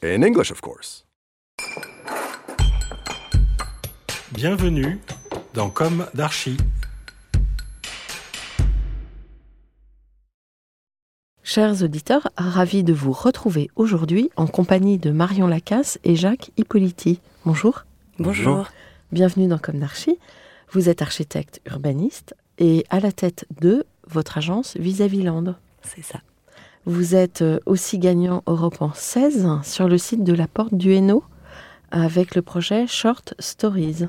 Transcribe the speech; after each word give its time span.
In 0.00 0.22
English, 0.22 0.52
of 0.52 0.60
course. 0.60 1.04
Bienvenue 4.30 5.00
dans 5.54 5.70
Comme 5.70 6.06
d'Archi. 6.14 6.56
Chers 11.42 11.82
auditeurs, 11.82 12.28
ravis 12.36 12.84
de 12.84 12.92
vous 12.92 13.10
retrouver 13.10 13.70
aujourd'hui 13.74 14.30
en 14.36 14.46
compagnie 14.46 14.98
de 14.98 15.10
Marion 15.10 15.48
Lacasse 15.48 15.98
et 16.04 16.14
Jacques 16.14 16.52
Hippolyti. 16.56 17.20
Bonjour. 17.44 17.84
Bonjour. 18.20 18.68
Bienvenue 19.10 19.48
dans 19.48 19.58
Comme 19.58 19.80
d'Archi. 19.80 20.16
Vous 20.70 20.88
êtes 20.88 21.02
architecte 21.02 21.60
urbaniste 21.66 22.36
et 22.58 22.84
à 22.90 23.00
la 23.00 23.10
tête 23.10 23.46
de 23.60 23.84
votre 24.06 24.38
agence 24.38 24.76
Vis-à-vis 24.76 25.24
Land. 25.24 25.56
C'est 25.82 26.04
ça. 26.04 26.20
Vous 26.88 27.14
êtes 27.14 27.42
euh, 27.42 27.58
aussi 27.66 27.98
gagnant 27.98 28.42
Europe 28.46 28.80
en 28.80 28.94
16 28.94 29.46
sur 29.62 29.88
le 29.88 29.98
site 29.98 30.24
de 30.24 30.32
la 30.32 30.46
Porte 30.46 30.72
du 30.72 30.94
Hainaut 30.94 31.22
avec 31.90 32.34
le 32.34 32.40
projet 32.40 32.86
Short 32.86 33.34
Stories. 33.38 34.06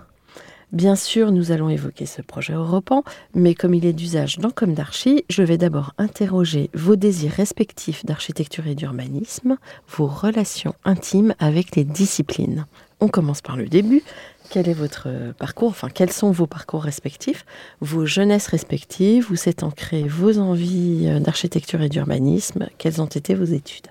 Bien 0.71 0.95
sûr, 0.95 1.33
nous 1.33 1.51
allons 1.51 1.69
évoquer 1.69 2.05
ce 2.05 2.21
projet 2.21 2.53
européen, 2.53 3.03
mais 3.35 3.53
comme 3.53 3.73
il 3.73 3.85
est 3.85 3.91
d'usage 3.91 4.37
dans 4.37 4.49
Comme 4.49 4.75
d'Archi, 4.75 5.25
je 5.29 5.43
vais 5.43 5.57
d'abord 5.57 5.91
interroger 5.97 6.69
vos 6.73 6.95
désirs 6.95 7.33
respectifs 7.33 8.05
d'architecture 8.05 8.65
et 8.65 8.75
d'urbanisme, 8.75 9.57
vos 9.89 10.07
relations 10.07 10.73
intimes 10.85 11.35
avec 11.37 11.75
les 11.75 11.83
disciplines. 11.83 12.65
On 13.01 13.09
commence 13.09 13.41
par 13.41 13.57
le 13.57 13.67
début. 13.67 14.03
Quel 14.49 14.67
est 14.67 14.73
votre 14.73 15.07
parcours 15.37 15.69
Enfin, 15.69 15.89
quels 15.89 16.11
sont 16.11 16.31
vos 16.31 16.47
parcours 16.47 16.81
respectifs 16.81 17.45
Vos 17.81 18.07
jeunesses 18.07 18.47
respectives 18.47 19.31
Où 19.31 19.35
s'est 19.35 19.63
ancré 19.63 20.03
vos 20.07 20.39
envies 20.39 21.05
euh, 21.07 21.19
d'architecture 21.19 21.83
et 21.83 21.89
d'urbanisme 21.89 22.67
Quelles 22.79 22.99
ont 22.99 23.05
été 23.05 23.35
vos 23.35 23.45
études? 23.45 23.87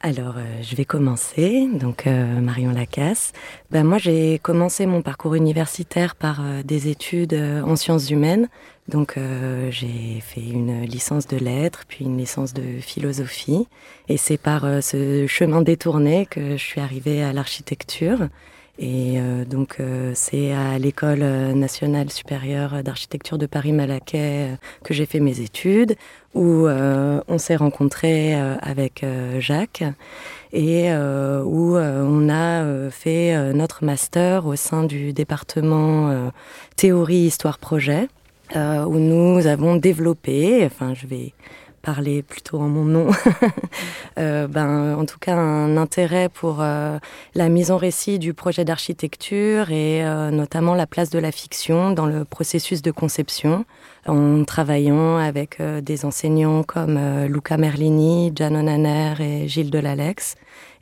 Alors, 0.00 0.36
euh, 0.36 0.62
je 0.62 0.76
vais 0.76 0.84
commencer. 0.84 1.66
Donc, 1.72 2.06
euh, 2.06 2.40
Marion 2.40 2.70
Lacasse. 2.70 3.32
Ben, 3.72 3.82
moi, 3.82 3.98
j'ai 3.98 4.38
commencé 4.38 4.86
mon 4.86 5.02
parcours 5.02 5.34
universitaire 5.34 6.14
par 6.14 6.40
des 6.62 6.88
études 6.88 7.34
en 7.34 7.74
sciences 7.74 8.10
humaines. 8.10 8.48
Donc, 8.86 9.18
j'ai 9.70 10.20
fait 10.20 10.42
une 10.42 10.82
licence 10.82 11.26
de 11.26 11.38
lettres, 11.38 11.84
puis 11.88 12.04
une 12.04 12.18
licence 12.18 12.52
de 12.52 12.80
philosophie. 12.80 13.66
Et 14.08 14.18
c'est 14.18 14.36
par 14.36 14.66
ce 14.82 15.26
chemin 15.26 15.62
détourné 15.62 16.26
que 16.26 16.58
je 16.58 16.62
suis 16.62 16.82
arrivée 16.82 17.24
à 17.24 17.32
l'architecture. 17.32 18.28
Et 18.78 19.20
euh, 19.20 19.44
donc, 19.44 19.76
euh, 19.78 20.12
c'est 20.14 20.52
à 20.52 20.78
l'École 20.78 21.20
nationale 21.54 22.10
supérieure 22.10 22.82
d'architecture 22.82 23.38
de 23.38 23.46
Paris-Malaquais 23.46 24.52
euh, 24.52 24.56
que 24.82 24.92
j'ai 24.92 25.06
fait 25.06 25.20
mes 25.20 25.40
études, 25.40 25.94
où 26.34 26.66
on 26.66 27.38
s'est 27.38 27.54
rencontrés 27.54 28.34
avec 28.34 29.06
Jacques 29.38 29.84
et 30.52 30.92
où 30.92 31.76
on 31.76 32.28
a 32.28 32.90
fait 32.90 33.52
notre 33.54 33.84
master 33.84 34.44
au 34.46 34.56
sein 34.56 34.82
du 34.82 35.12
département 35.12 36.32
théorie 36.74 37.18
histoire 37.18 37.58
projet, 37.58 38.08
où 38.56 38.98
nous 38.98 39.46
avons 39.46 39.76
développé, 39.76 40.64
enfin, 40.66 40.92
je 40.92 41.06
vais 41.06 41.34
parler 41.84 42.22
plutôt 42.22 42.58
en 42.58 42.68
mon 42.68 42.84
nom, 42.84 43.08
euh, 44.18 44.48
ben, 44.48 44.96
en 44.96 45.04
tout 45.04 45.18
cas 45.20 45.36
un 45.36 45.76
intérêt 45.76 46.30
pour 46.30 46.58
euh, 46.60 46.98
la 47.34 47.48
mise 47.50 47.70
en 47.70 47.76
récit 47.76 48.18
du 48.18 48.32
projet 48.32 48.64
d'architecture 48.64 49.70
et 49.70 50.04
euh, 50.04 50.30
notamment 50.30 50.74
la 50.74 50.86
place 50.86 51.10
de 51.10 51.18
la 51.18 51.30
fiction 51.30 51.90
dans 51.90 52.06
le 52.06 52.24
processus 52.24 52.80
de 52.80 52.90
conception, 52.90 53.66
en 54.06 54.44
travaillant 54.44 55.18
avec 55.18 55.60
euh, 55.60 55.82
des 55.82 56.06
enseignants 56.06 56.62
comme 56.62 56.96
euh, 56.96 57.28
Luca 57.28 57.58
Merlini, 57.58 58.32
Gian 58.34 58.54
Onaner 58.54 59.14
et 59.20 59.48
Gilles 59.48 59.70
Delalex, 59.70 60.36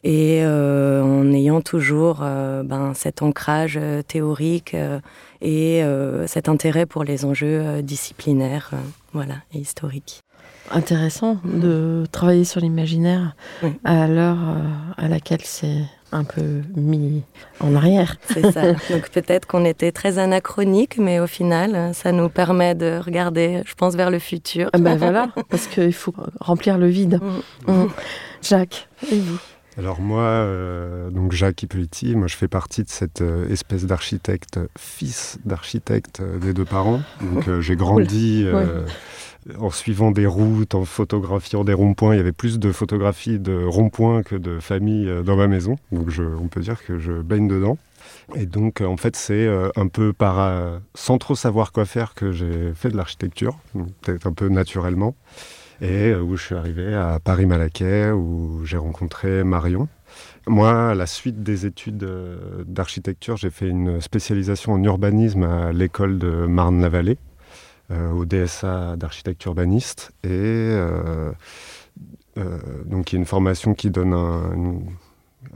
et 0.05 0.41
euh, 0.43 1.03
en 1.03 1.33
ayant 1.33 1.61
toujours 1.61 2.21
euh, 2.23 2.63
ben, 2.63 2.93
cet 2.95 3.23
ancrage 3.23 3.79
euh, 3.81 4.03
théorique 4.03 4.75
euh, 4.75 5.01
et 5.41 5.83
euh, 5.83 6.27
cet 6.27 6.49
intérêt 6.49 6.87
pour 6.87 7.05
les 7.05 7.25
enjeux 7.25 7.61
euh, 7.61 7.83
disciplinaires 7.83 8.71
euh, 8.73 8.77
voilà, 9.13 9.37
et 9.53 9.59
historiques. 9.59 10.23
Intéressant 10.73 11.37
de 11.45 12.05
travailler 12.13 12.45
sur 12.45 12.61
l'imaginaire 12.61 13.37
à 13.85 14.07
l'heure 14.09 14.39
euh, 14.41 15.05
à 15.05 15.09
laquelle 15.09 15.43
c'est 15.43 15.83
un 16.13 16.25
peu 16.25 16.63
mis 16.77 17.23
en 17.61 17.75
arrière. 17.75 18.17
C'est 18.33 18.51
ça. 18.53 18.73
Donc 18.91 19.11
peut-être 19.11 19.47
qu'on 19.47 19.65
était 19.65 19.93
très 19.93 20.19
anachronique, 20.19 20.99
mais 20.99 21.21
au 21.21 21.27
final, 21.27 21.95
ça 21.95 22.13
nous 22.13 22.29
permet 22.29 22.75
de 22.75 22.99
regarder, 23.05 23.63
je 23.67 23.75
pense, 23.75 23.95
vers 23.95 24.11
le 24.11 24.19
futur. 24.19 24.71
Ah 24.73 24.79
ben 24.79 24.97
voilà, 24.97 25.29
parce 25.49 25.67
qu'il 25.67 25.93
faut 25.95 26.15
remplir 26.41 26.79
le 26.79 26.89
vide. 26.89 27.21
Mm. 27.67 27.73
Mm. 27.73 27.89
Jacques, 28.43 28.89
et 29.11 29.19
vous? 29.19 29.39
Alors 29.79 30.01
moi, 30.01 30.23
euh, 30.23 31.09
donc 31.09 31.33
Jacques 31.33 31.63
Hippolyti, 31.63 32.15
moi 32.15 32.27
je 32.27 32.37
fais 32.37 32.49
partie 32.49 32.85
de 32.85 32.91
cette 32.91 33.23
euh, 33.23 33.49
espèce 33.49 33.87
d'architecte, 33.87 34.61
fils 34.79 35.39
d'architecte 35.47 36.21
euh, 36.21 36.39
des 36.39 36.53
deux 36.53 36.67
parents. 36.67 37.01
Donc 37.23 37.49
euh, 37.49 37.61
j'ai 37.63 37.75
grandi 37.75 38.43
euh, 38.45 38.85
en 39.59 39.71
suivant 39.71 40.11
des 40.11 40.27
routes, 40.27 40.75
en 40.75 40.85
photographiant 40.85 41.65
des 41.65 41.73
ronds-points. 41.73 42.15
Il 42.15 42.19
y 42.19 42.21
avait 42.21 42.33
plus 42.33 42.59
de 42.59 42.73
photographies 42.73 43.39
de 43.39 43.65
ronds-points 43.65 44.23
que 44.23 44.37
de 44.37 44.61
familles 44.61 45.09
euh, 45.09 45.23
dans 45.23 45.37
ma 45.37 45.49
maison. 45.49 45.77
Donc 45.91 46.09
on 46.21 46.49
peut 46.49 46.61
dire 46.61 46.85
que 46.85 46.99
je 46.99 47.13
baigne 47.13 47.49
dedans. 47.49 47.79
Et 48.35 48.47
donc 48.47 48.81
en 48.81 48.97
fait 48.97 49.17
c'est 49.17 49.47
euh, 49.47 49.71
un 49.77 49.89
peu 49.89 50.13
par, 50.13 50.39
euh, 50.39 50.79
sans 50.95 51.19
trop 51.19 51.35
savoir 51.35 51.73
quoi 51.73 51.85
faire 51.85 52.15
que 52.15 52.33
j'ai 52.33 52.73
fait 52.75 52.89
de 52.89 52.97
l'architecture, 52.97 53.59
peut-être 54.03 54.27
un 54.27 54.33
peu 54.33 54.49
naturellement 54.49 55.15
et 55.81 56.15
où 56.15 56.37
je 56.37 56.45
suis 56.45 56.55
arrivé 56.55 56.95
à 56.95 57.19
Paris-Malaquais, 57.19 58.13
où 58.13 58.65
j'ai 58.65 58.77
rencontré 58.77 59.43
Marion. 59.43 59.89
Moi, 60.47 60.91
à 60.91 60.95
la 60.95 61.07
suite 61.07 61.43
des 61.43 61.67
études 61.67 62.09
d'architecture, 62.69 63.37
j'ai 63.37 63.51
fait 63.51 63.67
une 63.67 64.01
spécialisation 64.01 64.75
en 64.75 64.85
urbanisme 64.85 65.43
à 65.43 65.73
l'école 65.73 66.21
de 66.21 66.47
Marne-la-Vallée, 66.47 67.19
au 68.15 68.25
DSA 68.25 68.97
d'architecte 68.97 69.45
urbaniste. 69.45 70.13
Et 70.25 70.29
euh, 70.31 71.33
euh, 72.39 72.59
donc, 72.87 73.13
il 73.13 73.17
y 73.17 73.19
a 73.19 73.21
une 73.21 73.27
formation 73.27 73.75
qui 73.75 73.91
donne 73.91 74.15
un, 74.15 74.53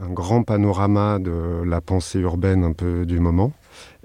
un 0.01 0.09
grand 0.09 0.43
panorama 0.43 1.19
de 1.19 1.63
la 1.65 1.81
pensée 1.81 2.19
urbaine 2.19 2.63
un 2.63 2.73
peu 2.73 3.05
du 3.05 3.19
moment. 3.19 3.53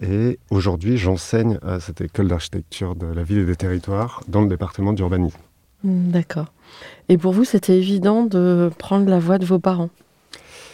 Et 0.01 0.39
aujourd'hui, 0.51 0.97
j'enseigne 0.97 1.59
à 1.63 1.81
cette 1.81 2.01
école 2.01 2.29
d'architecture 2.29 2.95
de 2.95 3.07
la 3.07 3.23
ville 3.23 3.39
et 3.39 3.45
des 3.45 3.57
territoires 3.57 4.23
dans 4.29 4.43
le 4.43 4.49
département 4.49 4.93
d'urbanisme. 4.93 5.39
Mm, 5.85 6.11
D'accord. 6.11 6.53
Et 7.09 7.19
pour 7.19 7.33
vous, 7.33 7.45
c'était 7.45 7.77
évident 7.77 8.25
de 8.25 8.71
prendre 8.79 9.09
la 9.09 9.19
voix 9.19 9.39
de 9.39 9.45
vos 9.45 9.59
parents? 9.59 9.91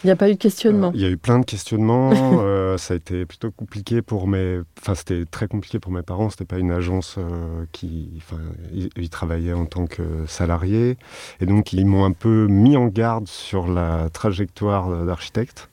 Il 0.03 0.07
n'y 0.07 0.11
a 0.11 0.15
pas 0.15 0.29
eu 0.29 0.33
de 0.33 0.39
questionnement 0.39 0.87
Euh, 0.87 0.91
Il 0.93 1.01
y 1.01 1.05
a 1.05 1.09
eu 1.09 1.17
plein 1.17 1.39
de 1.39 1.45
questionnements. 1.45 2.11
euh, 2.41 2.77
ça 2.77 2.93
a 2.93 2.97
été 2.97 3.25
plutôt 3.25 3.51
compliqué 3.51 4.01
pour 4.01 4.27
mes. 4.27 4.59
Enfin, 4.79 4.95
c'était 4.95 5.25
très 5.25 5.47
compliqué 5.47 5.79
pour 5.79 5.91
mes 5.91 6.03
parents. 6.03 6.29
C'était 6.29 6.45
pas 6.45 6.57
une 6.57 6.71
agence 6.71 7.15
euh, 7.17 7.65
qui. 7.71 8.09
Enfin, 8.17 8.41
ils, 8.73 8.89
ils 8.95 9.09
travaillaient 9.09 9.53
en 9.53 9.65
tant 9.65 9.87
que 9.87 10.25
salariés. 10.27 10.97
Et 11.41 11.45
donc, 11.45 11.73
ils 11.73 11.85
m'ont 11.85 12.05
un 12.05 12.13
peu 12.13 12.47
mis 12.47 12.77
en 12.77 12.87
garde 12.87 13.27
sur 13.27 13.67
la 13.67 14.09
trajectoire 14.09 15.05
d'architecte. 15.05 15.69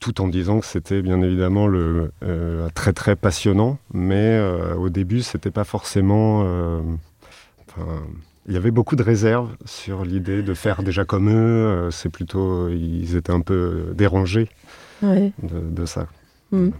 Tout 0.00 0.20
en 0.20 0.28
disant 0.28 0.60
que 0.60 0.66
c'était 0.66 1.02
bien 1.02 1.20
évidemment 1.22 1.66
le, 1.66 2.12
euh, 2.22 2.68
très 2.74 2.92
très 2.92 3.16
passionnant. 3.16 3.78
Mais 3.92 4.40
au 4.76 4.88
début, 4.88 5.22
c'était 5.22 5.50
pas 5.50 5.64
forcément. 5.64 6.40
enfin, 7.68 8.02
il 8.48 8.54
y 8.54 8.56
avait 8.56 8.70
beaucoup 8.70 8.96
de 8.96 9.02
réserves 9.02 9.54
sur 9.66 10.04
l'idée 10.04 10.42
de 10.42 10.54
faire 10.54 10.82
déjà 10.82 11.04
comme 11.04 11.30
eux. 11.30 11.90
C'est 11.92 12.08
plutôt, 12.08 12.68
ils 12.70 13.14
étaient 13.14 13.32
un 13.32 13.42
peu 13.42 13.92
dérangés 13.94 14.48
de, 15.02 15.84
ça. 15.84 16.06
Hmm. 16.50 16.70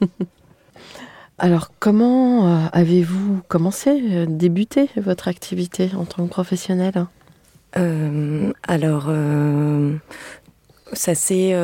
Alors, 1.38 1.70
comment 1.78 2.66
avez-vous 2.72 3.42
commencé, 3.46 4.26
débuté 4.26 4.88
votre 4.96 5.28
activité 5.28 5.90
en 5.94 6.06
tant 6.06 6.24
que 6.24 6.30
professionnel? 6.30 7.06
Alors, 7.74 9.12
ça 10.94 11.14
s'est 11.14 11.54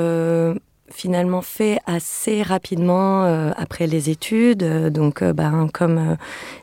finalement 0.91 1.43
fait 1.43 1.79
assez 1.87 2.43
rapidement 2.43 3.25
euh, 3.25 3.51
après 3.57 3.87
les 3.87 4.11
études. 4.11 4.65
Donc, 4.91 5.23
euh, 5.23 5.33
ben, 5.33 5.69
comme 5.73 5.99
euh, 5.99 6.17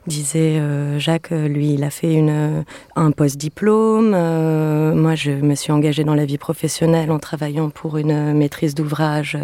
disait 0.07 0.61
Jacques, 0.99 1.31
lui, 1.31 1.73
il 1.73 1.83
a 1.83 1.89
fait 1.89 2.13
une, 2.13 2.63
un 2.95 3.11
post-diplôme. 3.11 4.11
moi, 4.11 5.15
je 5.15 5.31
me 5.31 5.55
suis 5.55 5.71
engagée 5.71 6.03
dans 6.03 6.15
la 6.15 6.25
vie 6.25 6.37
professionnelle 6.37 7.11
en 7.11 7.19
travaillant 7.19 7.69
pour 7.69 7.97
une 7.97 8.33
maîtrise 8.33 8.75
d'ouvrage 8.75 9.37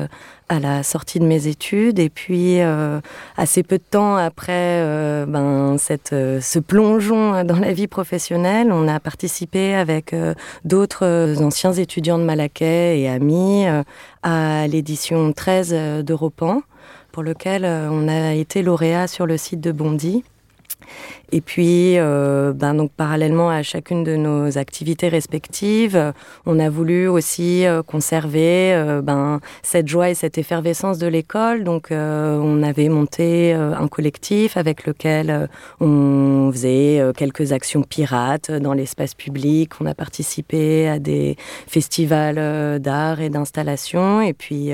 à 0.49 0.59
la 0.59 0.81
sortie 0.83 1.19
de 1.19 1.25
mes 1.25 1.47
études 1.47 1.99
et 1.99 2.09
puis 2.09 2.61
euh, 2.61 3.01
assez 3.35 3.63
peu 3.63 3.77
de 3.77 3.83
temps 3.83 4.15
après 4.15 4.81
euh, 4.81 5.25
ben, 5.25 5.77
cette, 5.77 6.13
euh, 6.13 6.39
ce 6.39 6.59
plongeon 6.59 7.43
dans 7.43 7.59
la 7.59 7.73
vie 7.73 7.87
professionnelle, 7.87 8.71
on 8.71 8.87
a 8.87 8.99
participé 8.99 9.75
avec 9.75 10.15
d'autres 10.63 11.41
anciens 11.41 11.73
étudiants 11.73 12.17
de 12.17 12.23
Malaquais 12.23 12.99
et 12.99 13.09
amis 13.09 13.65
à 14.23 14.67
l'édition 14.67 15.31
13 15.33 16.03
d'Europan 16.03 16.61
pour 17.11 17.23
lequel 17.23 17.65
on 17.65 18.07
a 18.07 18.33
été 18.33 18.61
lauréat 18.61 19.07
sur 19.07 19.25
le 19.25 19.37
site 19.37 19.61
de 19.61 19.71
Bondy. 19.71 20.23
Et 21.31 21.41
puis, 21.41 21.97
euh, 21.97 22.53
ben 22.53 22.73
donc 22.73 22.91
parallèlement 22.91 23.49
à 23.49 23.61
chacune 23.61 24.05
de 24.05 24.15
nos 24.15 24.57
activités 24.57 25.09
respectives, 25.09 26.13
on 26.45 26.57
a 26.57 26.69
voulu 26.69 27.07
aussi 27.09 27.65
euh, 27.65 27.83
conserver 27.83 28.73
euh, 28.73 29.01
ben, 29.01 29.41
cette 29.61 29.89
joie 29.89 30.09
et 30.09 30.15
cette 30.15 30.37
effervescence 30.37 30.99
de 30.99 31.07
l'école. 31.07 31.65
Donc, 31.65 31.89
on 31.91 32.63
avait 32.63 32.89
monté 32.89 33.53
un 33.53 33.87
collectif 33.87 34.57
avec 34.57 34.85
lequel 34.85 35.49
on 35.79 36.49
faisait 36.51 37.01
quelques 37.15 37.51
actions 37.51 37.81
pirates 37.81 38.51
dans 38.51 38.73
l'espace 38.73 39.13
public. 39.13 39.71
On 39.81 39.85
a 39.85 39.93
participé 39.93 40.87
à 40.87 40.99
des 40.99 41.35
festivals 41.67 42.79
d'art 42.79 43.21
et 43.21 43.29
d'installation. 43.29 44.21
Et 44.21 44.33
puis, 44.33 44.71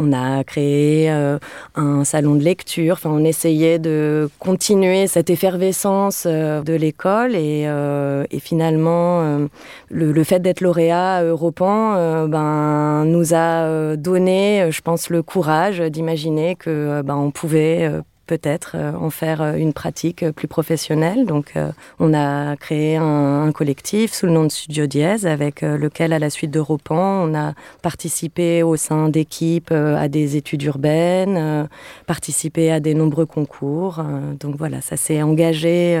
on 0.00 0.12
a 0.12 0.42
créé 0.44 1.10
euh, 1.10 1.38
un 1.74 2.04
salon 2.04 2.34
de 2.34 2.42
lecture. 2.42 2.98
On 3.04 3.24
essayait 3.24 3.78
de 3.78 4.28
continuer 4.38 5.06
cette 5.06 5.30
effervescence 5.30 6.24
euh, 6.26 6.62
de 6.62 6.72
l'école 6.72 7.34
et, 7.34 7.66
euh, 7.66 8.24
finalement, 8.40 9.48
le, 9.90 10.24
fait 10.24 10.40
d'être 10.40 10.60
lauréat 10.62 11.22
Europan 11.22 12.26
ben, 12.26 13.04
nous 13.04 13.34
a 13.34 13.96
donné, 13.96 14.70
je 14.70 14.80
pense, 14.80 15.10
le 15.10 15.22
courage 15.22 15.80
d'imaginer 15.80 16.56
que 16.56 17.02
ben, 17.02 17.16
on 17.16 17.30
pouvait 17.30 17.90
peut-être 18.30 18.76
euh, 18.76 18.92
en 18.92 19.10
faire 19.10 19.42
euh, 19.42 19.54
une 19.54 19.72
pratique 19.72 20.22
euh, 20.22 20.30
plus 20.30 20.46
professionnelle. 20.46 21.26
Donc, 21.26 21.54
on 21.98 22.14
a 22.14 22.56
créé 22.56 22.96
un, 22.96 23.50
collectif 23.52 24.12
sous 24.12 24.26
le 24.26 24.32
nom 24.32 24.44
de 24.44 24.52
Studio 24.52 24.86
Dièse, 24.86 25.26
avec 25.26 25.62
lequel, 25.62 26.12
à 26.12 26.20
la 26.20 26.30
suite 26.30 26.52
de 26.52 26.60
Ropan, 26.60 27.24
on 27.26 27.34
a 27.34 27.54
participé 27.82 28.62
au 28.62 28.76
sein 28.76 29.08
d'équipes 29.08 29.72
à 29.72 30.06
des 30.08 30.36
études 30.36 30.62
urbaines, 30.62 31.68
participé 32.06 32.70
à 32.70 32.78
des 32.78 32.94
nombreux 32.94 33.26
concours. 33.26 34.02
donc 34.38 34.54
voilà, 34.56 34.80
ça 34.80 34.96
s'est 34.96 35.22
engagé 35.22 35.96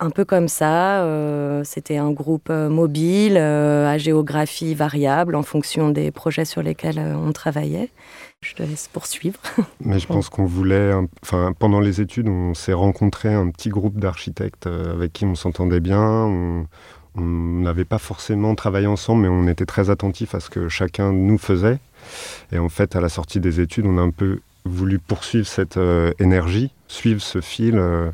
un 0.00 0.10
peu 0.10 0.24
comme 0.24 0.48
ça. 0.48 1.06
C'était 1.64 1.98
un 1.98 2.10
groupe 2.10 2.48
mobile 2.50 3.36
à 3.36 3.98
géographie 3.98 4.74
variable 4.74 5.34
en 5.36 5.42
fonction 5.42 5.90
des 5.90 6.10
projets 6.10 6.46
sur 6.46 6.62
lesquels 6.62 6.98
on 6.98 7.32
travaillait. 7.32 7.90
Je 8.42 8.54
te 8.54 8.62
laisse 8.62 8.88
poursuivre. 8.88 9.40
Mais 9.80 9.98
je 9.98 10.06
pense 10.06 10.28
qu'on 10.28 10.44
voulait, 10.44 10.92
enfin, 11.22 11.52
pendant 11.58 11.80
les 11.80 12.00
études, 12.00 12.28
on 12.28 12.54
s'est 12.54 12.72
rencontré 12.72 13.32
un 13.32 13.50
petit 13.50 13.70
groupe 13.70 13.98
d'architectes 13.98 14.66
euh, 14.66 14.92
avec 14.92 15.12
qui 15.12 15.24
on 15.24 15.34
s'entendait 15.34 15.80
bien. 15.80 16.02
On, 16.02 16.66
n'avait 17.18 17.86
pas 17.86 17.96
forcément 17.96 18.54
travaillé 18.54 18.86
ensemble, 18.86 19.22
mais 19.22 19.28
on 19.28 19.48
était 19.48 19.64
très 19.64 19.88
attentifs 19.88 20.34
à 20.34 20.40
ce 20.40 20.50
que 20.50 20.68
chacun 20.68 21.12
nous 21.12 21.38
faisait. 21.38 21.78
Et 22.52 22.58
en 22.58 22.68
fait, 22.68 22.94
à 22.94 23.00
la 23.00 23.08
sortie 23.08 23.40
des 23.40 23.58
études, 23.58 23.86
on 23.86 23.96
a 23.96 24.02
un 24.02 24.10
peu 24.10 24.40
voulu 24.66 24.98
poursuivre 24.98 25.46
cette 25.46 25.78
euh, 25.78 26.12
énergie, 26.18 26.72
suivre 26.88 27.22
ce 27.22 27.40
fil. 27.40 27.78
Euh, 27.78 28.10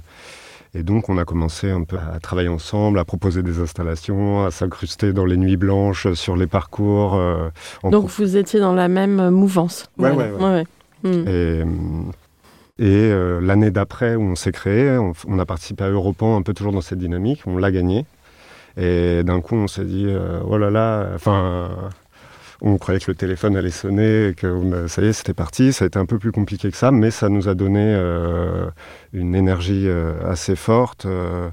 et 0.75 0.83
donc, 0.83 1.11
on 1.11 1.19
a 1.19 1.27
commencé 1.27 1.71
un 1.71 1.85
peu 1.85 1.99
à 1.99 2.19
travailler 2.19 2.49
ensemble, 2.49 2.99
à 2.99 3.05
proposer 3.05 3.43
des 3.43 3.61
installations, 3.61 4.47
à 4.47 4.51
s'incruster 4.51 5.13
dans 5.13 5.27
les 5.27 5.37
nuits 5.37 5.59
blanches, 5.59 6.11
sur 6.15 6.35
les 6.35 6.47
parcours. 6.47 7.15
Euh, 7.15 7.51
donc, 7.85 8.09
vous 8.09 8.37
étiez 8.39 8.59
dans 8.59 8.73
la 8.73 8.89
même 8.89 9.29
mouvance. 9.29 9.91
Oui, 9.99 10.09
oui, 10.17 10.25
ouais. 10.41 10.65
Hmm. 11.03 12.11
Et, 12.79 13.11
euh, 13.11 13.39
l'année 13.43 13.71
d'après, 13.71 14.15
où 14.15 14.23
on 14.23 14.35
s'est 14.35 14.53
créé, 14.53 14.99
on, 14.99 15.39
a 15.39 15.45
participé 15.45 15.85
à 15.85 15.91
Europan, 15.91 16.37
un 16.37 16.43
peu 16.43 16.55
toujours 16.55 16.73
dans 16.73 16.81
cette 16.81 16.99
dynamique, 16.99 17.43
on 17.47 17.59
l'a 17.59 17.71
gagné. 17.71 18.07
Et 18.79 19.23
d'un 19.25 19.43
coup, 19.43 19.57
on 19.57 19.69
s'est 19.69 19.85
dit, 19.85 20.07
euh, 20.09 20.41
oh 20.49 20.57
là 20.57 20.71
là, 20.71 21.11
enfin, 21.15 21.69
on 22.63 22.79
croyait 22.79 23.01
que 23.01 23.11
le 23.11 23.17
téléphone 23.17 23.57
allait 23.57 23.71
sonner, 23.71 24.29
et 24.29 24.35
que 24.35 24.87
ça 24.87 25.03
y 25.03 25.07
est, 25.07 25.13
c'était 25.13 25.35
parti. 25.35 25.73
Ça 25.73 25.85
a 25.85 25.89
été 25.89 25.99
un 25.99 26.07
peu 26.07 26.19
plus 26.19 26.31
compliqué 26.33 26.71
que 26.71 26.77
ça, 26.77 26.93
mais 26.93 27.11
ça 27.11 27.29
nous 27.29 27.49
a 27.49 27.55
donné 27.55 27.83
euh, 27.85 28.67
une 29.13 29.35
énergie 29.35 29.89
euh, 29.89 30.15
assez 30.31 30.55
forte. 30.55 31.05
Euh, 31.07 31.51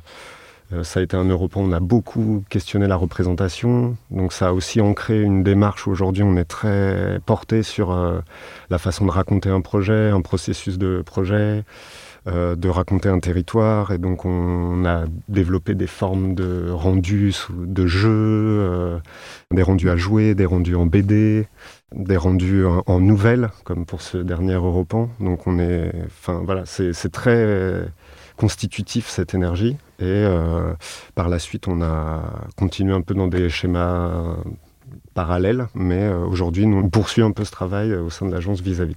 ça 0.83 0.99
a 0.99 1.03
été 1.03 1.17
un 1.17 1.25
Europon, 1.25 1.63
on 1.63 1.71
a 1.71 1.79
beaucoup 1.79 2.43
questionné 2.47 2.85
la 2.85 2.95
représentation, 2.95 3.97
donc 4.11 4.33
ça 4.33 4.49
a 4.49 4.53
aussi 4.53 4.79
ancré 4.81 5.19
une 5.19 5.41
démarche 5.41 5.87
aujourd'hui 5.87 6.21
on 6.21 6.37
est 6.37 6.45
très 6.45 7.19
porté 7.25 7.63
sur 7.63 8.21
la 8.69 8.77
façon 8.77 9.07
de 9.07 9.09
raconter 9.09 9.49
un 9.49 9.61
projet, 9.61 10.11
un 10.11 10.21
processus 10.21 10.77
de 10.77 11.01
projet, 11.03 11.63
euh, 12.27 12.55
de 12.55 12.67
raconter 12.67 13.07
un 13.07 13.19
territoire. 13.19 13.91
Et 13.91 13.97
donc, 13.97 14.25
on, 14.25 14.85
a 14.85 15.05
développé 15.29 15.73
des 15.73 15.87
formes 15.87 16.35
de 16.35 16.69
rendus, 16.69 17.35
de 17.49 17.87
jeux, 17.87 18.09
euh, 18.09 18.99
des 19.51 19.63
rendus 19.63 19.89
à 19.89 19.95
jouer, 19.95 20.35
des 20.35 20.45
rendus 20.45 20.75
en 20.75 20.85
BD, 20.85 21.47
des 21.93 22.17
rendus 22.17 22.65
en, 22.65 22.99
nouvelles, 22.99 23.49
comme 23.63 23.85
pour 23.85 24.01
ce 24.01 24.17
dernier 24.17 24.53
Europan. 24.53 25.09
Donc, 25.19 25.47
on 25.47 25.59
est. 25.59 25.91
Enfin, 26.07 26.41
voilà, 26.43 26.63
c'est 26.65 27.11
très 27.11 27.85
constitutif 28.35 29.07
cette 29.07 29.33
énergie. 29.33 29.77
Et 29.99 30.05
euh, 30.05 30.73
par 31.15 31.29
la 31.29 31.39
suite, 31.39 31.67
on 31.67 31.81
a 31.81 32.21
continué 32.57 32.93
un 32.93 33.01
peu 33.01 33.13
dans 33.13 33.27
des 33.27 33.49
schémas 33.49 34.35
parallèles, 35.13 35.67
mais 35.73 36.09
aujourd'hui, 36.09 36.65
on 36.65 36.89
poursuit 36.89 37.21
un 37.21 37.31
peu 37.31 37.45
ce 37.45 37.51
travail 37.51 37.93
au 37.93 38.09
sein 38.09 38.25
de 38.25 38.31
l'agence 38.31 38.61
vis-à-vis. 38.61 38.95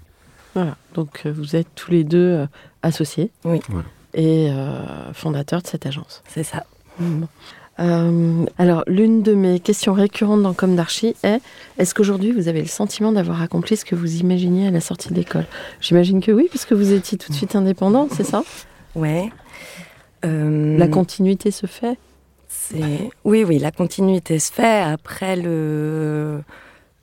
Voilà, 0.54 0.76
donc 0.94 1.22
euh, 1.24 1.32
vous 1.32 1.56
êtes 1.56 1.68
tous 1.74 1.90
les 1.90 2.04
deux 2.04 2.18
euh, 2.18 2.46
associés 2.82 3.30
oui. 3.44 3.60
et 4.14 4.50
euh, 4.50 5.12
fondateurs 5.12 5.62
de 5.62 5.66
cette 5.66 5.86
agence. 5.86 6.22
C'est 6.28 6.42
ça. 6.42 6.64
alors, 8.58 8.84
l'une 8.86 9.22
de 9.22 9.34
mes 9.34 9.60
questions 9.60 9.94
récurrentes 9.94 10.42
dans 10.42 10.52
Comme 10.52 10.76
d'Archie 10.76 11.16
est 11.22 11.40
est-ce 11.78 11.94
qu'aujourd'hui 11.94 12.30
vous 12.32 12.48
avez 12.48 12.60
le 12.60 12.68
sentiment 12.68 13.12
d'avoir 13.12 13.40
accompli 13.40 13.76
ce 13.76 13.84
que 13.84 13.94
vous 13.94 14.16
imaginiez 14.16 14.68
à 14.68 14.70
la 14.70 14.80
sortie 14.80 15.08
de 15.08 15.14
l'école? 15.14 15.46
J'imagine 15.80 16.20
que 16.20 16.32
oui, 16.32 16.48
puisque 16.50 16.72
vous 16.72 16.92
étiez 16.92 17.18
tout 17.18 17.30
de 17.30 17.36
suite 17.36 17.56
indépendant, 17.56 18.08
c'est 18.12 18.24
ça? 18.24 18.44
Ouais. 18.94 19.30
La 20.22 20.86
continuité 20.86 21.50
se 21.50 21.66
fait? 21.66 21.98
Oui, 23.24 23.44
oui, 23.44 23.58
la 23.58 23.70
continuité 23.70 24.38
se 24.38 24.52
fait. 24.52 24.80
Après, 24.80 25.36
le 25.36 26.42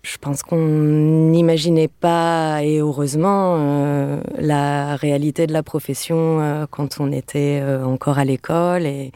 je 0.01 0.17
pense 0.17 0.43
qu'on 0.43 0.65
n'imaginait 0.65 1.89
pas, 1.89 2.63
et 2.63 2.79
heureusement, 2.79 3.57
euh, 3.57 4.21
la 4.37 4.95
réalité 4.95 5.45
de 5.45 5.53
la 5.53 5.63
profession 5.63 6.39
euh, 6.39 6.65
quand 6.69 6.99
on 6.99 7.11
était 7.11 7.59
euh, 7.61 7.83
encore 7.83 8.17
à 8.17 8.25
l'école. 8.25 8.85
Et, 8.85 9.11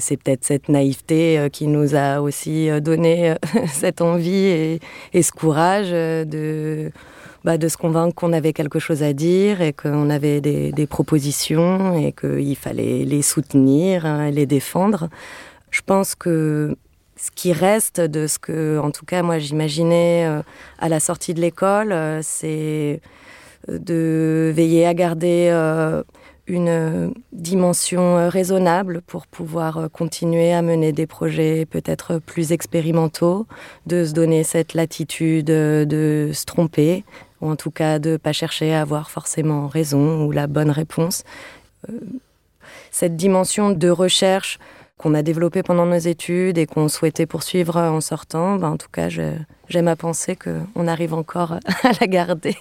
c'est 0.00 0.16
peut-être 0.16 0.44
cette 0.44 0.68
naïveté 0.68 1.48
qui 1.52 1.68
nous 1.68 1.94
a 1.94 2.20
aussi 2.20 2.68
donné 2.80 3.34
cette 3.68 4.00
envie 4.00 4.46
et, 4.46 4.80
et 5.12 5.22
ce 5.22 5.30
courage 5.30 5.90
de, 5.92 6.90
bah, 7.44 7.56
de 7.56 7.68
se 7.68 7.76
convaincre 7.76 8.16
qu'on 8.16 8.32
avait 8.32 8.52
quelque 8.52 8.80
chose 8.80 9.04
à 9.04 9.12
dire 9.12 9.62
et 9.62 9.72
qu'on 9.72 10.10
avait 10.10 10.40
des, 10.40 10.72
des 10.72 10.86
propositions 10.88 11.96
et 11.96 12.10
qu'il 12.10 12.56
fallait 12.56 13.04
les 13.04 13.22
soutenir, 13.22 14.06
hein, 14.06 14.28
les 14.32 14.44
défendre. 14.44 15.08
Je 15.70 15.82
pense 15.86 16.16
que 16.16 16.76
ce 17.22 17.30
qui 17.30 17.52
reste 17.52 18.00
de 18.00 18.26
ce 18.26 18.40
que, 18.40 18.80
en 18.80 18.90
tout 18.90 19.06
cas, 19.06 19.22
moi 19.22 19.38
j'imaginais 19.38 20.26
euh, 20.26 20.42
à 20.80 20.88
la 20.88 20.98
sortie 20.98 21.34
de 21.34 21.40
l'école, 21.40 21.92
euh, 21.92 22.18
c'est 22.20 23.00
euh, 23.68 23.78
de 23.78 24.52
veiller 24.52 24.86
à 24.86 24.92
garder 24.92 25.48
une 26.48 27.14
dimension 27.30 28.28
raisonnable 28.28 29.02
pour 29.06 29.28
pouvoir 29.28 29.88
continuer 29.92 30.52
à 30.52 30.62
mener 30.62 30.90
des 30.90 31.06
projets 31.06 31.64
peut-être 31.64 32.18
plus 32.18 32.50
expérimentaux, 32.50 33.46
de 33.86 34.04
se 34.04 34.12
donner 34.12 34.42
cette 34.42 34.74
latitude 34.74 35.46
de 35.46 36.30
se 36.34 36.44
tromper, 36.44 37.04
ou 37.40 37.48
en 37.48 37.54
tout 37.54 37.70
cas 37.70 38.00
de 38.00 38.10
ne 38.10 38.16
pas 38.16 38.32
chercher 38.32 38.74
à 38.74 38.80
avoir 38.80 39.12
forcément 39.12 39.68
raison 39.68 40.26
ou 40.26 40.32
la 40.32 40.48
bonne 40.48 40.72
réponse. 40.72 41.22
Cette 42.90 43.16
dimension 43.16 43.70
de 43.70 43.88
recherche 43.88 44.58
qu'on 45.02 45.14
a 45.14 45.22
développé 45.22 45.62
pendant 45.62 45.86
nos 45.86 45.98
études 45.98 46.58
et 46.58 46.66
qu'on 46.66 46.88
souhaitait 46.88 47.26
poursuivre 47.26 47.76
en 47.76 48.00
sortant, 48.00 48.56
ben, 48.56 48.70
en 48.70 48.76
tout 48.76 48.90
cas, 48.90 49.08
j'aime 49.08 49.88
à 49.88 49.96
penser 49.96 50.36
qu'on 50.36 50.86
arrive 50.86 51.12
encore 51.12 51.52
à 51.82 51.90
la 52.00 52.06
garder. 52.06 52.56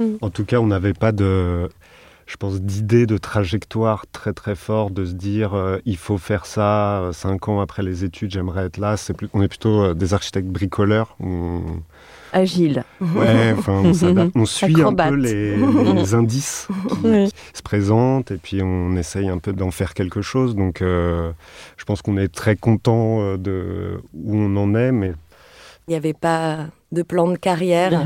en 0.20 0.30
tout 0.30 0.44
cas, 0.44 0.58
on 0.58 0.66
n'avait 0.66 0.92
pas 0.92 1.12
de, 1.12 1.68
je 2.26 2.36
pense, 2.36 2.60
d'idée 2.60 3.06
de 3.06 3.16
trajectoire 3.16 4.06
très 4.12 4.32
très 4.32 4.54
fort, 4.54 4.90
de 4.90 5.04
se 5.04 5.12
dire 5.12 5.54
euh, 5.54 5.78
il 5.84 5.96
faut 5.96 6.18
faire 6.18 6.46
ça 6.46 7.00
euh, 7.00 7.12
cinq 7.12 7.48
ans 7.48 7.60
après 7.60 7.82
les 7.82 8.04
études, 8.04 8.30
j'aimerais 8.30 8.66
être 8.66 8.78
là. 8.78 8.96
C'est 8.96 9.14
on 9.32 9.42
est 9.42 9.48
plutôt 9.48 9.82
euh, 9.82 9.94
des 9.94 10.14
architectes 10.14 10.48
bricoleurs. 10.48 11.16
Agile. 12.34 12.84
Ouais, 13.00 13.54
on, 13.66 13.92
on 14.34 14.44
suit 14.44 14.82
un 14.82 14.92
peu 14.92 15.14
les, 15.14 16.14
indices 16.14 16.68
qui, 17.02 17.30
se 17.54 17.62
présentent 17.62 18.30
et 18.30 18.36
puis 18.36 18.60
on 18.62 18.96
essaye 18.96 19.28
un 19.28 19.38
peu 19.38 19.52
d'en 19.52 19.70
faire 19.70 19.94
quelque 19.94 20.20
chose. 20.20 20.54
Donc 20.54 20.80
je 20.80 21.84
pense 21.86 22.02
qu'on 22.02 22.18
est 22.18 22.28
très 22.28 22.56
content 22.56 23.36
de 23.36 24.02
où 24.12 24.36
on 24.36 24.56
en 24.56 24.74
est, 24.74 24.92
mais 24.92 25.12
il 25.86 25.90
n'y 25.90 25.96
avait 25.96 26.14
pas 26.14 26.66
de 26.92 27.02
plan 27.02 27.28
de 27.28 27.36
carrière. 27.36 27.92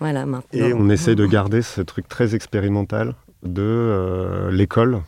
Voilà, 0.00 0.26
Et 0.52 0.74
on 0.74 0.90
essaie 0.90 1.14
de 1.14 1.24
garder 1.24 1.62
ce 1.62 1.80
truc 1.80 2.08
très 2.08 2.34
expérimental 2.34 3.14
de 3.44 3.62
euh, 3.62 4.50
l'école 4.50 5.00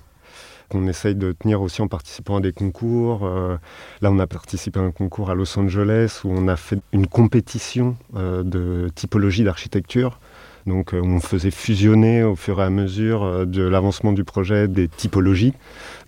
qu'on 0.69 0.87
essaye 0.89 1.15
de 1.15 1.33
tenir 1.33 1.63
aussi 1.63 1.83
en 1.83 1.89
participant 1.89 2.37
à 2.37 2.41
des 2.41 2.53
concours. 2.53 3.25
Euh, 3.25 3.57
là, 4.01 4.11
on 4.11 4.19
a 4.19 4.27
participé 4.27 4.81
à 4.81 4.83
un 4.83 4.91
concours 4.91 5.31
à 5.31 5.35
Los 5.35 5.59
Angeles 5.59 6.21
où 6.25 6.31
on 6.31 6.49
a 6.49 6.57
fait 6.57 6.79
une 6.93 7.07
compétition 7.07 7.97
euh, 8.17 8.43
de 8.43 8.89
typologie 8.95 9.45
d'architecture. 9.45 10.19
Donc, 10.67 10.95
on 10.95 11.21
faisait 11.21 11.53
fusionner 11.53 12.25
au 12.25 12.35
fur 12.35 12.61
et 12.61 12.65
à 12.65 12.71
mesure 12.71 13.47
de 13.47 13.63
l'avancement 13.63 14.13
du 14.13 14.25
projet 14.25 14.67
des 14.67 14.89
typologies. 14.89 15.55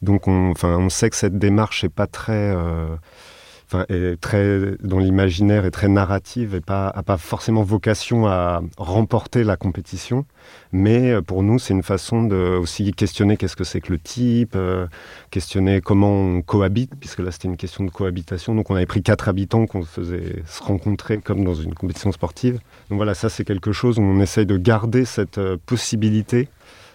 Donc, 0.03 0.27
on, 0.27 0.53
on 0.65 0.89
sait 0.89 1.11
que 1.11 1.17
cette 1.17 1.39
démarche 1.39 1.85
n'est 1.85 1.89
pas 1.91 2.09
très 2.09 2.57
enfin, 3.71 3.85
est 3.89 4.21
très 4.21 4.77
dans 4.83 4.99
l'imaginaire 4.99 5.67
et 5.67 5.71
très 5.71 5.89
narrative 5.89 6.55
et 6.55 6.61
pas 6.61 6.93
pas 7.07 7.17
forcément 7.17 7.63
vocation 7.63 8.27
à 8.27 8.63
remporter 8.77 9.45
la 9.45 9.57
compétition, 9.57 10.25
mais 10.73 11.13
euh, 11.13 11.23
pour 11.23 11.43
nous 11.43 11.59
c'est 11.59 11.75
une 11.75 11.83
façon 11.83 12.23
de 12.25 12.57
aussi 12.59 12.93
questionner 12.93 13.37
qu'est-ce 13.37 13.57
que 13.57 13.65
c'est 13.65 13.81
que 13.81 13.93
le 13.93 13.99
type, 13.99 14.55
euh, 14.57 14.87
questionner 15.31 15.81
comment 15.81 16.13
on 16.13 16.43
cohabite 16.43 16.93
puisque 16.99 17.21
là 17.21 17.31
c'était 17.31 17.49
une 17.49 17.57
question 17.57 17.85
de 17.85 17.91
cohabitation. 17.91 18.55
Donc 18.55 18.71
on 18.71 18.75
avait 18.75 18.87
pris 18.87 19.03
quatre 19.03 19.29
habitants 19.29 19.67
qu'on 19.67 19.83
faisait 19.83 20.43
se 20.47 20.63
rencontrer 20.63 21.19
comme 21.19 21.45
dans 21.45 21.55
une 21.55 21.75
compétition 21.75 22.13
sportive. 22.13 22.61
Donc 22.91 22.97
voilà, 22.97 23.15
ça 23.15 23.29
c'est 23.29 23.45
quelque 23.45 23.73
chose 23.73 23.99
où 23.99 24.03
on 24.03 24.21
essaye 24.21 24.47
de 24.47 24.57
garder 24.57 25.05
cette 25.05 25.39
euh, 25.39 25.57
possibilité 25.67 26.49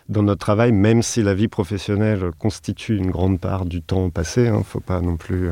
dans 0.09 0.23
notre 0.23 0.39
travail, 0.39 0.71
même 0.71 1.01
si 1.01 1.23
la 1.23 1.33
vie 1.33 1.47
professionnelle 1.47 2.31
constitue 2.37 2.97
une 2.97 3.11
grande 3.11 3.39
part 3.39 3.65
du 3.65 3.81
temps 3.81 4.09
passé. 4.09 4.43
Il 4.43 4.47
hein, 4.47 4.57
ne 4.59 4.63
faut 4.63 4.81
pas 4.81 4.99
non 4.99 5.15
plus 5.15 5.49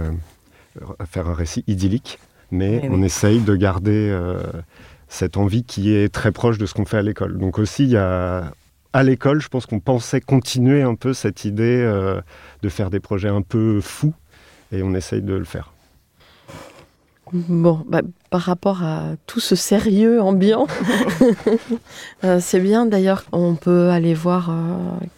faire 1.06 1.28
un 1.28 1.34
récit 1.34 1.64
idyllique, 1.68 2.20
mais 2.52 2.88
on 2.90 3.02
essaye 3.02 3.40
de 3.40 3.56
garder 3.56 4.10
euh, 4.12 4.42
cette 5.08 5.38
envie 5.38 5.64
qui 5.64 5.94
est 5.94 6.14
très 6.14 6.32
proche 6.32 6.58
de 6.58 6.66
ce 6.66 6.74
qu'on 6.74 6.86
fait 6.86 6.98
à 6.98 7.02
l'école. 7.02 7.38
Donc 7.38 7.60
aussi, 7.60 7.84
il 7.84 7.92
y 7.92 7.98
a, 7.98 8.52
à 8.94 9.04
l'école, 9.04 9.42
je 9.42 9.48
pense 9.48 9.66
qu'on 9.66 9.80
pensait 9.80 10.22
continuer 10.22 10.82
un 10.82 10.96
peu 10.96 11.14
cette 11.14 11.46
idée 11.46 11.82
euh, 11.82 12.22
de 12.62 12.70
faire 12.70 12.90
des 12.90 13.00
projets 13.00 13.30
un 13.30 13.42
peu 13.42 13.80
fous, 13.82 14.14
et 14.72 14.84
on 14.84 14.94
essaye 14.94 15.22
de 15.22 15.34
le 15.34 15.46
faire. 15.46 15.74
Bon, 17.34 17.86
bah, 17.88 18.02
par 18.30 18.42
rapport 18.42 18.84
à 18.84 19.04
tout 19.26 19.40
ce 19.40 19.56
sérieux 19.56 20.22
ambiant, 20.22 20.68
euh, 22.26 22.40
c'est 22.42 22.60
bien 22.60 22.86
d'ailleurs, 22.86 23.24
on 23.32 23.56
peut 23.56 23.90
aller 23.90 24.14
voir 24.14 24.54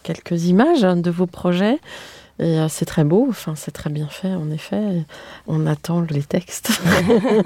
quelques 0.04 0.44
images 0.44 0.82
de 0.82 1.10
vos 1.10 1.26
projets. 1.26 1.80
Et 2.38 2.58
euh, 2.58 2.68
c'est 2.68 2.84
très 2.84 3.04
beau, 3.04 3.26
enfin, 3.28 3.54
c'est 3.54 3.70
très 3.70 3.90
bien 3.90 4.08
fait, 4.08 4.34
en 4.34 4.50
effet. 4.50 5.04
On 5.46 5.66
attend 5.66 6.00
les 6.00 6.22
textes. 6.22 6.80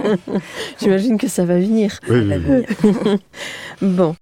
J'imagine 0.80 1.18
que 1.18 1.28
ça 1.28 1.44
va 1.44 1.58
venir. 1.58 1.98
bon. 3.82 4.14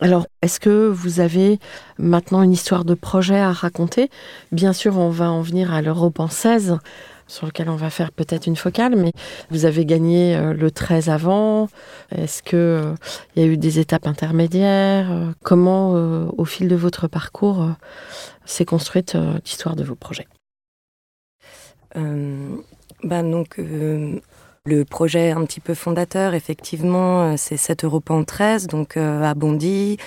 Alors, 0.00 0.26
est-ce 0.42 0.60
que 0.60 0.88
vous 0.88 1.20
avez 1.20 1.58
maintenant 1.98 2.42
une 2.42 2.52
histoire 2.52 2.84
de 2.84 2.94
projet 2.94 3.38
à 3.38 3.52
raconter? 3.52 4.10
Bien 4.52 4.72
sûr, 4.72 4.98
on 4.98 5.10
va 5.10 5.30
en 5.30 5.42
venir 5.42 5.72
à 5.72 5.80
l'Europe 5.80 6.20
en 6.20 6.28
16, 6.28 6.78
sur 7.26 7.46
lequel 7.46 7.70
on 7.70 7.76
va 7.76 7.88
faire 7.88 8.12
peut-être 8.12 8.46
une 8.46 8.56
focale, 8.56 8.94
mais 8.94 9.12
vous 9.50 9.64
avez 9.64 9.86
gagné 9.86 10.36
euh, 10.36 10.52
le 10.52 10.70
13 10.70 11.08
avant. 11.08 11.68
Est-ce 12.14 12.42
qu'il 12.42 12.58
euh, 12.58 12.94
y 13.36 13.40
a 13.42 13.46
eu 13.46 13.56
des 13.56 13.78
étapes 13.78 14.06
intermédiaires? 14.06 15.32
Comment, 15.42 15.92
au 16.36 16.44
fil 16.44 16.68
de 16.68 16.76
votre 16.76 17.08
parcours, 17.08 17.66
s'est 18.44 18.64
construite 18.64 19.14
euh, 19.14 19.38
l'histoire 19.44 19.76
de 19.76 19.84
vos 19.84 19.94
projets. 19.94 20.28
Euh, 21.96 22.56
donc, 23.02 23.58
euh, 23.58 24.20
le 24.66 24.84
projet 24.84 25.30
un 25.30 25.44
petit 25.44 25.60
peu 25.60 25.74
fondateur, 25.74 26.32
effectivement, 26.32 27.36
c'est 27.36 27.58
7 27.58 27.84
Europan 27.84 28.24
13, 28.24 28.66
donc 28.66 28.96
à 28.96 29.34
Bondy, 29.34 29.98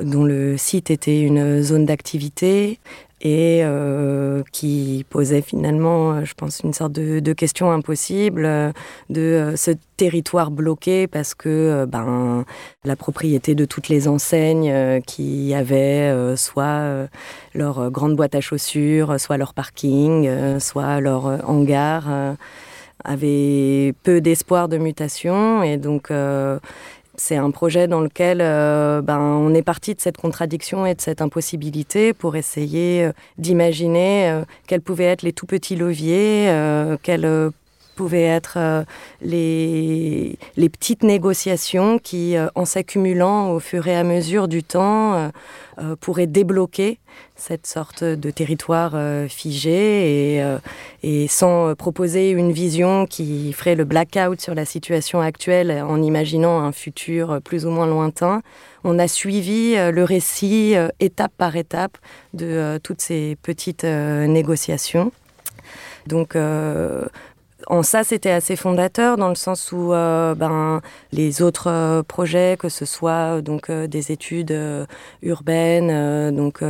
dont 0.00 0.24
le 0.24 0.56
site 0.56 0.90
était 0.90 1.20
une 1.20 1.62
zone 1.62 1.86
d'activité 1.86 2.80
et 3.22 3.60
euh, 3.62 4.42
qui 4.50 5.04
posait 5.10 5.42
finalement, 5.42 6.12
euh, 6.12 6.24
je 6.24 6.34
pense, 6.34 6.60
une 6.60 6.72
sorte 6.72 6.92
de, 6.92 7.20
de 7.20 7.32
question 7.34 7.70
impossible 7.70 8.44
euh, 8.46 8.72
de 9.10 9.52
ce 9.56 9.72
territoire 9.98 10.50
bloqué 10.50 11.06
parce 11.06 11.34
que 11.34 11.84
ben, 11.86 12.46
la 12.84 12.96
propriété 12.96 13.54
de 13.54 13.66
toutes 13.66 13.88
les 13.88 14.08
enseignes 14.08 15.02
qui 15.06 15.52
avaient 15.52 16.34
soit 16.36 17.06
leur 17.52 17.90
grande 17.90 18.16
boîte 18.16 18.34
à 18.34 18.40
chaussures, 18.40 19.20
soit 19.20 19.36
leur 19.36 19.52
parking, 19.52 20.58
soit 20.58 21.00
leur 21.00 21.46
hangar 21.46 22.36
avait 23.04 23.94
peu 24.02 24.20
d'espoir 24.20 24.68
de 24.68 24.78
mutation 24.78 25.62
et 25.62 25.76
donc 25.76 26.10
c'est 27.20 27.36
un 27.36 27.50
projet 27.50 27.86
dans 27.86 28.00
lequel 28.00 28.38
euh, 28.40 29.02
ben, 29.02 29.18
on 29.18 29.52
est 29.52 29.62
parti 29.62 29.94
de 29.94 30.00
cette 30.00 30.16
contradiction 30.16 30.86
et 30.86 30.94
de 30.94 31.00
cette 31.00 31.20
impossibilité 31.20 32.14
pour 32.14 32.34
essayer 32.34 33.04
euh, 33.04 33.12
d'imaginer 33.36 34.30
euh, 34.30 34.42
quels 34.66 34.80
pouvaient 34.80 35.04
être 35.04 35.22
les 35.22 35.34
tout 35.34 35.46
petits 35.46 35.76
leviers, 35.76 36.50
quels 37.02 37.50
pouvaient 38.00 38.30
être 38.40 38.56
les, 39.20 40.38
les, 40.56 40.68
petites 40.70 41.02
négociations 41.02 41.98
qui, 41.98 42.34
en 42.54 42.64
s'accumulant 42.64 43.50
au 43.50 43.60
fur 43.60 43.86
et 43.88 43.96
à 43.96 44.04
mesure 44.04 44.48
du 44.48 44.62
temps, 44.62 45.30
pourraient 46.00 46.26
débloquer 46.26 46.98
cette 47.40 47.66
sorte 47.66 48.04
de 48.04 48.30
territoire 48.30 48.92
euh, 48.94 49.26
figé 49.26 50.36
et, 50.36 50.42
euh, 50.42 50.58
sans 51.28 51.74
proposer 51.74 52.30
une 52.30 52.52
vision 52.52 53.06
qui 53.06 53.52
ferait 53.52 53.74
le 53.74 53.84
blackout 53.84 54.40
sur 54.40 54.54
la 54.54 54.64
situation 54.64 55.20
actuelle 55.20 55.82
en 55.86 56.02
imaginant 56.02 56.60
un 56.60 56.72
futur 56.72 57.40
plus 57.42 57.66
ou 57.66 57.70
moins 57.70 57.86
lointain. 57.86 58.42
On 58.84 58.98
a 58.98 59.08
suivi 59.08 59.74
euh, 59.76 59.90
le 59.90 60.04
récit 60.04 60.74
étape 61.00 61.32
par 61.36 61.56
étape 61.56 61.96
de 62.34 62.78
toutes 62.82 63.00
ces 63.00 63.36
petites 63.42 63.84
négociations. 63.84 65.12
Donc, 66.06 66.36
en 67.66 67.82
ça, 67.82 68.04
c'était 68.04 68.30
assez 68.30 68.56
fondateur 68.56 69.16
dans 69.16 69.28
le 69.28 69.34
sens 69.34 69.72
où 69.72 69.92
euh, 69.92 70.34
ben, 70.34 70.80
les 71.12 71.42
autres 71.42 71.68
euh, 71.68 72.02
projets, 72.02 72.56
que 72.58 72.68
ce 72.68 72.84
soit 72.84 73.38
euh, 73.38 73.40
donc 73.42 73.70
des 73.70 74.12
études 74.12 74.56
urbaines, 75.22 76.34
donc 76.34 76.62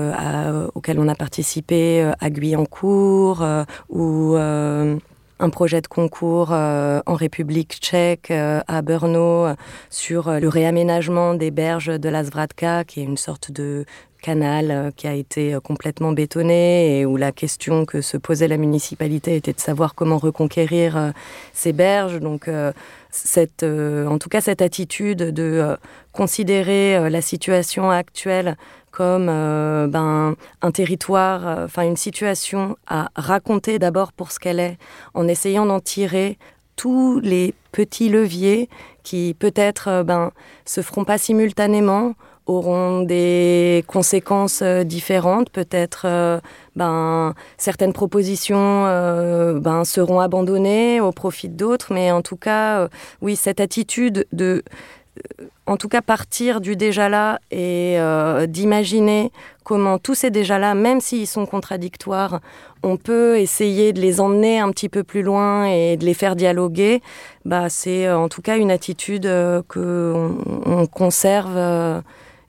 auxquelles 0.75 0.99
on 0.99 1.09
a 1.09 1.15
participé 1.15 2.11
à 2.21 2.31
Guyancourt 2.31 3.45
ou 3.89 4.37
un 4.37 5.51
projet 5.51 5.81
de 5.81 5.87
concours 5.87 6.51
en 6.53 7.15
République 7.15 7.79
tchèque 7.81 8.31
à 8.31 8.83
Brno 8.83 9.47
sur 9.89 10.31
le 10.31 10.49
réaménagement 10.49 11.35
des 11.35 11.51
berges 11.51 11.99
de 11.99 12.09
la 12.09 12.25
Svratka, 12.25 12.85
qui 12.85 13.01
est 13.01 13.05
une 13.05 13.17
sorte 13.17 13.51
de 13.51 13.85
canal 14.21 14.71
euh, 14.71 14.91
qui 14.95 15.07
a 15.07 15.15
été 15.15 15.55
euh, 15.55 15.61
complètement 15.61 16.13
bétonné 16.13 17.01
et 17.01 17.07
où 17.07 17.17
la 17.17 17.33
question 17.33 17.85
que 17.85 18.01
se 18.01 18.17
posait 18.17 18.49
la 18.49 18.57
municipalité 18.57 19.37
était 19.37 19.53
de 19.53 19.61
savoir 19.61 19.95
comment 19.95 20.19
reconquérir 20.19 20.97
euh, 20.97 21.11
ces 21.53 21.73
berges. 21.73 22.21
Donc, 22.21 22.49
cette, 23.11 23.65
en 23.65 24.19
tout 24.19 24.29
cas, 24.29 24.41
cette 24.41 24.63
attitude 24.63 25.19
de 25.19 25.77
considérer 26.13 27.11
la 27.11 27.21
situation 27.21 27.91
actuelle 27.91 28.57
comme 28.91 29.27
ben, 29.27 30.37
un 30.63 30.71
territoire, 30.71 31.65
enfin 31.65 31.83
une 31.83 31.97
situation 31.97 32.77
à 32.87 33.09
raconter 33.17 33.79
d'abord 33.79 34.13
pour 34.13 34.31
ce 34.31 34.39
qu'elle 34.39 34.61
est, 34.61 34.79
en 35.15 35.27
essayant 35.27 35.67
d'en 35.67 35.81
tirer 35.81 36.39
tous 36.77 37.21
les 37.21 37.55
petits 37.73 38.09
leviers 38.09 38.69
qui 39.03 39.35
peut-être 39.39 40.03
ben, 40.05 40.31
se 40.65 40.83
feront 40.83 41.05
pas 41.05 41.19
simultanément 41.19 42.15
auront 42.51 43.03
des 43.03 43.85
conséquences 43.87 44.61
euh, 44.63 44.83
différentes. 44.83 45.51
Peut-être 45.51 46.03
euh, 46.05 46.41
ben, 46.75 47.35
certaines 47.57 47.93
propositions 47.93 48.87
euh, 48.87 49.59
ben, 49.61 49.85
seront 49.85 50.21
abandonnées 50.21 51.01
au 51.01 51.13
profit 51.13 51.49
d'autres, 51.49 51.93
mais 51.93 52.11
en 52.11 52.23
tout 52.23 52.37
cas, 52.37 52.89
oui, 53.23 53.37
cette 53.37 53.61
attitude 53.61 54.27
de 54.33 54.63
en 55.67 55.77
tout 55.77 55.89
cas 55.89 56.03
partir 56.03 56.61
du 56.61 56.77
déjà 56.77 57.09
là 57.09 57.39
et 57.51 57.95
euh, 57.99 58.47
d'imaginer 58.47 59.31
comment 59.63 59.99
tous 59.99 60.15
ces 60.15 60.31
déjà 60.31 60.59
là, 60.59 60.75
même 60.75 61.01
s'ils 61.01 61.27
sont 61.27 61.47
contradictoires, 61.47 62.41
on 62.83 62.97
peut 62.97 63.39
essayer 63.39 63.93
de 63.93 64.01
les 64.01 64.21
emmener 64.21 64.59
un 64.59 64.71
petit 64.71 64.89
peu 64.89 65.05
plus 65.05 65.23
loin 65.23 65.67
et 65.67 65.97
de 65.97 66.05
les 66.05 66.15
faire 66.15 66.35
dialoguer. 66.35 67.03
Bah, 67.45 67.69
c'est 67.69 68.07
euh, 68.07 68.19
en 68.19 68.29
tout 68.29 68.43
cas 68.43 68.57
une 68.57 68.71
attitude 68.71 69.25
qu'on 69.25 69.63
que 69.69 70.15
on, 70.67 70.87
conserve 70.87 71.57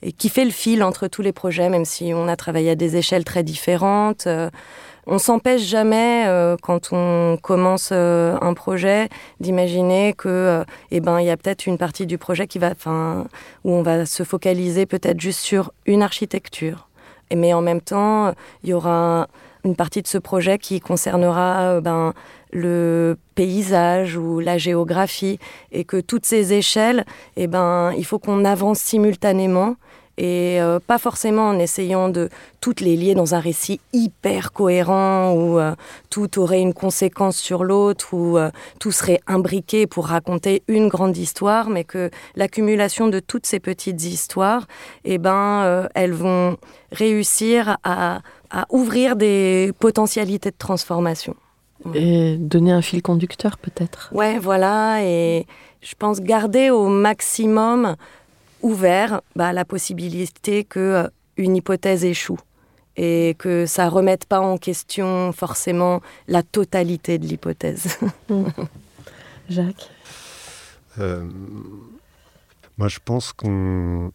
et 0.04 0.12
qui 0.12 0.30
fait 0.30 0.46
le 0.46 0.52
fil 0.52 0.84
entre 0.84 1.08
tous 1.08 1.22
les 1.22 1.32
projets, 1.32 1.70
même 1.70 1.86
si 1.86 2.12
on 2.14 2.28
a 2.28 2.36
travaillé 2.36 2.72
à 2.72 2.76
des 2.76 2.98
échelles 2.98 3.24
très 3.24 3.44
différentes. 3.44 4.28
On 5.08 5.18
s'empêche 5.18 5.64
jamais, 5.64 6.26
euh, 6.28 6.58
quand 6.62 6.90
on 6.92 7.38
commence 7.42 7.90
euh, 7.92 8.38
un 8.40 8.54
projet, 8.54 9.10
d'imaginer 9.40 10.14
que, 10.16 10.30
euh, 10.30 10.64
eh 10.92 11.00
ben, 11.00 11.20
il 11.20 11.26
y 11.26 11.32
a 11.32 11.38
peut-être 11.38 11.66
une 11.66 11.80
partie 11.80 12.06
du 12.06 12.20
projet 12.20 12.46
qui 12.46 12.60
va, 12.60 12.70
enfin, 12.72 13.26
où 13.64 13.72
on 13.72 13.82
va 13.82 14.06
se 14.06 14.24
focaliser 14.24 14.86
peut-être 14.86 15.20
juste 15.20 15.40
sur 15.40 15.72
une 15.88 16.04
architecture. 16.04 16.88
Mais 17.36 17.54
en 17.54 17.62
même 17.62 17.82
temps, 17.82 18.34
il 18.64 18.70
y 18.70 18.74
aura 18.74 19.28
une 19.64 19.76
partie 19.76 20.02
de 20.02 20.08
ce 20.08 20.18
projet 20.18 20.58
qui 20.58 20.82
concernera 20.82 21.80
ben, 21.80 22.14
le 22.52 23.18
paysage 23.36 24.18
ou 24.18 24.40
la 24.40 24.58
géographie 24.58 25.40
et 25.72 25.86
que 25.86 26.02
toutes 26.02 26.26
ces 26.26 26.52
échelles, 26.52 27.06
eh 27.38 27.48
ben, 27.48 27.94
il 27.98 28.06
faut 28.06 28.20
qu'on 28.20 28.44
avance 28.44 28.80
simultanément 28.80 29.78
et 30.18 30.62
euh, 30.62 30.80
pas 30.80 30.98
forcément 30.98 31.50
en 31.50 31.60
essayant 31.60 32.10
de 32.10 32.30
toutes 32.60 32.82
les 32.82 32.96
lier 32.96 33.16
dans 33.16 33.34
un 33.34 33.40
récit 33.40 33.80
hyper 33.94 34.52
cohérent 34.52 35.34
où 35.34 35.60
euh, 35.60 35.74
tout 36.10 36.40
aurait 36.40 36.62
une 36.62 36.74
conséquence 36.74 37.38
sur 37.38 37.64
l'autre 37.64 38.14
où 38.14 38.38
euh, 38.38 38.52
tout 38.80 38.92
serait 38.92 39.22
imbriqué 39.28 39.88
pour 39.88 40.08
raconter 40.08 40.64
une 40.68 40.88
grande 40.88 41.18
histoire, 41.18 41.70
mais 41.70 41.84
que 41.84 42.10
l'accumulation 42.36 43.08
de 43.08 43.20
toutes 43.20 43.46
ces 43.46 43.60
petites 43.60 44.04
histoires, 44.04 44.68
eh 45.06 45.18
ben, 45.18 45.88
elles 45.96 46.14
vont 46.14 46.58
réussir 46.92 47.78
à, 47.84 48.22
à 48.50 48.66
ouvrir 48.70 49.16
des 49.16 49.72
potentialités 49.80 50.52
de 50.52 50.58
transformation. 50.58 51.36
Et 51.96 52.38
donner 52.38 52.72
un 52.72 52.82
fil 52.82 53.02
conducteur 53.02 53.58
peut-être. 53.58 54.10
Ouais, 54.14 54.38
voilà, 54.38 55.04
et 55.04 55.48
je 55.82 55.96
pense 55.98 56.22
garder 56.22 56.70
au 56.70 56.88
maximum 56.88 57.96
ouvert 58.62 59.22
bah, 59.36 59.54
la 59.54 59.66
possibilité 59.66 60.64
que 60.64 60.80
euh, 60.80 61.08
une 61.38 61.56
hypothèse 61.56 62.06
échoue 62.06 62.40
et 62.98 63.36
que 63.40 63.66
ça 63.66 63.90
remette 63.90 64.26
pas 64.26 64.40
en 64.40 64.58
question 64.58 65.32
forcément 65.32 66.02
la 66.28 66.44
totalité 66.44 67.18
de 67.18 67.26
l'hypothèse. 67.26 67.98
Jacques? 69.50 69.90
Euh, 71.00 71.26
Moi, 72.78 72.88
je 72.90 73.00
pense 73.04 73.32
qu'on 73.32 74.12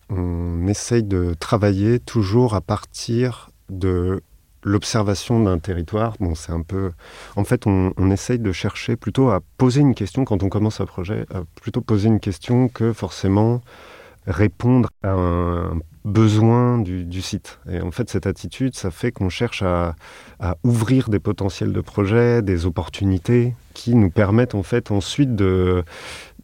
essaye 0.69 1.03
de 1.03 1.35
travailler 1.38 1.99
toujours 1.99 2.55
à 2.55 2.61
partir 2.61 3.50
de 3.71 4.23
l'observation 4.62 5.41
d'un 5.41 5.59
territoire. 5.59 6.15
Bon, 6.21 6.35
c'est 6.35 6.53
un 6.53 6.62
peu. 6.62 6.93
En 7.37 7.45
fait, 7.45 7.67
on, 7.67 7.93
on, 7.97 8.11
essaye 8.11 8.38
de 8.38 8.53
chercher 8.53 8.97
plutôt 8.97 9.31
à 9.31 9.41
poser 9.59 9.81
une 9.81 9.95
question 9.95 10.25
quand 10.25 10.43
on 10.43 10.49
commence 10.49 10.81
un 10.81 10.87
projet, 10.87 11.25
à 11.33 11.43
plutôt 11.61 11.81
poser 11.81 12.09
une 12.09 12.21
question 12.21 12.69
que 12.69 12.93
forcément 12.93 13.62
répondre 14.26 14.90
à 15.02 15.12
un 15.12 15.78
besoin 16.04 16.78
du, 16.78 17.21
site. 17.23 17.59
Et 17.68 17.80
en 17.80 17.90
fait, 17.90 18.09
cette 18.09 18.26
attitude, 18.26 18.76
ça 18.76 18.90
fait 18.90 19.11
qu'on 19.11 19.28
cherche 19.28 19.62
à, 19.62 19.97
ouvrir 20.62 21.09
des 21.09 21.18
potentiels 21.18 21.73
de 21.73 21.80
projets, 21.80 22.42
des 22.42 22.66
opportunités 22.66 23.54
qui 23.75 23.95
nous 23.95 24.11
permettent 24.11 24.54
en 24.54 24.62
fait 24.62 24.90
ensuite 24.90 25.35
de 25.35 25.83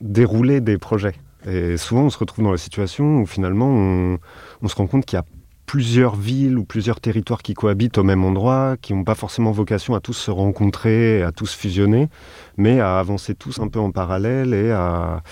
dérouler 0.00 0.60
des 0.60 0.78
projets. 0.78 1.14
Et 1.46 1.76
souvent, 1.76 2.02
on 2.02 2.10
se 2.10 2.18
retrouve 2.18 2.44
dans 2.44 2.52
la 2.52 2.58
situation 2.58 3.20
où 3.20 3.26
finalement, 3.26 3.68
on, 3.68 4.18
on 4.62 4.68
se 4.68 4.76
rend 4.76 4.86
compte 4.86 5.04
qu'il 5.04 5.16
y 5.16 5.20
a 5.20 5.24
plusieurs 5.72 6.16
villes 6.16 6.58
ou 6.58 6.64
plusieurs 6.64 7.00
territoires 7.00 7.40
qui 7.40 7.54
cohabitent 7.54 7.96
au 7.96 8.02
même 8.02 8.26
endroit, 8.26 8.76
qui 8.82 8.92
n'ont 8.92 9.04
pas 9.04 9.14
forcément 9.14 9.52
vocation 9.52 9.94
à 9.94 10.00
tous 10.00 10.12
se 10.12 10.30
rencontrer, 10.30 11.22
à 11.22 11.32
tous 11.32 11.54
fusionner, 11.54 12.10
mais 12.58 12.78
à 12.80 12.98
avancer 12.98 13.34
tous 13.34 13.58
un 13.58 13.68
peu 13.68 13.80
en 13.80 13.90
parallèle 13.90 14.52
et 14.52 14.70
à, 14.70 15.22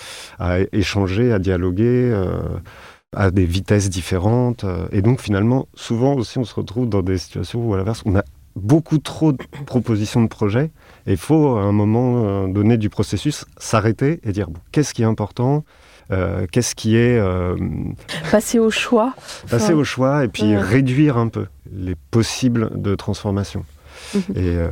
échanger, 0.71 1.31
à 1.31 1.37
dialoguer. 1.37 2.09
Euh, 2.11 2.41
à 3.13 3.29
des 3.29 3.45
vitesses 3.45 3.89
différentes. 3.89 4.65
Et 4.93 5.01
donc 5.01 5.19
finalement, 5.19 5.67
souvent 5.73 6.13
aussi, 6.13 6.37
on 6.37 6.45
se 6.45 6.55
retrouve 6.55 6.87
dans 6.87 7.01
des 7.01 7.17
situations 7.17 7.59
où 7.59 7.73
à 7.73 7.77
l'inverse, 7.77 8.01
on 8.05 8.15
a 8.15 8.23
beaucoup 8.55 8.99
trop 8.99 9.33
de 9.33 9.43
propositions 9.65 10.23
de 10.23 10.29
projets 10.29 10.71
et 11.07 11.11
il 11.11 11.17
faut 11.17 11.57
à 11.57 11.63
un 11.63 11.73
moment 11.73 12.23
euh, 12.23 12.47
donné 12.47 12.77
du 12.77 12.89
processus 12.89 13.45
s'arrêter 13.57 14.21
et 14.23 14.31
dire 14.31 14.47
qu'est-ce 14.71 14.93
qui 14.93 15.01
est 15.01 15.05
important? 15.05 15.57
euh, 15.57 15.80
qu'est-ce 16.51 16.75
qui 16.75 16.95
est... 16.95 17.17
Euh, 17.17 17.55
passer 18.31 18.59
au 18.59 18.69
choix. 18.69 19.13
Passer 19.49 19.73
au 19.73 19.83
choix 19.83 20.23
et 20.25 20.27
puis 20.27 20.55
réduire 20.55 21.17
un 21.17 21.27
peu 21.27 21.47
les 21.71 21.95
possibles 21.95 22.69
de 22.81 22.95
transformation. 22.95 23.65
Mhm. 24.13 24.21
Et 24.35 24.55
euh, 24.57 24.69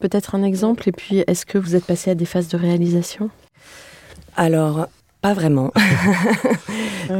Peut-être 0.00 0.34
un 0.34 0.42
exemple, 0.42 0.88
et 0.88 0.92
puis 0.92 1.24
est-ce 1.26 1.44
que 1.44 1.58
vous 1.58 1.74
êtes 1.74 1.84
passé 1.84 2.10
à 2.10 2.14
des 2.14 2.24
phases 2.24 2.48
de 2.48 2.56
réalisation? 2.56 3.30
Alors, 4.36 4.86
pas 5.20 5.34
vraiment. 5.34 5.72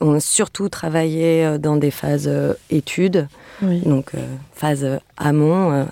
on 0.00 0.14
a 0.14 0.20
surtout 0.20 0.68
travaillé 0.68 1.58
dans 1.58 1.76
des 1.76 1.90
phases 1.90 2.30
études, 2.70 3.26
donc 3.60 4.12
phase 4.54 5.00
amont. 5.16 5.86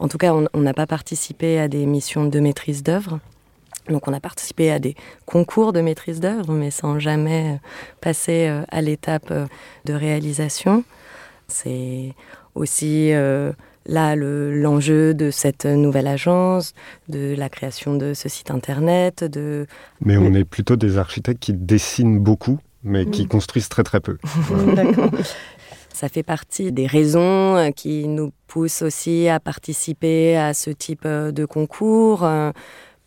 En 0.00 0.08
tout 0.08 0.18
cas, 0.18 0.34
on 0.52 0.60
n'a 0.60 0.74
pas 0.74 0.88
participé 0.88 1.60
à 1.60 1.68
des 1.68 1.86
missions 1.86 2.26
de 2.26 2.40
maîtrise 2.40 2.82
d'œuvre. 2.82 3.20
Donc 3.88 4.06
on 4.08 4.12
a 4.12 4.20
participé 4.20 4.70
à 4.70 4.78
des 4.78 4.94
concours 5.26 5.72
de 5.72 5.80
maîtrise 5.80 6.20
d'œuvre, 6.20 6.52
mais 6.52 6.70
sans 6.70 6.98
jamais 6.98 7.60
passer 8.00 8.48
euh, 8.48 8.62
à 8.70 8.80
l'étape 8.80 9.30
euh, 9.30 9.46
de 9.84 9.92
réalisation. 9.92 10.84
C'est 11.48 12.14
aussi 12.54 13.12
euh, 13.12 13.52
là 13.86 14.14
l'enjeu 14.14 15.14
de 15.14 15.30
cette 15.30 15.66
nouvelle 15.66 16.06
agence, 16.06 16.74
de 17.08 17.34
la 17.36 17.48
création 17.48 17.96
de 17.96 18.14
ce 18.14 18.28
site 18.28 18.50
internet. 18.50 19.24
De... 19.24 19.66
Mais 20.00 20.16
on 20.16 20.32
est 20.34 20.44
plutôt 20.44 20.76
des 20.76 20.98
architectes 20.98 21.40
qui 21.40 21.52
dessinent 21.52 22.20
beaucoup, 22.20 22.58
mais 22.84 23.06
qui 23.06 23.26
construisent 23.26 23.68
très 23.68 23.82
très 23.82 24.00
peu. 24.00 24.18
D'accord. 24.76 25.10
Ça 25.92 26.08
fait 26.08 26.22
partie 26.22 26.72
des 26.72 26.86
raisons 26.86 27.70
qui 27.76 28.08
nous 28.08 28.32
poussent 28.46 28.82
aussi 28.82 29.28
à 29.28 29.40
participer 29.40 30.36
à 30.36 30.54
ce 30.54 30.70
type 30.70 31.06
de 31.06 31.44
concours 31.44 32.26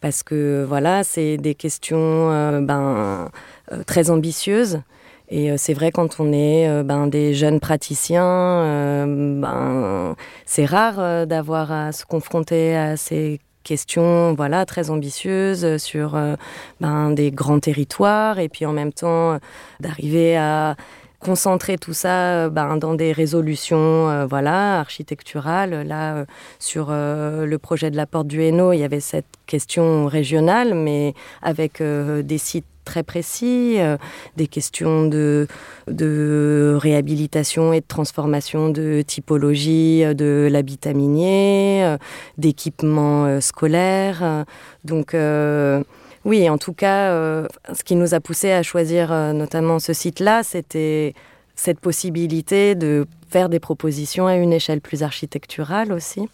parce 0.05 0.21
que 0.21 0.63
voilà, 0.69 1.03
c'est 1.03 1.37
des 1.37 1.55
questions 1.55 1.97
euh, 2.31 2.61
ben, 2.61 3.31
euh, 3.71 3.81
très 3.87 4.11
ambitieuses. 4.11 4.81
Et 5.29 5.49
euh, 5.49 5.55
c'est 5.57 5.73
vrai 5.73 5.91
quand 5.91 6.19
on 6.19 6.31
est 6.31 6.83
ben, 6.83 7.07
des 7.07 7.33
jeunes 7.33 7.59
praticiens, 7.59 9.07
ben, 9.07 10.15
c'est 10.45 10.65
rare 10.65 11.25
d'avoir 11.25 11.71
à 11.71 11.91
se 11.91 12.05
confronter 12.05 12.77
à 12.77 12.97
ces 12.97 13.39
questions 13.63 14.35
voilà 14.35 14.63
très 14.67 14.91
ambitieuses 14.91 15.77
sur 15.77 16.15
des 17.09 17.31
grands 17.31 17.59
territoires 17.59 18.37
et 18.37 18.47
puis 18.47 18.67
en 18.67 18.73
même 18.73 18.93
temps 18.93 19.39
d'arriver 19.79 20.37
à 20.37 20.75
concentrer 21.19 21.77
tout 21.77 21.93
ça 21.93 22.49
ben, 22.49 22.77
dans 22.77 22.93
des 22.93 23.11
résolutions 23.11 24.25
voilà 24.27 24.79
architecturales 24.79 25.87
là 25.87 26.25
sur 26.59 26.87
le 26.91 27.55
projet 27.57 27.91
de 27.91 27.97
la 27.97 28.05
porte 28.05 28.27
du 28.27 28.41
Hainaut 28.41 28.73
il 28.73 28.79
y 28.79 28.83
avait 28.83 28.99
cette 28.99 29.25
questions 29.45 30.07
régionales, 30.07 30.73
mais 30.73 31.13
avec 31.41 31.81
euh, 31.81 32.21
des 32.21 32.37
sites 32.37 32.65
très 32.83 33.01
précis, 33.01 33.75
euh, 33.79 33.97
des 34.35 34.45
questions 34.45 35.07
de, 35.07 35.47
de 35.87 36.77
réhabilitation 36.79 37.73
et 37.73 37.79
de 37.79 37.85
transformation 37.87 38.69
de 38.69 39.01
typologie 39.01 40.03
euh, 40.03 40.13
de 40.13 40.47
l'habitat 40.51 40.93
minier, 40.93 41.95
d'équipements 42.37 43.41
scolaires. 43.41 44.45
Donc 44.83 45.15
oui, 46.25 46.49
en 46.49 46.57
tout 46.57 46.73
cas, 46.73 47.11
ce 47.73 47.83
qui 47.83 47.95
nous 47.95 48.13
a 48.13 48.19
poussé 48.19 48.51
à 48.51 48.63
choisir 48.63 49.11
notamment 49.33 49.79
ce 49.79 49.93
site-là, 49.93 50.43
c'était 50.43 51.13
cette 51.55 51.79
possibilité 51.79 52.75
de 52.75 53.07
faire 53.29 53.47
des 53.47 53.59
propositions 53.59 54.27
à 54.27 54.35
une 54.35 54.51
échelle 54.51 54.81
plus 54.81 55.03
architecturale 55.03 55.91
aussi 55.93 56.27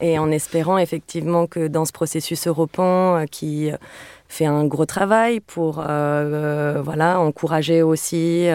et 0.00 0.18
en 0.18 0.30
espérant 0.30 0.78
effectivement 0.78 1.46
que 1.46 1.68
dans 1.68 1.84
ce 1.84 1.92
processus 1.92 2.46
européen 2.46 2.84
euh, 2.84 3.26
qui 3.26 3.70
euh, 3.70 3.76
fait 4.28 4.46
un 4.46 4.64
gros 4.64 4.86
travail 4.86 5.40
pour 5.40 5.84
euh, 5.86 6.80
voilà 6.82 7.20
encourager 7.20 7.82
aussi 7.82 8.48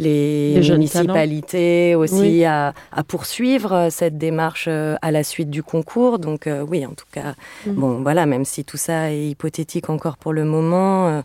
les, 0.00 0.60
municipalités 0.60 1.94
aussi 1.94 2.44
à, 2.44 2.72
poursuivre 3.06 3.88
cette 3.90 4.18
démarche 4.18 4.66
à 4.66 5.10
la 5.12 5.22
suite 5.22 5.50
du 5.50 5.62
concours. 5.62 6.18
Donc 6.18 6.48
oui, 6.68 6.84
en 6.84 6.94
tout 6.94 7.06
cas, 7.12 7.34
mm. 7.66 7.72
bon 7.74 8.02
voilà, 8.02 8.26
même 8.26 8.44
si 8.44 8.64
tout 8.64 8.78
ça 8.78 9.12
est 9.12 9.28
hypothétique 9.28 9.88
encore 9.88 10.16
pour 10.16 10.32
le 10.32 10.44
moment 10.44 11.22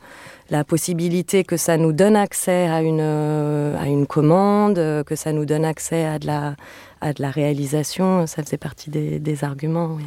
la 0.49 0.63
possibilité 0.63 1.43
que 1.43 1.57
ça 1.57 1.77
nous 1.77 1.91
donne 1.91 2.15
accès 2.15 2.67
à 2.67 2.81
une, 2.81 2.99
à 3.01 3.87
une 3.87 4.05
commande, 4.05 4.75
que 4.75 5.15
ça 5.15 5.33
nous 5.33 5.45
donne 5.45 5.65
accès 5.65 6.05
à 6.05 6.19
de 6.19 6.27
la, 6.27 6.55
à 7.01 7.13
de 7.13 7.21
la 7.21 7.29
réalisation, 7.29 8.25
ça 8.27 8.43
faisait 8.43 8.57
partie 8.57 8.89
des, 8.89 9.43
arguments. 9.43 9.97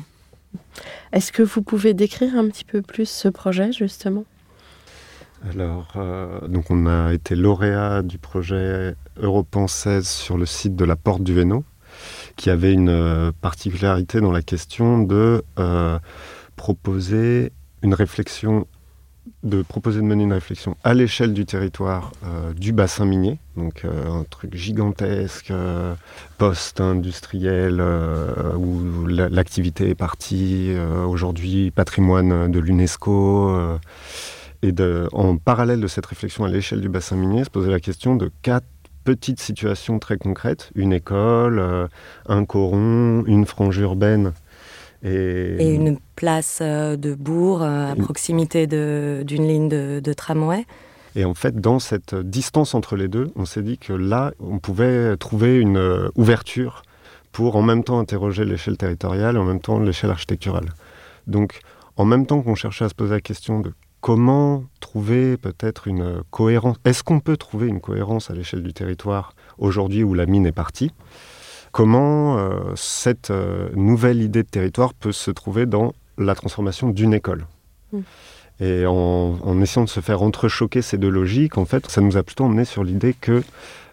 Est-ce 1.12 1.32
que 1.32 1.42
vous 1.42 1.62
pouvez 1.62 1.94
décrire 1.94 2.34
un 2.36 2.48
petit 2.48 2.64
peu 2.64 2.82
plus 2.82 3.08
ce 3.08 3.28
projet, 3.28 3.72
justement? 3.72 4.24
Alors, 5.48 5.92
euh, 5.96 6.46
donc 6.48 6.70
on 6.70 6.86
a 6.86 7.12
été 7.12 7.36
lauréat 7.36 8.02
du 8.02 8.18
projet 8.18 8.96
Europan 9.16 9.68
16 9.68 10.08
sur 10.08 10.36
le 10.36 10.46
site 10.46 10.74
de 10.74 10.84
la 10.84 10.96
Porte 10.96 11.22
du 11.22 11.38
Hainaut, 11.38 11.64
qui 12.34 12.50
avait 12.50 12.72
une 12.72 12.88
euh, 12.88 13.30
particularité 13.40 14.20
dans 14.20 14.32
la 14.32 14.42
question 14.42 14.98
de 14.98 15.44
euh, 15.60 15.98
proposer 16.56 17.52
une 17.82 17.94
réflexion 17.94 18.66
de 19.42 19.62
proposer 19.62 20.00
de 20.00 20.04
mener 20.04 20.24
une 20.24 20.32
réflexion 20.32 20.76
à 20.84 20.94
l'échelle 20.94 21.32
du 21.32 21.44
territoire 21.46 22.12
du 22.56 22.72
bassin 22.72 23.04
minier, 23.04 23.38
donc 23.56 23.84
un 23.84 24.24
truc 24.28 24.54
gigantesque, 24.54 25.52
post-industriel, 26.38 27.82
où 28.56 29.06
l'activité 29.06 29.90
est 29.90 29.94
partie, 29.94 30.72
aujourd'hui 31.06 31.70
patrimoine 31.70 32.50
de 32.50 32.58
l'UNESCO 32.58 33.78
et 34.62 34.74
en 35.12 35.36
parallèle 35.36 35.80
de 35.80 35.86
cette 35.86 36.06
réflexion 36.06 36.44
à 36.44 36.48
l'échelle 36.48 36.80
du 36.80 36.88
bassin 36.88 37.16
minier, 37.16 37.44
se 37.44 37.50
poser 37.50 37.70
la 37.70 37.80
question 37.80 38.16
de 38.16 38.30
quatre 38.42 38.66
petites 39.04 39.40
situations 39.40 39.98
très 39.98 40.18
concrètes. 40.18 40.70
Une 40.74 40.92
école, 40.92 41.58
euh, 41.58 41.88
un 42.26 42.44
coron, 42.44 43.24
une 43.26 43.46
frange 43.46 43.78
urbaine. 43.78 44.32
Et, 45.04 45.74
une 45.74 45.98
place 46.16 46.58
euh, 46.60 46.96
de 46.96 47.14
bourg 47.14 47.62
euh, 47.62 47.92
à 47.92 47.94
proximité 47.94 48.66
d'une 48.66 49.46
ligne 49.46 49.68
de, 49.68 50.00
de 50.02 50.12
tramway. 50.12 50.66
Et 51.14 51.24
en 51.24 51.34
fait, 51.34 51.56
dans 51.56 51.78
cette 51.78 52.14
distance 52.14 52.74
entre 52.74 52.96
les 52.96 53.08
deux, 53.08 53.30
on 53.36 53.44
s'est 53.44 53.62
dit 53.62 53.78
que 53.78 53.92
là, 53.92 54.32
on 54.40 54.58
pouvait 54.58 55.16
trouver 55.16 55.58
une 55.58 56.10
ouverture 56.16 56.82
pour 57.32 57.56
en 57.56 57.62
même 57.62 57.84
temps 57.84 57.98
interroger 57.98 58.44
l'échelle 58.44 58.76
territoriale 58.76 59.36
et 59.36 59.38
en 59.38 59.44
même 59.44 59.60
temps 59.60 59.78
l'échelle 59.78 60.10
architecturale. 60.10 60.66
Donc, 61.26 61.60
en 61.96 62.04
même 62.04 62.26
temps 62.26 62.42
qu'on 62.42 62.54
cherchait 62.54 62.84
à 62.84 62.88
se 62.88 62.94
poser 62.94 63.14
la 63.14 63.20
question 63.20 63.60
de 63.60 63.72
comment 64.00 64.64
trouver 64.80 65.36
peut-être 65.36 65.88
une 65.88 66.22
cohérence 66.30 66.76
Est-ce 66.84 67.02
qu'on 67.02 67.20
peut 67.20 67.36
trouver 67.36 67.66
une 67.66 67.80
cohérence 67.80 68.30
à 68.30 68.34
l'échelle 68.34 68.62
du 68.62 68.72
territoire 68.72 69.34
aujourd'hui 69.58 70.02
où 70.04 70.14
la 70.14 70.26
mine 70.26 70.46
est 70.46 70.52
partie 70.52 70.92
Comment 71.72 72.38
euh, 72.38 72.72
cette 72.76 73.30
euh, 73.30 73.68
nouvelle 73.74 74.22
idée 74.22 74.42
de 74.42 74.48
territoire 74.48 74.94
peut 74.94 75.12
se 75.12 75.30
trouver 75.30 75.66
dans 75.66 75.92
la 76.16 76.34
transformation 76.34 76.90
d'une 76.90 77.14
école 77.14 77.46
mm. 77.92 78.00
Et 78.60 78.86
en, 78.86 79.60
essayant 79.62 79.84
de 79.84 79.88
se 79.88 80.00
faire 80.00 80.20
entrechoquer 80.20 80.82
ces 80.82 80.98
deux 80.98 81.10
logiques, 81.10 81.58
en 81.58 81.64
fait, 81.64 81.88
ça 81.88 82.00
nous 82.00 82.16
a 82.16 82.24
plutôt 82.24 82.42
emmené 82.42 82.64
sur 82.64 82.82
l'idée 82.82 83.14
que 83.14 83.44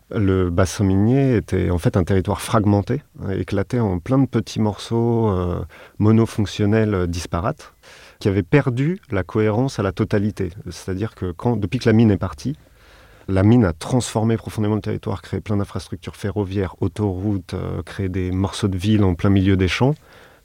le 0.09 0.49
bassin 0.49 0.83
minier 0.83 1.35
était 1.35 1.69
en 1.69 1.77
fait 1.77 1.97
un 1.97 2.03
territoire 2.03 2.41
fragmenté, 2.41 3.03
éclaté 3.31 3.79
en 3.79 3.99
plein 3.99 4.17
de 4.17 4.25
petits 4.25 4.59
morceaux 4.59 5.29
euh, 5.29 5.63
monofonctionnels 5.99 7.05
disparates 7.05 7.73
qui 8.19 8.27
avait 8.27 8.41
perdu 8.41 8.99
la 9.11 9.23
cohérence 9.23 9.77
à 9.77 9.83
la 9.83 9.91
totalité. 9.91 10.49
C'est-à-dire 10.71 11.13
que 11.13 11.31
quand, 11.31 11.57
depuis 11.57 11.77
que 11.77 11.87
la 11.87 11.93
mine 11.93 12.09
est 12.09 12.17
partie, 12.17 12.55
la 13.27 13.43
mine 13.43 13.65
a 13.65 13.73
transformé 13.73 14.37
profondément 14.37 14.75
le 14.75 14.81
territoire, 14.81 15.21
créé 15.21 15.41
plein 15.41 15.57
d'infrastructures 15.57 16.15
ferroviaires, 16.15 16.75
autoroutes, 16.81 17.53
euh, 17.53 17.81
créé 17.83 18.09
des 18.09 18.31
morceaux 18.31 18.67
de 18.67 18.77
ville 18.77 19.03
en 19.03 19.15
plein 19.15 19.29
milieu 19.29 19.57
des 19.57 19.67
champs. 19.67 19.95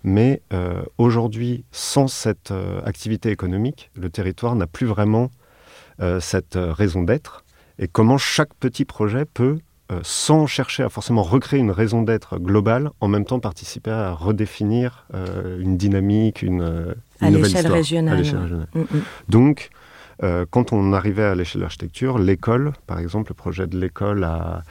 Mais 0.03 0.41
euh, 0.53 0.83
aujourd'hui, 0.97 1.65
sans 1.73 2.09
cette 2.09 2.53
euh, 2.53 2.81
activité 2.85 3.31
économique, 3.31 3.91
le 3.95 4.09
territoire 4.09 4.57
n'a 4.57 4.67
plus 4.67 4.87
vraiment 4.87 5.31
cette 6.21 6.57
raison 6.57 7.03
d'être. 7.03 7.45
Et 7.79 7.87
comment 7.87 8.17
chaque 8.17 8.55
petit 8.55 8.87
projet 8.87 9.27
peut 9.27 9.59
sans 10.03 10.47
chercher 10.47 10.83
à 10.83 10.89
forcément 10.89 11.23
recréer 11.23 11.61
une 11.61 11.73
raison 11.73 12.01
d'être 12.01 12.39
globale, 12.39 12.89
en 13.01 13.09
même 13.09 13.27
temps 13.27 13.39
participer 13.39 13.91
à 13.91 14.15
redéfinir 14.15 15.07
une 15.59 15.77
dynamique, 15.77 16.41
une, 16.41 16.95
une 17.21 17.27
à 17.27 17.29
l'échelle 17.29 17.71
régionale. 17.71 18.23
Mm, 18.73 18.81
mm. 18.81 18.87
Donc, 19.29 19.69
quand 20.51 20.73
on 20.73 20.93
arrivait 20.93 21.25
à 21.25 21.35
l'échelle 21.35 21.61
de 21.61 21.65
l'architecture, 21.65 22.19
l'école, 22.19 22.73
par 22.87 22.99
exemple, 22.99 23.31
le 23.31 23.35
projet 23.35 23.67
de 23.67 23.79
l'école 23.79 24.25
à 24.25 24.63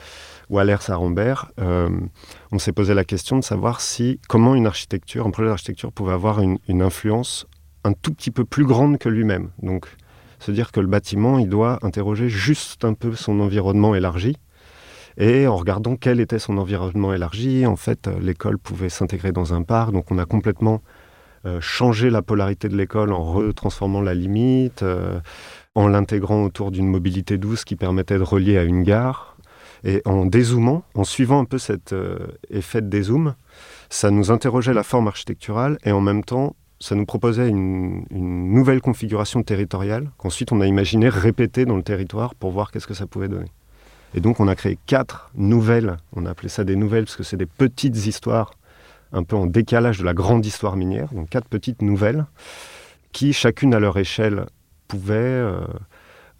Wallers 0.49 0.89
à 0.89 0.95
Rambert, 0.95 1.51
on 1.57 2.59
s'est 2.59 2.71
posé 2.71 2.93
la 2.93 3.03
question 3.03 3.37
de 3.37 3.43
savoir 3.43 3.81
si 3.81 4.19
comment 4.27 4.53
une 4.55 4.67
architecture, 4.67 5.25
un 5.25 5.31
projet 5.31 5.49
d'architecture 5.49 5.91
pouvait 5.91 6.13
avoir 6.13 6.39
une, 6.39 6.59
une, 6.67 6.81
influence 6.81 7.47
un 7.83 7.93
tout 7.93 8.13
petit 8.13 8.31
peu 8.31 8.45
plus 8.45 8.65
grande 8.65 8.97
que 8.99 9.09
lui-même. 9.09 9.49
Donc, 9.63 9.87
se 10.39 10.51
dire 10.51 10.71
que 10.71 10.79
le 10.79 10.87
bâtiment, 10.87 11.39
il 11.39 11.49
doit 11.49 11.79
interroger 11.81 12.29
juste 12.29 12.85
un 12.85 12.93
peu 12.93 13.15
son 13.15 13.39
environnement 13.39 13.95
élargi, 13.95 14.35
et 15.19 15.47
en 15.47 15.57
regardant 15.57 15.97
quel 15.97 16.21
était 16.21 16.39
son 16.39 16.57
environnement 16.57 17.13
élargi, 17.13 17.65
en 17.65 17.75
fait, 17.75 18.07
euh, 18.07 18.17
l'école 18.21 18.57
pouvait 18.57 18.89
s'intégrer 18.89 19.33
dans 19.33 19.53
un 19.53 19.63
parc. 19.63 19.91
Donc 19.91 20.11
on 20.11 20.17
a 20.17 20.25
complètement 20.25 20.81
euh, 21.45 21.59
changé 21.61 22.09
la 22.09 22.21
polarité 22.21 22.69
de 22.69 22.75
l'école 22.75 23.13
en 23.13 23.23
retransformant 23.23 24.01
la 24.01 24.13
limite, 24.13 24.83
euh, 24.83 25.19
en 25.75 25.87
l'intégrant 25.87 26.43
autour 26.43 26.71
d'une 26.71 26.87
mobilité 26.87 27.37
douce 27.37 27.63
qui 27.63 27.75
permettait 27.75 28.17
de 28.17 28.23
relier 28.23 28.57
à 28.57 28.63
une 28.63 28.83
gare. 28.83 29.37
Et 29.85 30.01
en 30.03 30.25
dézoomant, 30.25 30.83
en 30.93 31.05
suivant 31.05 31.39
un 31.39 31.45
peu 31.45 31.57
cet 31.57 31.95
effet 32.49 32.81
de 32.81 32.89
dézoom, 32.89 33.33
ça 33.89 34.11
nous 34.11 34.29
interrogeait 34.29 34.73
la 34.73 34.83
forme 34.83 35.07
architecturale 35.07 35.77
et 35.85 35.93
en 35.93 36.01
même 36.01 36.25
temps, 36.25 36.57
ça 36.81 36.95
nous 36.95 37.05
proposait 37.05 37.47
une, 37.47 38.05
une 38.09 38.53
nouvelle 38.53 38.81
configuration 38.81 39.41
territoriale 39.41 40.11
qu'ensuite 40.17 40.51
on 40.51 40.59
a 40.59 40.67
imaginé 40.67 41.07
répéter 41.07 41.63
dans 41.63 41.77
le 41.77 41.83
territoire 41.83 42.35
pour 42.35 42.51
voir 42.51 42.71
qu'est-ce 42.71 42.87
que 42.87 42.93
ça 42.93 43.07
pouvait 43.07 43.29
donner. 43.29 43.47
Et 44.15 44.21
donc 44.21 44.39
on 44.39 44.47
a 44.47 44.55
créé 44.55 44.77
quatre 44.85 45.29
nouvelles, 45.35 45.97
on 46.13 46.25
a 46.25 46.31
appelé 46.31 46.49
ça 46.49 46.63
des 46.63 46.75
nouvelles 46.75 47.05
parce 47.05 47.15
que 47.15 47.23
c'est 47.23 47.37
des 47.37 47.45
petites 47.45 48.05
histoires 48.05 48.51
un 49.11 49.23
peu 49.23 49.35
en 49.35 49.45
décalage 49.45 49.99
de 49.99 50.05
la 50.05 50.13
grande 50.13 50.45
histoire 50.45 50.75
minière, 50.75 51.09
donc 51.13 51.29
quatre 51.29 51.47
petites 51.47 51.81
nouvelles 51.81 52.25
qui, 53.11 53.33
chacune 53.33 53.73
à 53.73 53.79
leur 53.79 53.97
échelle, 53.97 54.45
pouvaient 54.87 55.15
euh, 55.15 55.61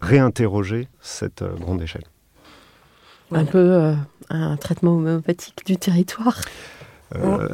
réinterroger 0.00 0.88
cette 1.00 1.42
euh, 1.42 1.54
grande 1.56 1.82
échelle. 1.82 2.04
Un 3.32 3.44
peu 3.44 3.58
euh, 3.58 3.94
un 4.28 4.56
traitement 4.56 4.96
homéopathique 4.96 5.64
du 5.64 5.76
territoire. 5.76 6.40
Euh... 7.16 7.48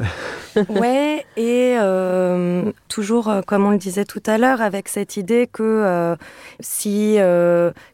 ouais, 0.69 1.25
et 1.35 1.75
euh, 1.79 2.71
toujours, 2.89 3.29
euh, 3.29 3.41
comme 3.41 3.65
on 3.65 3.71
le 3.71 3.77
disait 3.77 4.05
tout 4.05 4.21
à 4.25 4.37
l'heure, 4.37 4.61
avec 4.61 4.87
cette 4.87 5.17
idée 5.17 5.47
que 5.51 6.15
si 6.59 7.17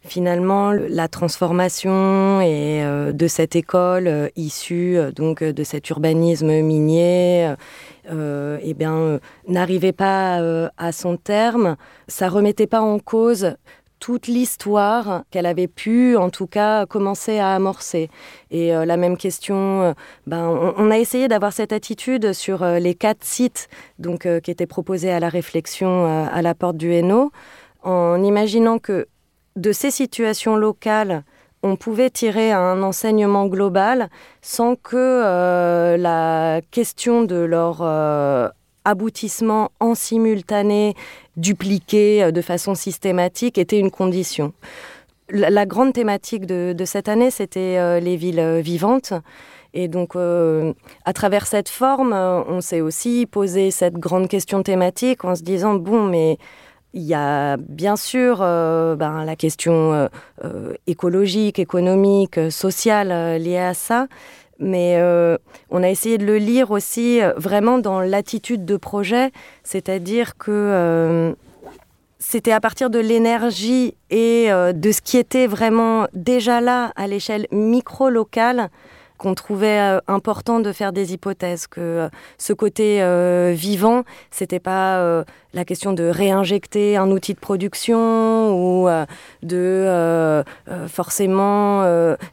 finalement 0.03 0.71
la 0.71 1.07
transformation 1.07 2.41
et, 2.41 2.83
de 3.13 3.27
cette 3.27 3.55
école 3.55 4.29
issue 4.35 4.97
donc 5.15 5.43
de 5.43 5.63
cet 5.63 5.89
urbanisme 5.89 6.47
minier, 6.61 7.53
eh 8.09 8.73
bien, 8.73 9.19
n'arrivait 9.47 9.93
pas 9.93 10.69
à 10.77 10.91
son 10.91 11.17
terme, 11.17 11.75
ça 12.07 12.29
remettait 12.29 12.67
pas 12.67 12.81
en 12.81 12.99
cause 12.99 13.55
toute 14.03 14.27
l'histoire 14.27 15.23
qu'elle 15.31 15.45
avait 15.45 15.69
pu, 15.69 16.17
en 16.17 16.29
tout 16.29 16.45
cas, 16.45 16.85
commencer 16.85 17.39
à 17.39 17.55
amorcer. 17.55 18.09
Et 18.51 18.75
euh, 18.75 18.83
la 18.83 18.97
même 18.97 19.15
question, 19.15 19.81
euh, 19.81 19.93
ben, 20.27 20.45
on, 20.77 20.91
a 20.91 20.97
essayé 20.97 21.29
d'avoir 21.29 21.53
cette 21.53 21.71
attitude 21.71 22.33
sur 22.33 22.63
euh, 22.63 22.79
les 22.79 22.95
quatre 22.95 23.23
sites 23.23 23.69
donc, 23.99 24.27
qui 24.41 24.51
étaient 24.51 24.65
proposés 24.65 25.09
à 25.09 25.21
la 25.21 25.29
réflexion 25.29 26.05
à 26.05 26.41
la 26.41 26.53
porte 26.53 26.75
du 26.75 26.91
Hainaut, 26.91 27.31
en 27.81 28.21
imaginant 28.21 28.77
que 28.77 29.07
de 29.55 29.71
ces 29.71 29.89
situations 29.89 30.57
locales, 30.57 31.23
on 31.61 31.77
pouvait 31.77 32.09
tirer 32.09 32.51
un 32.51 32.83
enseignement 32.83 33.45
global 33.45 34.09
sans 34.41 34.75
que 34.75 35.95
la 35.97 36.59
question 36.71 37.21
de 37.21 37.37
leur 37.37 37.81
aboutissement 38.85 39.71
en 39.79 39.95
simultané, 39.95 40.95
dupliqué 41.37 42.23
euh, 42.23 42.31
de 42.31 42.41
façon 42.41 42.75
systématique, 42.75 43.57
était 43.57 43.79
une 43.79 43.91
condition. 43.91 44.53
La, 45.29 45.65
grande 45.65 45.93
thématique 45.93 46.45
de, 46.45 46.85
cette 46.85 47.07
année, 47.07 47.31
c'était 47.31 47.77
euh, 47.77 47.99
les 47.99 48.17
villes 48.17 48.39
euh, 48.39 48.61
vivantes. 48.61 49.13
Et 49.75 49.87
donc, 49.87 50.15
à 50.15 51.13
travers 51.13 51.47
cette 51.47 51.67
forme, 51.67 52.13
on 52.13 52.61
s'est 52.61 52.81
aussi 52.81 53.25
posé 53.25 53.71
cette 53.71 53.95
grande 53.95 54.27
question 54.27 54.61
thématique 54.61 55.25
en 55.25 55.33
se 55.33 55.41
disant, 55.41 55.73
bon, 55.73 56.03
mais 56.03 56.37
il 56.93 57.01
y 57.01 57.15
a 57.15 57.57
bien 57.57 57.95
sûr 57.95 58.37
ben, 58.37 59.25
la 59.25 59.35
question 59.35 60.07
écologique, 60.85 61.57
économique, 61.57 62.39
sociale 62.51 63.41
liée 63.41 63.57
à 63.57 63.73
ça, 63.73 64.05
mais 64.63 64.95
euh, 64.97 65.37
on 65.69 65.83
a 65.83 65.89
essayé 65.89 66.17
de 66.17 66.25
le 66.25 66.37
lire 66.37 66.71
aussi 66.71 67.21
euh, 67.21 67.33
vraiment 67.37 67.77
dans 67.77 67.99
l'attitude 67.99 68.65
de 68.65 68.77
projet, 68.77 69.31
c'est-à-dire 69.63 70.37
que 70.37 70.51
euh, 70.51 71.33
c'était 72.17 72.53
à 72.53 72.61
partir 72.61 72.89
de 72.89 72.99
l'énergie 72.99 73.95
et 74.09 74.47
de 74.49 74.91
ce 74.93 75.01
qui 75.01 75.17
était 75.17 75.45
vraiment 75.45 76.07
déjà 76.13 76.61
là 76.61 76.93
à 76.95 77.05
l'échelle 77.05 77.47
micro-locale 77.51 78.69
qu'on 79.23 79.35
trouvait 79.35 79.79
euh, 79.79 79.99
important 80.07 80.59
de 80.59 80.73
faire 80.73 80.91
des 80.91 81.13
hypothèses, 81.13 81.65
que 81.65 81.79
euh, 81.79 82.09
ce 82.37 82.51
côté 82.51 83.01
euh, 83.01 83.53
vivant, 83.55 84.03
c'était 84.31 84.59
pas 84.59 85.23
la 85.53 85.65
question 85.65 85.93
de 85.93 86.03
réinjecter 86.03 86.97
un 86.97 87.09
outil 87.09 87.33
de 87.33 87.39
production 87.39 88.53
ou 88.53 88.89
de 89.43 90.43
forcément 90.87 91.83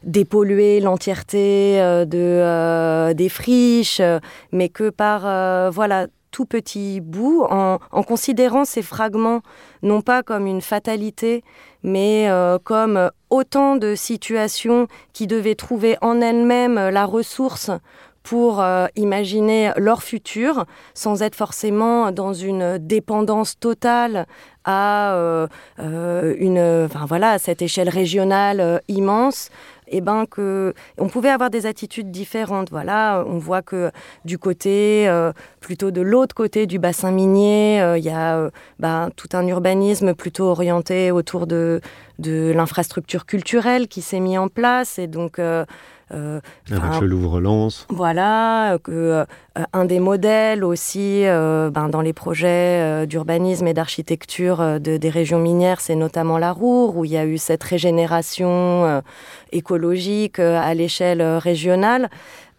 dépolluer 0.03 0.79
l'entièreté 0.79 1.77
de, 2.05 3.13
des 3.13 3.29
friches, 3.29 4.01
mais 4.51 4.69
que 4.69 4.89
par 4.89 5.71
voilà 5.71 6.07
tout 6.31 6.45
petits 6.45 7.01
bouts, 7.01 7.45
en, 7.49 7.79
considérant 8.03 8.65
ces 8.65 8.81
fragments 8.81 9.41
non 9.83 10.01
pas 10.01 10.23
comme 10.23 10.47
une 10.47 10.61
fatalité, 10.61 11.43
mais 11.83 12.29
euh, 12.29 12.57
comme 12.63 13.11
autant 13.29 13.75
de 13.75 13.95
situations 13.95 14.87
qui 15.13 15.27
devaient 15.27 15.55
trouver 15.55 15.97
en 16.01 16.21
elles-mêmes 16.21 16.89
la 16.89 17.05
ressource 17.05 17.71
pour 18.23 18.61
euh, 18.61 18.85
imaginer 18.95 19.71
leur 19.77 20.03
futur 20.03 20.65
sans 20.93 21.23
être 21.23 21.35
forcément 21.35 22.11
dans 22.11 22.33
une 22.33 22.77
dépendance 22.77 23.59
totale 23.59 24.27
à 24.63 25.15
euh, 25.15 25.47
une, 25.79 26.87
voilà, 27.07 27.39
cette 27.39 27.63
échelle 27.63 27.89
régionale 27.89 28.81
immense 28.87 29.49
eh 29.91 30.01
ben 30.01 30.25
que 30.25 30.73
on 30.97 31.07
pouvait 31.07 31.29
avoir 31.29 31.49
des 31.49 31.65
attitudes 31.65 32.11
différentes. 32.11 32.69
Voilà, 32.71 33.23
on 33.27 33.37
voit 33.37 33.61
que 33.61 33.91
du 34.25 34.37
côté 34.37 35.07
euh, 35.07 35.31
plutôt 35.59 35.91
de 35.91 36.01
l'autre 36.01 36.33
côté 36.35 36.65
du 36.65 36.79
bassin 36.79 37.11
minier, 37.11 37.81
euh, 37.81 37.97
il 37.97 38.03
y 38.03 38.09
a 38.09 38.37
euh, 38.37 38.49
ben, 38.79 39.09
tout 39.15 39.29
un 39.33 39.45
urbanisme 39.47 40.13
plutôt 40.13 40.45
orienté 40.45 41.11
autour 41.11 41.47
de 41.47 41.81
de 42.19 42.51
l'infrastructure 42.55 43.25
culturelle 43.25 43.87
qui 43.87 44.01
s'est 44.01 44.19
mis 44.19 44.37
en 44.37 44.47
place 44.47 44.99
et 44.99 45.07
donc 45.07 45.39
Avec 46.11 47.01
le 47.01 47.07
Louvre-Lens. 47.07 47.87
Voilà, 47.89 48.77
que, 48.83 48.91
euh, 48.91 49.25
un 49.73 49.85
des 49.85 49.99
modèles 49.99 50.63
aussi 50.63 51.25
euh, 51.25 51.69
ben, 51.69 51.89
dans 51.89 52.01
les 52.01 52.13
projets 52.13 53.05
d'urbanisme 53.07 53.67
et 53.67 53.73
d'architecture 53.73 54.79
de, 54.79 54.97
des 54.97 55.09
régions 55.09 55.39
minières, 55.39 55.81
c'est 55.81 55.95
notamment 55.95 56.37
la 56.37 56.51
Roure, 56.51 56.97
où 56.97 57.05
il 57.05 57.11
y 57.11 57.17
a 57.17 57.25
eu 57.25 57.37
cette 57.37 57.63
régénération 57.63 59.01
écologique 59.51 60.39
à 60.39 60.73
l'échelle 60.73 61.21
régionale. 61.21 62.09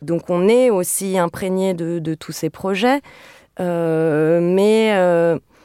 Donc 0.00 0.30
on 0.30 0.48
est 0.48 0.70
aussi 0.70 1.18
imprégné 1.18 1.74
de, 1.74 1.98
de 1.98 2.14
tous 2.14 2.32
ces 2.32 2.50
projets. 2.50 3.00
mais 3.58 4.92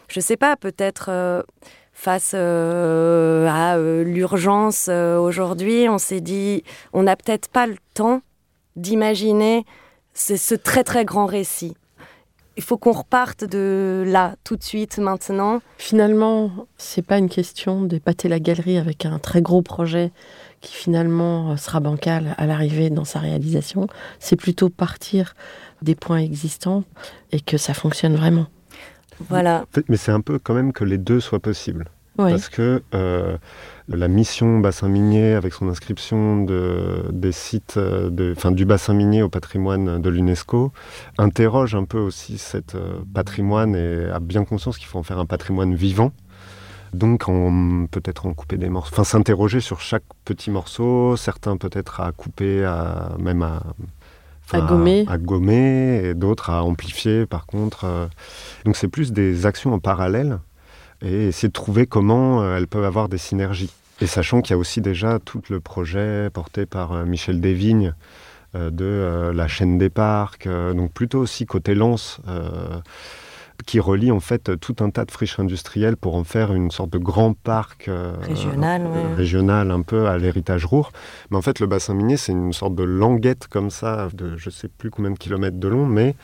je 0.09 0.19
ne 0.19 0.21
sais 0.21 0.37
pas, 0.37 0.55
peut-être 0.55 1.43
face 1.97 2.33
euh, 2.35 3.46
euh, 3.46 3.46
l'urgence 4.27 4.87
euh, 4.89 5.17
aujourd'hui, 5.17 5.87
on 5.89 5.97
s'est 5.97 6.21
dit, 6.21 6.63
on 6.91 7.03
n'a 7.03 7.15
peut-être 7.15 7.47
pas 7.47 7.65
le 7.65 7.77
temps 7.93 8.21
d'imaginer 8.75 9.65
ce, 10.13 10.55
très 10.55 10.83
très 10.83 11.05
grand 11.05 11.25
récit. 11.25 11.75
Il 12.57 12.63
faut 12.63 12.77
qu'on 12.77 12.91
reparte 12.91 13.43
de 13.43 14.03
là, 14.05 14.35
tout 14.43 14.55
de 14.55 14.63
suite, 14.63 14.97
maintenant. 14.97 15.61
Finalement, 15.77 16.51
c'est 16.77 17.05
pas 17.05 17.19
une 17.19 17.29
question 17.29 17.83
d'épater 17.83 18.27
la 18.27 18.39
galerie 18.39 18.77
avec 18.77 19.05
un 19.05 19.19
très 19.19 19.41
gros 19.41 19.61
projet 19.61 20.11
qui 20.59 20.73
finalement 20.73 21.55
sera 21.55 21.79
bancal 21.79 22.33
à 22.37 22.47
l'arrivée 22.47 22.89
dans 22.89 23.05
sa 23.05 23.19
réalisation. 23.19 23.87
C'est 24.19 24.35
plutôt 24.35 24.69
partir 24.69 25.35
des 25.83 25.93
points 25.93 26.17
existants 26.17 26.83
et 27.31 27.39
que 27.39 27.57
ça 27.57 27.75
fonctionne 27.75 28.15
vraiment. 28.15 28.47
Voilà. 29.29 29.65
Mais 29.87 29.97
c'est 29.97 30.11
un 30.11 30.21
peu 30.21 30.39
quand 30.39 30.55
même 30.55 30.73
que 30.73 30.83
les 30.83 30.97
deux 30.97 31.19
soient 31.19 31.39
possibles. 31.39 31.85
Parce 32.17 32.49
que 32.49 32.81
euh, 32.95 33.37
la 33.87 34.07
mission 34.07 34.59
bassin 34.59 34.87
minier, 34.87 35.33
avec 35.33 35.53
son 35.53 35.69
inscription 35.69 36.43
de, 36.43 37.05
des 37.11 37.31
sites 37.31 37.75
euh, 37.77 38.09
de, 38.09 38.33
fin, 38.33 38.51
du 38.51 38.65
bassin 38.65 38.93
minier 38.93 39.21
au 39.21 39.29
patrimoine 39.29 40.01
de 40.01 40.09
l'UNESCO, 40.09 40.71
interroge 41.19 41.75
un 41.75 41.85
peu 41.85 41.99
aussi 41.99 42.39
cet 42.39 42.73
euh, 42.73 42.99
patrimoine 43.13 43.75
et 43.75 44.05
a 44.09 44.19
bien 44.19 44.45
conscience 44.45 44.77
qu'il 44.77 44.87
faut 44.87 44.97
en 44.97 45.03
faire 45.03 45.19
un 45.19 45.25
patrimoine 45.25 45.75
vivant. 45.75 46.11
Donc 46.93 47.25
peut-être 47.91 48.25
en 48.25 48.33
couper 48.33 48.55
des 48.55 48.69
morceaux, 48.69 48.93
enfin 48.93 49.03
s'interroger 49.03 49.59
sur 49.59 49.81
chaque 49.81 50.05
petit 50.23 50.49
morceau, 50.49 51.17
certains 51.17 51.57
peut-être 51.57 51.99
à 51.99 52.13
couper, 52.13 52.63
à, 52.63 53.11
même 53.19 53.43
à, 53.43 53.61
à 54.53 54.61
gommer. 54.61 55.05
À, 55.09 55.17
gommer 55.17 56.01
et 56.01 56.13
d'autres 56.13 56.49
à 56.49 56.63
amplifier 56.63 57.25
par 57.25 57.45
contre. 57.45 58.09
Donc 58.63 58.77
c'est 58.77 58.87
plus 58.87 59.11
des 59.11 59.45
actions 59.45 59.73
en 59.73 59.79
parallèle 59.79 60.39
et 61.01 61.27
essayer 61.27 61.49
de 61.49 61.53
trouver 61.53 61.85
comment 61.85 62.41
euh, 62.41 62.57
elles 62.57 62.67
peuvent 62.67 62.83
avoir 62.83 63.09
des 63.09 63.17
synergies. 63.17 63.71
Et 64.01 64.07
sachant 64.07 64.41
qu'il 64.41 64.51
y 64.51 64.53
a 64.53 64.57
aussi 64.57 64.81
déjà 64.81 65.19
tout 65.19 65.41
le 65.49 65.59
projet 65.59 66.29
porté 66.31 66.65
par 66.65 66.93
euh, 66.93 67.05
Michel 67.05 67.41
Desvignes 67.41 67.93
euh, 68.55 68.69
de 68.69 69.31
la 69.33 69.47
chaîne 69.47 69.77
des 69.77 69.89
parcs, 69.89 70.47
donc 70.47 70.91
plutôt 70.93 71.19
aussi 71.19 71.45
côté 71.45 71.75
Lens, 71.75 72.21
qui 73.65 73.79
relie 73.79 74.11
en 74.11 74.19
fait 74.19 74.57
tout 74.59 74.75
un 74.79 74.89
tas 74.89 75.03
de 75.03 75.11
friches 75.11 75.39
industrielles 75.39 75.97
pour 75.97 76.15
en 76.15 76.23
faire 76.23 76.53
une 76.53 76.71
sorte 76.71 76.91
de 76.91 76.97
grand 76.97 77.33
parc 77.33 77.89
régional, 78.21 78.87
régional 79.15 79.71
un 79.71 79.81
peu 79.81 80.07
à 80.07 80.17
l'héritage 80.17 80.63
Roure. 80.63 80.91
Mais 81.29 81.37
en 81.37 81.41
fait, 81.41 81.59
le 81.59 81.67
bassin 81.67 81.93
minier, 81.93 82.17
c'est 82.17 82.31
une 82.31 82.53
sorte 82.53 82.75
de 82.75 82.83
languette 82.83 83.47
comme 83.47 83.69
ça, 83.69 84.07
de 84.13 84.37
je 84.37 84.49
sais 84.49 84.69
plus 84.69 84.91
combien 84.91 85.11
de 85.11 85.17
kilomètres 85.17 85.59
de 85.59 85.67
long, 85.67 85.85
mais 85.85 86.15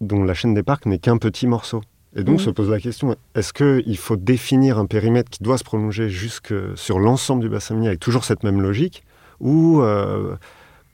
dont 0.00 0.24
la 0.24 0.34
chaîne 0.34 0.54
des 0.54 0.64
parcs 0.64 0.86
n'est 0.86 0.98
qu'un 0.98 1.18
petit 1.18 1.46
morceau. 1.46 1.82
Et 2.14 2.24
donc 2.24 2.38
mhm. 2.38 2.44
se 2.44 2.50
pose 2.50 2.68
la 2.68 2.80
question, 2.80 3.16
est-ce 3.34 3.52
qu'il 3.52 3.96
faut 3.96 4.16
définir 4.16 4.78
un 4.78 4.86
périmètre 4.86 5.30
qui 5.30 5.42
doit 5.42 5.56
se 5.56 5.64
prolonger 5.64 6.10
jusque 6.10 6.54
sur 6.76 6.98
l'ensemble 6.98 7.42
du 7.42 7.48
bassin 7.48 7.74
minier 7.74 7.88
avec 7.88 8.00
toujours 8.00 8.24
cette 8.24 8.44
même 8.44 8.60
logique 8.60 9.02
Ou 9.40 9.80
euh, 9.80 10.36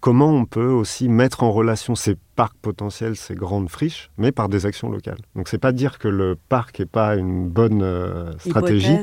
comment 0.01 0.31
on 0.31 0.45
peut 0.45 0.69
aussi 0.69 1.09
mettre 1.09 1.43
en 1.43 1.51
relation 1.51 1.97
ces 1.97 2.17
parcs 2.37 2.57
potentiels, 2.63 3.17
ces 3.17 3.35
grandes 3.35 3.69
friches, 3.69 4.11
mais 4.17 4.31
par 4.31 4.49
des 4.49 4.65
actions 4.65 4.91
locales? 4.91 5.19
Donc 5.35 5.49
c'est 5.49 5.59
pas 5.59 5.73
dire 5.73 5.99
que 5.99 6.07
le 6.07 6.37
parc 6.49 6.79
n'est 6.79 6.87
pas 6.87 7.17
une 7.17 7.49
bonne 7.49 7.83
euh, 7.83 8.31
stratégie, 8.39 8.99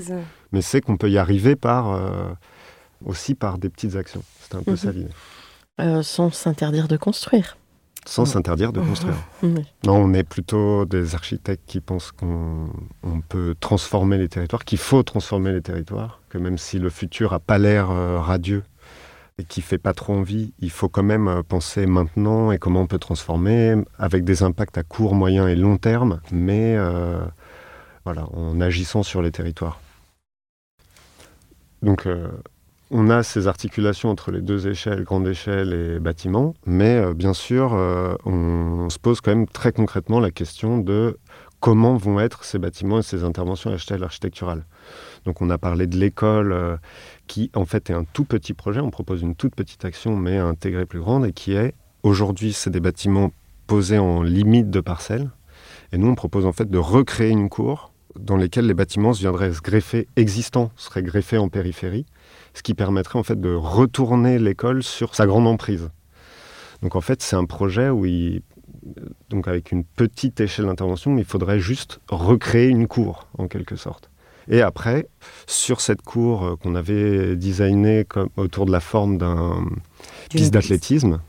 mais 0.53 0.61
c'est 0.61 0.79
qu'on 0.79 0.95
peut 0.95 1.09
y 1.09 1.17
arriver 1.17 1.57
par, 1.57 1.91
euh, 1.91 2.29
aussi 3.03 3.35
par 3.35 3.57
des 3.57 3.67
petites 3.67 3.97
actions. 3.97 4.23
C'est 4.39 4.55
un 4.55 4.63
peu 4.63 4.77
ça 4.77 4.93
mhm. 4.93 5.09
l'idée. 5.79 6.03
sans 6.03 6.31
s'interdire 6.31 6.87
de 6.87 6.95
construire 6.95 7.57
sans 8.07 8.25
s'interdire 8.25 8.71
de 8.71 8.81
construire. 8.81 9.15
Non, 9.85 9.95
on 9.95 10.13
est 10.13 10.23
plutôt 10.23 10.85
des 10.85 11.15
architectes 11.15 11.63
qui 11.67 11.79
pensent 11.79 12.11
qu'on 12.11 12.69
peut 13.27 13.55
transformer 13.59 14.17
les 14.17 14.29
territoires, 14.29 14.65
qu'il 14.65 14.77
faut 14.77 15.03
transformer 15.03 15.51
les 15.51 15.61
territoires, 15.61 16.21
que 16.29 16.37
même 16.37 16.57
si 16.57 16.79
le 16.79 16.89
futur 16.89 17.31
n'a 17.31 17.39
pas 17.39 17.57
l'air 17.57 17.91
euh, 17.91 18.19
radieux 18.19 18.63
et 19.37 19.43
qui 19.43 19.61
fait 19.61 19.77
pas 19.77 19.93
trop 19.93 20.13
envie, 20.13 20.53
il 20.59 20.71
faut 20.71 20.89
quand 20.89 21.03
même 21.03 21.27
euh, 21.27 21.43
penser 21.43 21.85
maintenant 21.85 22.51
et 22.51 22.57
comment 22.57 22.81
on 22.81 22.87
peut 22.87 22.99
transformer 22.99 23.75
avec 23.99 24.23
des 24.23 24.43
impacts 24.43 24.77
à 24.77 24.83
court, 24.83 25.13
moyen 25.13 25.47
et 25.47 25.55
long 25.55 25.77
terme, 25.77 26.21
mais 26.31 26.75
euh, 26.77 27.19
voilà, 28.05 28.27
en 28.33 28.59
agissant 28.61 29.03
sur 29.03 29.21
les 29.21 29.31
territoires. 29.31 29.79
Donc 31.81 32.07
on 32.91 33.09
a 33.09 33.23
ces 33.23 33.47
articulations 33.47 34.09
entre 34.09 34.31
les 34.31 34.41
deux 34.41 34.67
échelles, 34.67 35.03
grande 35.03 35.27
échelle 35.27 35.73
et 35.73 35.99
bâtiment, 35.99 36.53
mais 36.65 36.97
euh, 36.97 37.13
bien 37.13 37.33
sûr, 37.33 37.73
euh, 37.73 38.15
on, 38.25 38.89
se 38.89 38.99
pose 38.99 39.21
quand 39.21 39.31
même 39.31 39.47
très 39.47 39.71
concrètement 39.71 40.19
la 40.19 40.31
question 40.31 40.77
de 40.77 41.17
comment 41.59 41.97
vont 41.97 42.19
être 42.19 42.43
ces 42.43 42.59
bâtiments 42.59 42.99
et 42.99 43.03
ces 43.03 43.23
interventions 43.23 43.71
à 43.71 43.73
l'échelle 43.73 44.03
architecturale. 44.03 44.65
Donc 45.25 45.41
on 45.41 45.49
a 45.49 45.57
parlé 45.57 45.87
de 45.87 45.97
l'école 45.97 46.51
euh, 46.51 46.77
qui 47.25 47.49
en 47.55 47.65
fait 47.65 47.89
est 47.89 47.93
un 47.93 48.03
tout 48.03 48.25
petit 48.25 48.53
projet, 48.53 48.81
on 48.81 48.91
propose 48.91 49.23
une 49.23 49.35
toute 49.35 49.55
petite 49.55 49.83
action 49.83 50.15
mais 50.15 50.37
à 50.37 50.45
intégrer 50.45 50.85
plus 50.85 50.99
grande 50.99 51.25
et 51.25 51.33
qui 51.33 51.53
est 51.53 51.73
aujourd'hui 52.03 52.53
c'est 52.53 52.69
des 52.69 52.79
bâtiments 52.79 53.31
posés 53.65 53.97
en 53.97 54.21
limite 54.21 54.69
de 54.69 54.79
parcelles 54.79 55.31
et 55.91 55.97
nous 55.97 56.07
on 56.07 56.15
propose 56.15 56.45
en 56.45 56.51
fait 56.51 56.69
de 56.69 56.77
recréer 56.77 57.31
une 57.31 57.49
cour 57.49 57.91
dans 58.19 58.37
lesquelles 58.37 58.67
les 58.67 58.73
bâtiments 58.73 59.11
viendraient 59.11 59.53
se 59.53 59.61
greffer 59.61 60.07
existants, 60.15 60.71
seraient 60.75 61.03
greffés 61.03 61.37
en 61.37 61.49
périphérie 61.49 62.05
ce 62.55 62.63
qui 62.63 62.73
permettrait 62.73 63.19
en 63.19 63.23
fait 63.23 63.39
de 63.39 63.53
retourner 63.53 64.39
l'école 64.39 64.81
sur 64.81 65.13
sa 65.13 65.27
grande 65.27 65.45
emprise. 65.45 65.89
Donc 66.81 66.95
en 66.95 67.01
fait, 67.01 67.21
c'est 67.21 67.35
un 67.35 67.45
projet 67.45 67.89
où 67.89 68.05
il, 68.05 68.41
donc 69.29 69.47
avec 69.47 69.71
une 69.71 69.83
petite 69.83 70.39
échelle 70.39 70.65
d'intervention, 70.65 71.17
il 71.17 71.25
faudrait 71.25 71.59
juste 71.59 71.99
recréer 72.09 72.69
une 72.69 72.87
cour 72.87 73.27
en 73.37 73.47
quelque 73.47 73.75
sorte. 73.75 74.09
Et 74.47 74.61
après, 74.61 75.07
sur 75.47 75.81
cette 75.81 76.01
cour 76.01 76.45
euh, 76.45 76.55
qu'on 76.55 76.75
avait 76.75 77.35
designée 77.35 78.05
comme, 78.05 78.29
autour 78.37 78.65
de 78.67 78.71
la 78.71 78.79
forme 78.79 79.17
d'un 79.17 79.65
piste 80.29 80.53
d'athlétisme, 80.53 81.19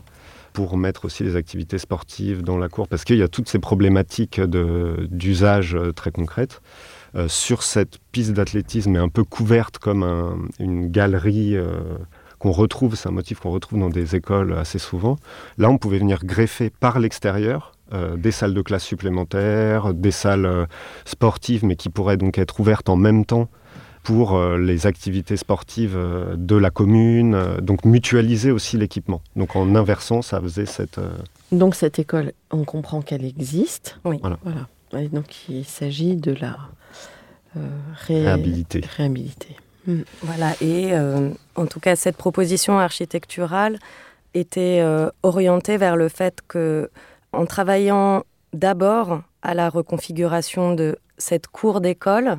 pour 0.56 0.78
mettre 0.78 1.04
aussi 1.04 1.22
les 1.22 1.36
activités 1.36 1.76
sportives 1.76 2.42
dans 2.42 2.56
la 2.56 2.70
cour, 2.70 2.88
parce 2.88 3.04
qu'il 3.04 3.18
y 3.18 3.22
a 3.22 3.28
toutes 3.28 3.46
ces 3.46 3.58
problématiques 3.58 4.40
d'usage 4.40 5.74
euh, 5.74 5.92
très 5.92 6.10
concrètes. 6.10 6.62
Euh, 7.14 7.28
sur 7.28 7.62
cette 7.62 7.98
piste 8.10 8.32
d'athlétisme 8.32 8.96
est 8.96 8.98
un 8.98 9.10
peu 9.10 9.22
couverte 9.22 9.76
comme 9.76 10.48
une 10.58 10.90
galerie 10.90 11.54
euh, 11.58 11.98
qu'on 12.38 12.52
retrouve, 12.52 12.94
c'est 12.94 13.06
un 13.06 13.12
motif 13.12 13.38
qu'on 13.38 13.50
retrouve 13.50 13.80
dans 13.80 13.90
des 13.90 14.16
écoles 14.16 14.54
assez 14.54 14.78
souvent. 14.78 15.16
Là, 15.58 15.68
on 15.68 15.76
pouvait 15.76 15.98
venir 15.98 16.24
greffer 16.24 16.70
par 16.70 16.98
l'extérieur 17.00 17.72
des 18.16 18.32
salles 18.32 18.52
de 18.52 18.62
classe 18.62 18.82
supplémentaires, 18.82 19.94
des 19.94 20.10
salles 20.10 20.66
sportives, 21.04 21.64
mais 21.64 21.76
qui 21.76 21.88
pourraient 21.88 22.16
donc 22.16 22.36
être 22.36 22.58
ouvertes 22.58 22.88
en 22.88 22.96
même 22.96 23.24
temps 23.24 23.48
pour 24.06 24.40
les 24.56 24.86
activités 24.86 25.36
sportives 25.36 25.98
de 26.36 26.56
la 26.56 26.70
commune, 26.70 27.56
donc 27.60 27.84
mutualiser 27.84 28.52
aussi 28.52 28.76
l'équipement. 28.76 29.20
Donc 29.34 29.56
en 29.56 29.74
inversant, 29.74 30.22
ça 30.22 30.40
faisait 30.40 30.64
cette... 30.66 31.00
Donc 31.50 31.74
cette 31.74 31.98
école, 31.98 32.32
on 32.52 32.62
comprend 32.62 33.02
qu'elle 33.02 33.24
existe. 33.24 33.98
Oui. 34.04 34.20
Voilà. 34.22 34.68
Et 34.96 35.08
donc 35.08 35.48
il 35.48 35.64
s'agit 35.64 36.14
de 36.14 36.32
la 36.32 36.56
euh, 37.56 37.60
réhabilité. 38.06 38.84
Hmm. 39.86 40.00
Voilà, 40.20 40.52
et 40.60 40.92
euh, 40.92 41.30
en 41.54 41.66
tout 41.66 41.80
cas, 41.80 41.96
cette 41.96 42.16
proposition 42.16 42.78
architecturale 42.78 43.78
était 44.34 44.80
euh, 44.80 45.08
orientée 45.22 45.76
vers 45.76 45.96
le 45.96 46.08
fait 46.08 46.40
que, 46.48 46.90
en 47.32 47.46
travaillant 47.46 48.24
d'abord 48.52 49.22
à 49.42 49.54
la 49.54 49.70
reconfiguration 49.70 50.74
de 50.74 50.98
cette 51.18 51.46
cour 51.46 51.80
d'école, 51.80 52.38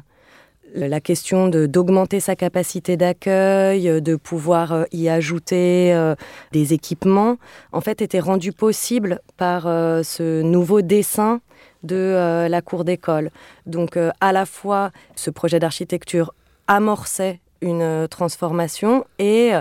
la 0.73 0.99
question 0.99 1.47
d'augmenter 1.47 2.19
sa 2.19 2.35
capacité 2.35 2.97
d'accueil, 2.97 4.01
de 4.01 4.15
pouvoir 4.15 4.73
euh, 4.73 4.83
y 4.91 5.09
ajouter 5.09 5.93
euh, 5.93 6.15
des 6.51 6.73
équipements, 6.73 7.37
en 7.71 7.81
fait, 7.81 8.01
était 8.01 8.19
rendue 8.19 8.51
possible 8.51 9.19
par 9.37 9.67
euh, 9.67 10.03
ce 10.03 10.41
nouveau 10.41 10.81
dessin 10.81 11.41
de 11.83 12.47
la 12.49 12.61
cour 12.61 12.83
d'école. 12.83 13.29
Donc, 13.65 13.97
à 14.19 14.33
la 14.33 14.45
fois, 14.45 14.91
ce 15.15 15.29
projet 15.29 15.59
d'architecture 15.59 16.33
amorçait 16.65 17.39
une 17.61 18.07
transformation 18.09 19.05
et 19.19 19.51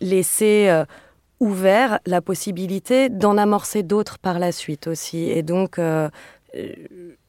laissait 0.00 0.84
ouvert 1.38 2.00
la 2.06 2.20
possibilité 2.20 3.10
d'en 3.10 3.36
amorcer 3.36 3.84
d'autres 3.84 4.18
par 4.18 4.40
la 4.40 4.50
suite 4.50 4.88
aussi. 4.88 5.30
Et 5.30 5.42
donc, 5.42 5.78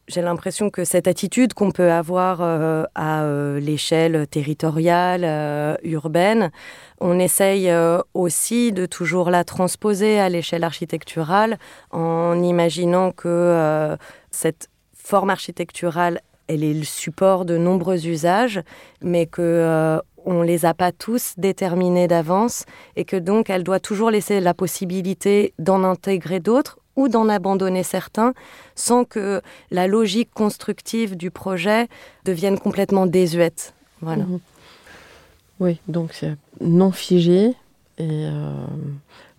j'ai 0.10 0.24
l'impression 0.24 0.72
que 0.72 0.84
cette 0.86 1.08
attitude 1.08 1.54
qu'on 1.54 1.70
peut 1.70 1.92
avoir 1.92 2.40
euh, 2.42 2.84
à 2.96 3.22
euh, 3.22 3.60
l'échelle 3.60 4.26
territoriale, 4.28 5.22
euh, 5.24 5.76
urbaine, 5.84 6.52
on 7.00 7.20
essaye 7.20 7.72
aussi 8.14 8.74
de 8.74 8.86
toujours 8.86 9.30
la 9.30 9.44
transposer 9.44 10.20
à 10.20 10.28
l'échelle 10.28 10.64
architecturale 10.64 11.60
en 11.92 12.42
imaginant 12.42 13.12
que 13.12 13.96
cette 14.32 14.70
forme 14.94 15.30
architecturale, 15.30 16.20
elle 16.48 16.66
est 16.66 16.74
le 16.74 16.84
support 16.84 17.46
de 17.46 17.58
nombreux 17.58 18.06
usages, 18.06 18.62
mais 19.02 19.28
que 19.28 20.02
on 20.26 20.42
les 20.42 20.66
a 20.66 20.74
pas 20.74 20.92
tous 20.92 21.36
déterminés 21.38 22.10
d'avance 22.10 22.66
et 22.98 23.06
que 23.06 23.16
donc 23.16 23.50
elle 23.50 23.64
doit 23.64 23.80
toujours 23.80 24.12
laisser 24.12 24.42
la 24.42 24.54
possibilité 24.54 25.54
d'en 25.58 25.86
intégrer 25.86 26.42
d'autres 26.42 26.79
ou 27.00 27.08
d'en 27.08 27.30
abandonner 27.30 27.84
certains 27.84 28.34
sans 28.76 29.06
que 29.06 29.42
la 29.72 29.88
logique 29.88 30.30
constructive 30.34 31.16
du 31.16 31.32
projet 31.32 31.88
devienne 32.26 32.60
complètement 32.60 33.06
désuète. 33.06 33.74
Voilà. 34.02 34.26
Mhm. 34.26 34.40
Oui, 35.62 35.80
donc 35.88 36.12
c'est 36.14 36.36
non 36.60 36.92
figé 36.92 37.56
et 37.98 38.26
euh, 38.26 38.66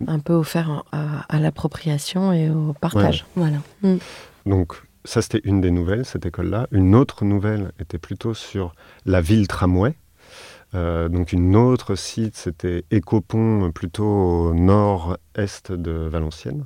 un 0.07 0.19
peu 0.21 0.33
offert 0.33 0.85
à, 0.93 1.39
l'appropriation 1.39 2.33
et 2.33 2.49
au 2.51 2.75
partage. 2.81 3.27
Voilà. 3.37 3.59
Mhm. 3.83 3.99
Donc 4.47 4.83
ça, 5.05 5.21
c'était 5.21 5.43
une 5.45 5.61
des 5.61 5.71
nouvelles, 5.71 6.07
cette 6.07 6.25
école-là. 6.25 6.67
Une 6.71 6.95
autre 6.95 7.27
nouvelle 7.27 7.73
était 7.79 7.99
plutôt 7.99 8.33
sur 8.33 8.75
la 9.05 9.21
ville 9.21 9.49
tramway. 9.49 9.95
Euh, 10.75 11.09
donc 11.09 11.33
une 11.33 11.57
autre 11.57 11.95
site, 11.95 12.37
c'était 12.37 12.85
Écopont, 12.91 13.71
plutôt 13.73 14.05
au 14.05 14.55
nord-est 14.55 15.73
de 15.73 15.91
Valenciennes 15.91 16.65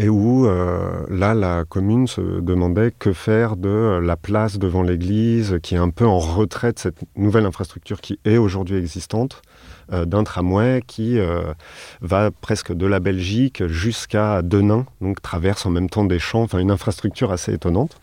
et 0.00 0.08
où 0.08 0.46
euh, 0.46 1.04
là 1.10 1.34
la 1.34 1.66
commune 1.66 2.06
se 2.06 2.40
demandait 2.40 2.90
que 2.90 3.12
faire 3.12 3.56
de 3.56 4.00
la 4.02 4.16
place 4.16 4.58
devant 4.58 4.82
l'église 4.82 5.58
qui 5.62 5.74
est 5.74 5.78
un 5.78 5.90
peu 5.90 6.06
en 6.06 6.18
retrait 6.18 6.72
de 6.72 6.78
cette 6.78 6.96
nouvelle 7.16 7.44
infrastructure 7.44 8.00
qui 8.00 8.18
est 8.24 8.38
aujourd'hui 8.38 8.78
existante 8.78 9.42
euh, 9.92 10.06
d'un 10.06 10.24
tramway 10.24 10.80
qui 10.86 11.18
euh, 11.18 11.52
va 12.00 12.30
presque 12.30 12.72
de 12.72 12.86
la 12.86 12.98
Belgique 12.98 13.66
jusqu'à 13.66 14.40
Denain 14.40 14.86
donc 15.02 15.20
traverse 15.20 15.66
en 15.66 15.70
même 15.70 15.90
temps 15.90 16.06
des 16.06 16.18
champs 16.18 16.42
enfin 16.44 16.60
une 16.60 16.70
infrastructure 16.70 17.30
assez 17.30 17.52
étonnante. 17.52 18.00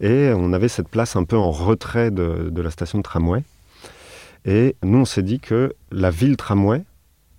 Et 0.00 0.30
on 0.34 0.52
avait 0.52 0.68
cette 0.68 0.88
place 0.88 1.14
un 1.16 1.24
peu 1.24 1.36
en 1.36 1.50
retrait 1.50 2.10
de, 2.10 2.48
de 2.50 2.62
la 2.62 2.70
station 2.70 2.98
de 2.98 3.02
tramway. 3.02 3.42
Et 4.46 4.76
nous 4.82 4.98
on 4.98 5.04
s'est 5.04 5.24
dit 5.24 5.40
que 5.40 5.74
la 5.90 6.10
ville 6.10 6.38
tramway 6.38 6.84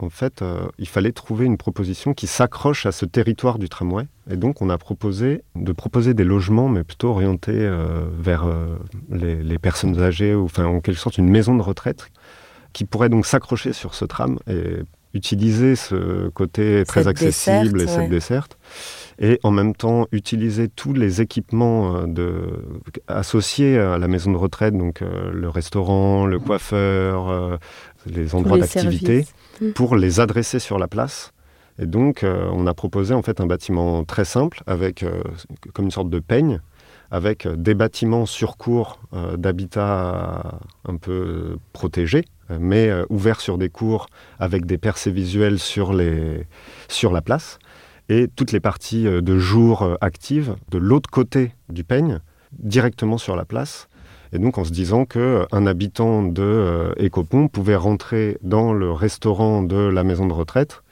en 0.01 0.09
fait, 0.09 0.41
euh, 0.41 0.67
il 0.77 0.88
fallait 0.88 1.12
trouver 1.12 1.45
une 1.45 1.57
proposition 1.57 2.13
qui 2.13 2.27
s'accroche 2.27 2.85
à 2.85 2.91
ce 2.91 3.05
territoire 3.05 3.59
du 3.59 3.69
tramway. 3.69 4.05
Et 4.29 4.38
donc, 4.38 4.62
on 4.62 4.69
a 4.69 4.77
proposé 4.77 5.43
de 5.55 5.71
proposer 5.71 6.13
des 6.13 6.23
logements, 6.23 6.69
mais 6.69 6.83
plutôt 6.83 7.09
orientés 7.09 7.51
euh, 7.53 8.05
vers 8.17 8.45
euh, 8.45 8.77
les, 9.12 9.59
personnes 9.59 9.99
âgées, 10.01 10.33
ou 10.35 10.45
enfin, 10.45 10.65
en 10.65 10.79
quelque 10.79 10.99
sorte, 10.99 11.17
une 11.17 11.29
maison 11.29 11.55
de 11.55 11.62
retraite 11.62 12.09
qui 12.71 12.85
pourrait 12.85 13.09
donc 13.09 13.25
s'accrocher 13.25 13.73
sur 13.73 13.93
ce 13.93 14.05
tram 14.05 14.39
et 14.47 14.77
utiliser 15.15 15.75
ce 15.75 16.29
côté 16.29 16.83
très 16.88 17.07
accessible 17.07 17.81
et 17.81 17.88
cette 17.88 18.09
desserte. 18.09 18.59
Et 19.17 19.39
en 19.43 19.49
même 19.49 19.73
temps, 19.73 20.07
utiliser 20.12 20.69
tous 20.69 20.93
les 20.93 21.19
équipements 21.19 22.05
associés 23.07 23.79
à 23.79 23.97
la 23.97 24.07
maison 24.07 24.31
de 24.31 24.38
retraite, 24.38 24.77
donc 24.77 25.01
le 25.01 25.49
restaurant, 25.49 26.27
le 26.27 26.38
coiffeur, 26.38 27.59
les 28.05 28.35
endroits 28.35 28.59
d'activité 28.59 29.25
Mm. 29.62 29.72
pour 29.72 29.95
les 29.95 30.19
adresser 30.19 30.60
sur 30.60 30.78
la 30.78 30.88
place. 30.88 31.34
Et 31.80 31.86
donc, 31.86 32.24
euh, 32.24 32.50
on 32.52 32.67
a 32.67 32.74
proposé 32.74 33.13
en 33.13 33.22
fait 33.22 33.39
un 33.39 33.45
bâtiment 33.45 34.04
très 34.04 34.26
simple, 34.26 34.62
avec 34.67 35.04
euh, 35.04 35.22
comme 35.74 35.86
une 35.86 35.91
sorte 35.91 36.10
de 36.10 36.19
peigne, 36.19 36.60
avec 37.12 37.45
euh, 37.45 37.56
des 37.56 37.74
bâtiments 37.74 38.26
sur 38.26 38.58
cours 38.58 39.00
d'habitat 39.38 40.60
un 40.88 40.98
peu 40.98 41.58
protégés, 41.74 42.26
mais 42.60 42.91
ouverts 43.10 43.41
sur 43.41 43.58
des 43.58 43.69
cours 43.69 44.08
avec 44.39 44.65
des 44.65 44.78
percées 44.78 45.12
visuelles 45.12 45.60
sur, 45.60 45.93
les, 45.93 46.45
sur 46.88 47.12
la 47.12 47.22
place, 47.22 47.60
et 48.08 48.28
toutes 48.28 48.52
les 48.52 48.60
parties 48.60 49.04
de 49.04 49.38
jour 49.38 49.98
actives 50.02 50.56
de 50.69 50.78
l'autre 50.78 51.10
côté 51.10 51.54
du 51.69 51.84
peigne, 51.84 52.19
directement 52.54 53.17
sur 53.17 53.36
la 53.36 53.45
place, 53.45 53.88
et 54.34 54.39
donc 54.39 54.58
en 54.58 54.63
se 54.63 54.72
disant 54.72 55.06
qu'un 55.06 55.20
euh, 55.20 55.65
habitant 55.65 56.24
de 56.24 56.42
euh, 56.42 56.94
Écopont 56.98 57.48
pouvait 57.48 57.76
rentrer 57.76 58.38
dans 58.42 58.74
le 58.74 58.92
restaurant 58.92 59.63
de 59.63 59.78
la 59.78 60.04
maison 60.04 60.28
de 60.28 60.34
retraite 60.34 60.84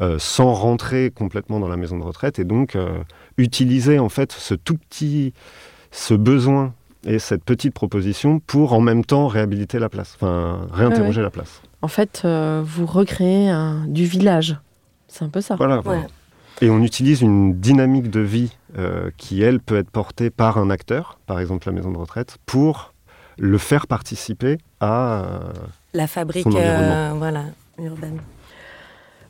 euh, 0.00 0.18
sans 0.18 0.52
rentrer 0.52 1.10
complètement 1.10 1.60
dans 1.60 1.68
la 1.68 1.76
maison 1.76 1.98
de 1.98 2.04
retraite 2.04 2.38
et 2.38 2.44
donc 2.44 2.76
utiliser 3.36 3.98
en 3.98 4.08
fait 4.08 4.32
ce 4.32 4.54
tout 4.54 4.76
petit, 4.76 5.32
ce 5.90 6.14
besoin 6.14 6.74
et 7.06 7.18
cette 7.18 7.44
petite 7.44 7.74
proposition 7.74 8.40
pour 8.40 8.72
en 8.72 8.80
même 8.80 9.04
temps 9.04 9.26
réhabiliter 9.26 9.78
la 9.78 9.88
place, 9.88 10.14
enfin 10.16 10.66
réinterroger 10.72 11.22
la 11.22 11.30
place. 11.30 11.60
En 11.82 11.88
fait, 11.88 12.24
vous 12.24 12.86
recréez 12.86 13.50
un, 13.50 13.84
du 13.86 14.04
village. 14.04 14.56
C'est 15.08 15.24
un 15.24 15.28
peu 15.28 15.42
ça. 15.42 15.56
Voilà. 15.56 15.82
Et 16.60 16.70
on 16.70 16.82
utilise 16.82 17.20
une 17.20 17.60
dynamique 17.60 18.10
de 18.10 18.20
vie 18.20 18.56
euh, 18.76 19.10
qui, 19.16 19.40
elle, 19.40 19.60
peut 19.60 19.76
être 19.76 19.90
portée 19.90 20.30
par 20.30 20.58
un 20.58 20.68
acteur, 20.68 21.20
par 21.26 21.38
exemple 21.38 21.68
la 21.68 21.72
maison 21.72 21.92
de 21.92 21.96
retraite, 21.96 22.38
pour 22.44 22.92
le 23.38 23.56
faire 23.58 23.86
participer 23.86 24.58
à 24.80 25.22
euh, 25.22 25.52
la 25.92 26.08
fabrique 26.08 26.46
euh, 26.46 27.12
voilà, 27.16 27.44
urbaine. 27.78 28.20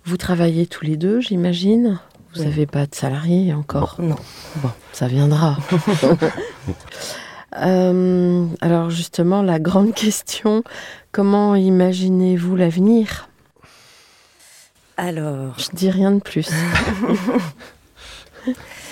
Vous 0.06 0.16
travaillez 0.16 0.66
tous 0.66 0.86
les 0.86 0.96
deux, 0.96 1.20
j'imagine 1.20 2.00
Vous 2.34 2.44
n'avez 2.44 2.64
pas 2.64 2.86
de 2.86 2.94
salariés 2.94 3.52
encore? 3.52 3.96
Non. 3.98 4.16
Bon, 4.56 4.70
ça 4.92 5.08
viendra. 5.08 5.58
alors 7.52 8.88
justement, 8.88 9.42
la 9.42 9.58
grande 9.58 9.92
question, 9.94 10.64
comment 11.12 11.54
imaginez-vous 11.54 12.56
l'avenir? 12.56 13.28
Alors... 14.96 15.58
Je 15.58 15.68
dis 15.74 15.90
rien 15.90 16.12
de 16.12 16.20
plus. 16.20 16.48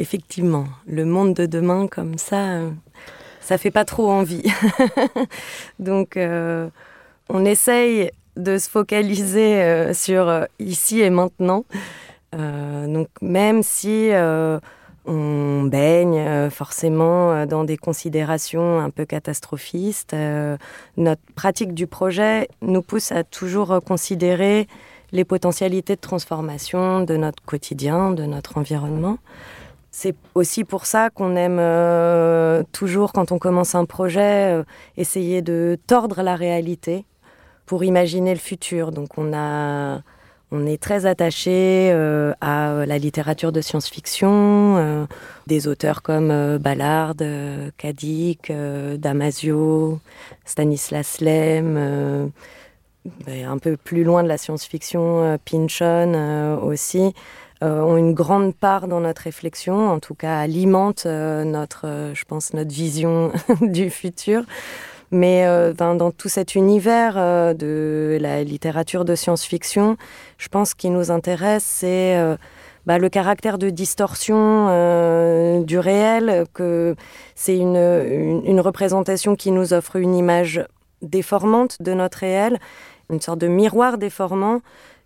effectivement, 0.00 0.66
le 0.86 1.04
monde 1.04 1.34
de 1.34 1.46
demain 1.46 1.86
comme 1.86 2.16
ça, 2.16 2.54
euh, 2.54 2.70
ça 3.40 3.58
fait 3.58 3.70
pas 3.70 3.84
trop 3.84 4.10
envie. 4.10 4.42
Donc, 5.78 6.16
euh, 6.16 6.68
on 7.28 7.44
essaye 7.44 8.10
de 8.36 8.56
se 8.56 8.70
focaliser 8.70 9.62
euh, 9.62 9.92
sur 9.92 10.46
ici 10.58 11.00
et 11.00 11.10
maintenant. 11.10 11.64
donc, 12.32 13.08
même 13.20 13.62
si 13.64 14.10
on 15.04 15.62
baigne 15.64 16.48
forcément 16.50 17.44
dans 17.44 17.64
des 17.64 17.76
considérations 17.76 18.78
un 18.78 18.90
peu 18.90 19.04
catastrophistes, 19.04 20.14
notre 20.96 21.22
pratique 21.34 21.74
du 21.74 21.88
projet 21.88 22.46
nous 22.62 22.82
pousse 22.82 23.10
à 23.10 23.24
toujours 23.24 23.80
considérer 23.84 24.68
les 25.10 25.24
potentialités 25.24 25.96
de 25.96 26.00
transformation 26.00 27.00
de 27.00 27.16
notre 27.16 27.42
quotidien, 27.42 28.12
de 28.12 28.26
notre 28.26 28.58
environnement. 28.58 29.18
C'est 29.92 30.14
aussi 30.34 30.62
pour 30.64 30.86
ça 30.86 31.10
qu'on 31.10 31.34
aime 31.34 31.58
euh, 31.58 32.62
toujours, 32.72 33.12
quand 33.12 33.32
on 33.32 33.38
commence 33.38 33.74
un 33.74 33.84
projet, 33.84 34.54
euh, 34.54 34.62
essayer 34.96 35.42
de 35.42 35.78
tordre 35.86 36.22
la 36.22 36.36
réalité 36.36 37.04
pour 37.66 37.82
imaginer 37.82 38.32
le 38.32 38.38
futur. 38.38 38.92
Donc 38.92 39.18
on, 39.18 39.32
a, 39.34 40.00
on 40.52 40.64
est 40.64 40.80
très 40.80 41.06
attaché 41.06 41.90
euh, 41.92 42.32
à 42.40 42.86
la 42.86 42.98
littérature 42.98 43.50
de 43.50 43.60
science-fiction, 43.60 45.08
des 45.48 45.66
auteurs 45.66 46.02
comme 46.02 46.58
Ballard, 46.58 47.16
Kadik, 47.76 48.52
Damasio, 48.96 49.98
Stanislas 50.44 51.20
Lem, 51.20 52.30
un 53.28 53.58
peu 53.58 53.76
plus 53.76 54.04
loin 54.04 54.22
de 54.22 54.28
la 54.28 54.38
science-fiction, 54.38 55.38
Pynchon 55.44 56.60
aussi. 56.62 57.12
Euh, 57.62 57.82
ont 57.82 57.98
une 57.98 58.14
grande 58.14 58.54
part 58.54 58.88
dans 58.88 59.00
notre 59.00 59.22
réflexion, 59.22 59.90
en 59.90 60.00
tout 60.00 60.14
cas 60.14 60.38
alimentent 60.38 61.04
euh, 61.04 61.44
notre, 61.44 61.86
euh, 61.86 62.14
je 62.14 62.24
pense, 62.24 62.54
notre 62.54 62.72
vision 62.72 63.32
du 63.60 63.90
futur. 63.90 64.44
Mais 65.10 65.44
dans, 65.76 66.12
tout 66.12 66.28
cet 66.28 66.54
univers 66.54 67.16
de 67.56 68.16
la 68.20 68.44
littérature 68.44 69.04
de 69.04 69.16
science-fiction, 69.16 69.96
je 70.38 70.46
pense 70.46 70.72
qu'il 70.72 70.92
nous 70.92 71.10
intéresse, 71.10 71.64
c'est 71.64 72.16
bah, 72.86 72.96
le 72.96 73.08
caractère 73.08 73.58
de 73.58 73.70
distorsion 73.70 74.66
du 75.64 75.80
réel, 75.80 76.44
que 76.54 76.94
c'est 77.34 77.56
une, 77.56 78.60
représentation 78.60 79.34
qui 79.34 79.50
nous 79.50 79.72
offre 79.72 79.96
une 79.96 80.14
image 80.14 80.64
déformante 81.02 81.82
de 81.82 81.92
notre 81.92 82.18
réel, 82.18 82.60
une 83.10 83.20
sorte 83.20 83.40
de 83.40 83.48
miroir 83.48 83.98
déformant 83.98 84.60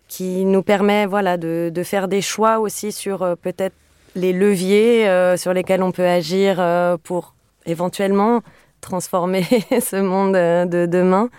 qui 0.08 0.44
nous 0.44 0.62
permet 0.62 1.06
voilà, 1.06 1.36
de, 1.36 1.72
faire 1.84 2.08
des 2.08 2.20
choix 2.20 2.60
aussi 2.60 2.92
sur 2.92 3.22
euh, 3.22 3.34
peut-être 3.34 3.74
les 4.14 4.32
leviers 4.32 5.08
euh, 5.08 5.36
sur 5.36 5.52
lesquels 5.52 5.82
on 5.82 5.92
peut 5.92 6.06
agir 6.06 6.62
pour 7.02 7.34
éventuellement 7.66 8.42
transformer 8.80 9.42
ce 9.80 10.00
monde 10.00 10.34
de 10.34 10.86
demain. 10.86 11.30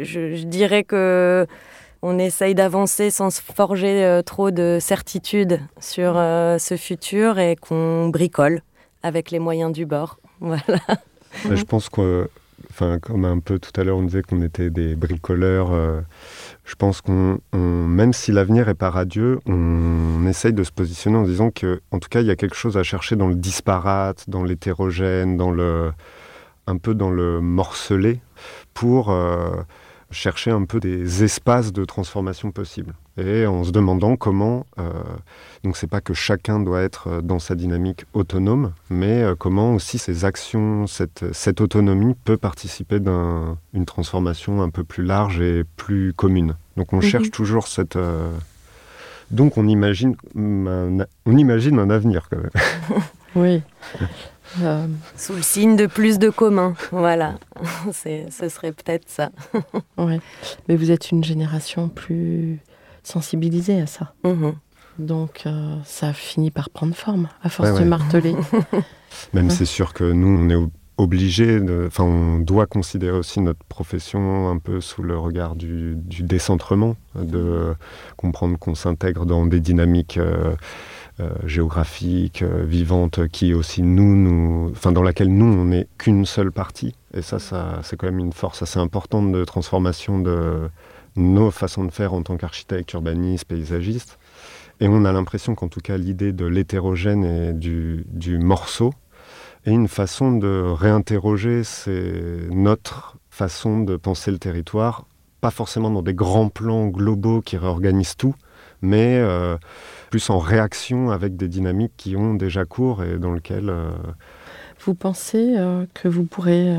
Je, 0.00 0.44
dirais 0.44 0.84
que 0.84 1.46
on 2.06 2.18
essaye 2.18 2.54
d'avancer 2.54 3.10
sans 3.10 3.30
se 3.30 3.40
forger 3.40 4.04
euh, 4.04 4.20
trop 4.20 4.50
de 4.50 4.76
certitudes 4.78 5.60
sur 5.80 6.18
euh, 6.18 6.58
ce 6.58 6.76
futur 6.76 7.38
et 7.38 7.56
qu'on 7.56 8.08
bricole 8.08 8.60
avec 9.02 9.30
les 9.30 9.38
moyens 9.38 9.72
du 9.72 9.86
bord. 9.86 10.18
Voilà. 10.40 10.60
je 11.50 11.62
pense 11.62 11.88
que, 11.88 12.28
enfin, 12.74 12.98
comme 12.98 13.24
un 13.24 13.38
peu 13.38 13.60
tout 13.60 13.70
à 13.80 13.84
l'heure, 13.84 13.96
on 13.96 14.02
disait 14.02 14.22
qu'on 14.22 14.42
était 14.42 14.68
des 14.68 14.96
bricoleurs. 14.96 15.72
Euh, 15.72 16.00
je 16.64 16.74
pense 16.74 17.00
qu'on, 17.00 17.38
même 17.52 18.12
si 18.12 18.32
l'avenir 18.32 18.68
est 18.68 18.74
pas 18.74 18.90
radieux, 18.90 19.38
on 19.46 20.26
essaye 20.26 20.52
de 20.52 20.64
se 20.64 20.72
positionner 20.72 21.16
en 21.16 21.22
disant 21.22 21.50
que, 21.50 21.80
en 21.92 22.00
tout 22.00 22.08
cas, 22.08 22.20
il 22.20 22.26
y 22.26 22.30
a 22.30 22.36
quelque 22.36 22.56
chose 22.56 22.76
à 22.76 22.82
chercher 22.82 23.14
dans 23.14 23.28
le 23.28 23.36
disparate, 23.36 24.28
dans 24.28 24.42
l'hétérogène, 24.42 25.36
dans 25.36 25.52
le, 25.52 25.92
un 26.66 26.76
peu 26.76 26.94
dans 26.94 27.10
le 27.10 27.40
morcelé, 27.40 28.20
pour 28.72 29.14
chercher 30.14 30.50
un 30.50 30.64
peu 30.64 30.80
des 30.80 31.24
espaces 31.24 31.72
de 31.72 31.84
transformation 31.84 32.50
possibles. 32.50 32.94
Et 33.16 33.46
en 33.46 33.62
se 33.62 33.70
demandant 33.70 34.16
comment, 34.16 34.66
euh, 34.78 34.90
donc 35.62 35.76
c'est 35.76 35.86
pas 35.86 36.00
que 36.00 36.14
chacun 36.14 36.58
doit 36.58 36.80
être 36.80 37.08
euh, 37.08 37.20
dans 37.20 37.38
sa 37.38 37.54
dynamique 37.54 38.06
autonome, 38.12 38.72
mais 38.90 39.22
euh, 39.22 39.34
comment 39.36 39.74
aussi 39.74 39.98
ces 39.98 40.24
actions, 40.24 40.86
cette, 40.86 41.24
cette 41.32 41.60
autonomie 41.60 42.14
peut 42.24 42.36
participer 42.36 42.98
d'une 42.98 43.84
transformation 43.86 44.62
un 44.62 44.70
peu 44.70 44.82
plus 44.82 45.04
large 45.04 45.40
et 45.40 45.64
plus 45.76 46.12
commune. 46.12 46.56
Donc 46.76 46.92
on 46.92 46.96
mhm. 46.96 47.02
cherche 47.02 47.30
toujours 47.30 47.68
cette... 47.68 47.98
donc 49.30 49.58
on 49.58 49.68
imagine, 49.68 50.16
on 50.34 51.36
imagine 51.36 51.78
un 51.78 51.90
avenir 51.90 52.28
quand 52.30 52.38
même. 52.38 53.02
oui. 53.36 53.62
Euh, 54.62 54.86
Sous 55.16 55.34
le 55.34 55.42
signe 55.42 55.76
de 55.76 55.86
plus 55.86 56.18
de 56.18 56.30
commun, 56.30 56.74
voilà. 56.92 57.34
ce 57.92 58.48
serait 58.48 58.72
peut-être 58.72 59.08
ça. 59.08 59.30
oui, 59.98 60.20
mais 60.68 60.76
vous 60.76 60.90
êtes 60.90 61.10
une 61.10 61.24
génération 61.24 61.88
plus 61.88 62.60
sensibilisée 63.02 63.80
à 63.80 63.86
ça. 63.86 64.14
Mhm. 64.24 64.54
Donc 64.98 65.42
euh, 65.46 65.76
ça 65.84 66.12
finit 66.12 66.50
par 66.50 66.70
prendre 66.70 66.94
forme, 66.94 67.28
à 67.42 67.48
force 67.48 67.78
de 67.78 67.84
marteler. 67.84 68.36
Même 69.32 69.50
c'est 69.50 69.64
sûr 69.64 69.92
que 69.92 70.04
nous, 70.04 70.28
on 70.28 70.50
est 70.50 70.70
obligé, 70.96 71.60
enfin 71.86 72.04
on 72.04 72.38
doit 72.38 72.66
considérer 72.66 73.16
aussi 73.16 73.40
notre 73.40 73.64
profession 73.64 74.48
un 74.48 74.58
peu 74.58 74.80
sous 74.80 75.02
le 75.02 75.18
regard 75.18 75.56
du, 75.56 75.96
décentrement, 76.20 76.96
de 77.16 77.74
comprendre 78.16 78.56
qu'on 78.58 78.74
s'intègre 78.74 79.26
dans 79.26 79.46
des 79.46 79.60
dynamiques... 79.60 80.18
Euh, 80.18 80.54
géographique, 81.46 82.42
euh, 82.42 82.64
vivante, 82.64 83.28
qui 83.28 83.54
aussi 83.54 83.82
nous, 83.82 84.16
nous, 84.16 84.70
enfin 84.72 84.90
dans 84.90 85.02
laquelle 85.02 85.32
nous 85.32 85.46
on 85.46 85.66
n'est 85.66 85.86
qu'une 85.96 86.26
seule 86.26 86.50
partie. 86.50 86.96
Et 87.16 87.22
ça, 87.22 87.38
ça 87.38 87.78
c'est 87.84 87.96
quand 87.96 88.06
même 88.06 88.18
une 88.18 88.32
force 88.32 88.62
assez 88.62 88.80
importante 88.80 89.30
de 89.30 89.44
transformation 89.44 90.18
de 90.18 90.68
nos 91.14 91.52
façons 91.52 91.84
de 91.84 91.92
faire 91.92 92.14
en 92.14 92.22
tant 92.22 92.36
qu'architecte, 92.36 92.92
urbaniste, 92.94 93.44
paysagiste. 93.44 94.18
Et 94.80 94.88
on 94.88 95.04
a 95.04 95.12
l'impression 95.12 95.54
qu'en 95.54 95.68
tout 95.68 95.78
cas 95.78 95.96
l'idée 95.96 96.32
de 96.32 96.46
l'hétérogène 96.46 97.24
et 97.24 97.52
du, 97.52 98.04
du, 98.08 98.38
morceau 98.38 98.92
est 99.66 99.70
une 99.70 99.86
façon 99.86 100.32
de 100.32 100.64
réinterroger 100.66 101.62
notre 102.50 103.16
façon 103.30 103.80
de 103.80 103.96
penser 103.96 104.32
le 104.32 104.38
territoire, 104.38 105.06
pas 105.40 105.52
forcément 105.52 105.90
dans 105.90 106.02
des 106.02 106.14
grands 106.14 106.48
plans 106.48 106.88
globaux 106.88 107.40
qui 107.40 107.56
réorganisent 107.56 108.16
tout, 108.16 108.34
mais 108.82 109.18
euh, 109.18 109.56
plus 110.10 110.30
en 110.30 110.38
réaction 110.38 111.10
avec 111.10 111.36
des 111.36 111.48
dynamiques 111.48 111.94
qui 111.96 112.16
ont 112.16 112.34
déjà 112.34 112.64
cours 112.64 113.02
et 113.02 113.18
dans 113.18 113.32
lesquelles... 113.32 113.70
Euh, 113.70 113.90
vous 114.84 114.94
pensez 114.94 115.54
euh, 115.56 115.86
que 115.94 116.08
vous 116.08 116.24
pourrez 116.24 116.76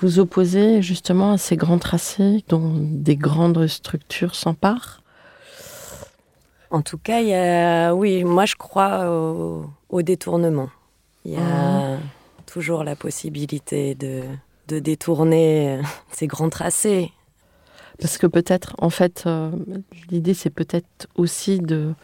vous 0.00 0.18
opposer 0.18 0.82
justement 0.82 1.32
à 1.32 1.38
ces 1.38 1.56
grands 1.56 1.78
tracés 1.78 2.44
dont 2.48 2.74
des 2.76 3.16
grandes 3.16 3.66
structures 3.68 4.34
s'emparent? 4.34 5.00
En 6.70 6.82
tout 6.82 6.98
cas, 6.98 7.20
il 7.20 7.28
y 7.28 7.34
a, 7.34 7.94
oui, 7.94 8.24
moi 8.24 8.46
je 8.46 8.56
crois 8.56 9.08
au, 9.88 10.02
détournement. 10.02 10.70
Il 11.24 11.32
y 11.32 11.36
a 11.36 11.40
ah. 11.40 11.96
toujours 12.46 12.84
la 12.84 12.96
possibilité 12.96 13.94
de, 13.94 14.22
de 14.66 14.78
détourner 14.78 15.80
ces 16.10 16.26
grands 16.26 16.50
tracés 16.50 17.12
parce 18.00 18.18
que 18.18 18.26
peut-être, 18.26 18.74
en 18.78 18.90
fait, 18.90 19.24
euh, 19.26 19.50
l'idée, 20.10 20.34
c'est 20.34 20.50
peut-être 20.50 21.08
aussi 21.16 21.58
de... 21.58 21.94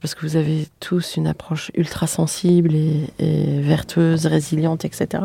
Parce 0.00 0.16
que 0.16 0.26
vous 0.26 0.36
avez 0.36 0.66
tous 0.80 1.16
une 1.16 1.28
approche 1.28 1.70
ultra 1.74 2.08
sensible 2.08 2.74
et, 2.74 3.60
vertueuse, 3.60 4.26
résiliente, 4.26 4.84
etc. 4.84 5.24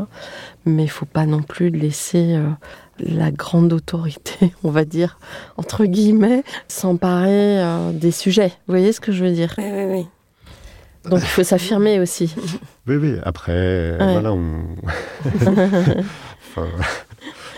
Mais 0.65 0.83
il 0.83 0.87
ne 0.87 0.91
faut 0.91 1.07
pas 1.07 1.25
non 1.25 1.41
plus 1.41 1.71
laisser 1.71 2.35
euh, 2.35 2.47
la 2.99 3.31
grande 3.31 3.73
autorité, 3.73 4.53
on 4.63 4.69
va 4.69 4.85
dire, 4.85 5.19
entre 5.57 5.85
guillemets, 5.85 6.43
s'emparer 6.67 7.59
euh, 7.59 7.91
des 7.91 8.11
sujets. 8.11 8.49
Vous 8.67 8.73
voyez 8.73 8.91
ce 8.91 8.99
que 8.99 9.11
je 9.11 9.23
veux 9.23 9.31
dire? 9.31 9.55
Oui, 9.57 9.65
oui, 9.67 9.85
oui. 9.85 10.07
Donc 11.09 11.21
il 11.21 11.27
faut 11.27 11.43
s'affirmer 11.43 11.99
aussi. 11.99 12.35
Oui, 12.85 12.97
oui. 12.97 13.15
Après, 13.23 13.97
voilà, 13.97 14.33
on... 14.33 14.61
enfin, 15.25 16.67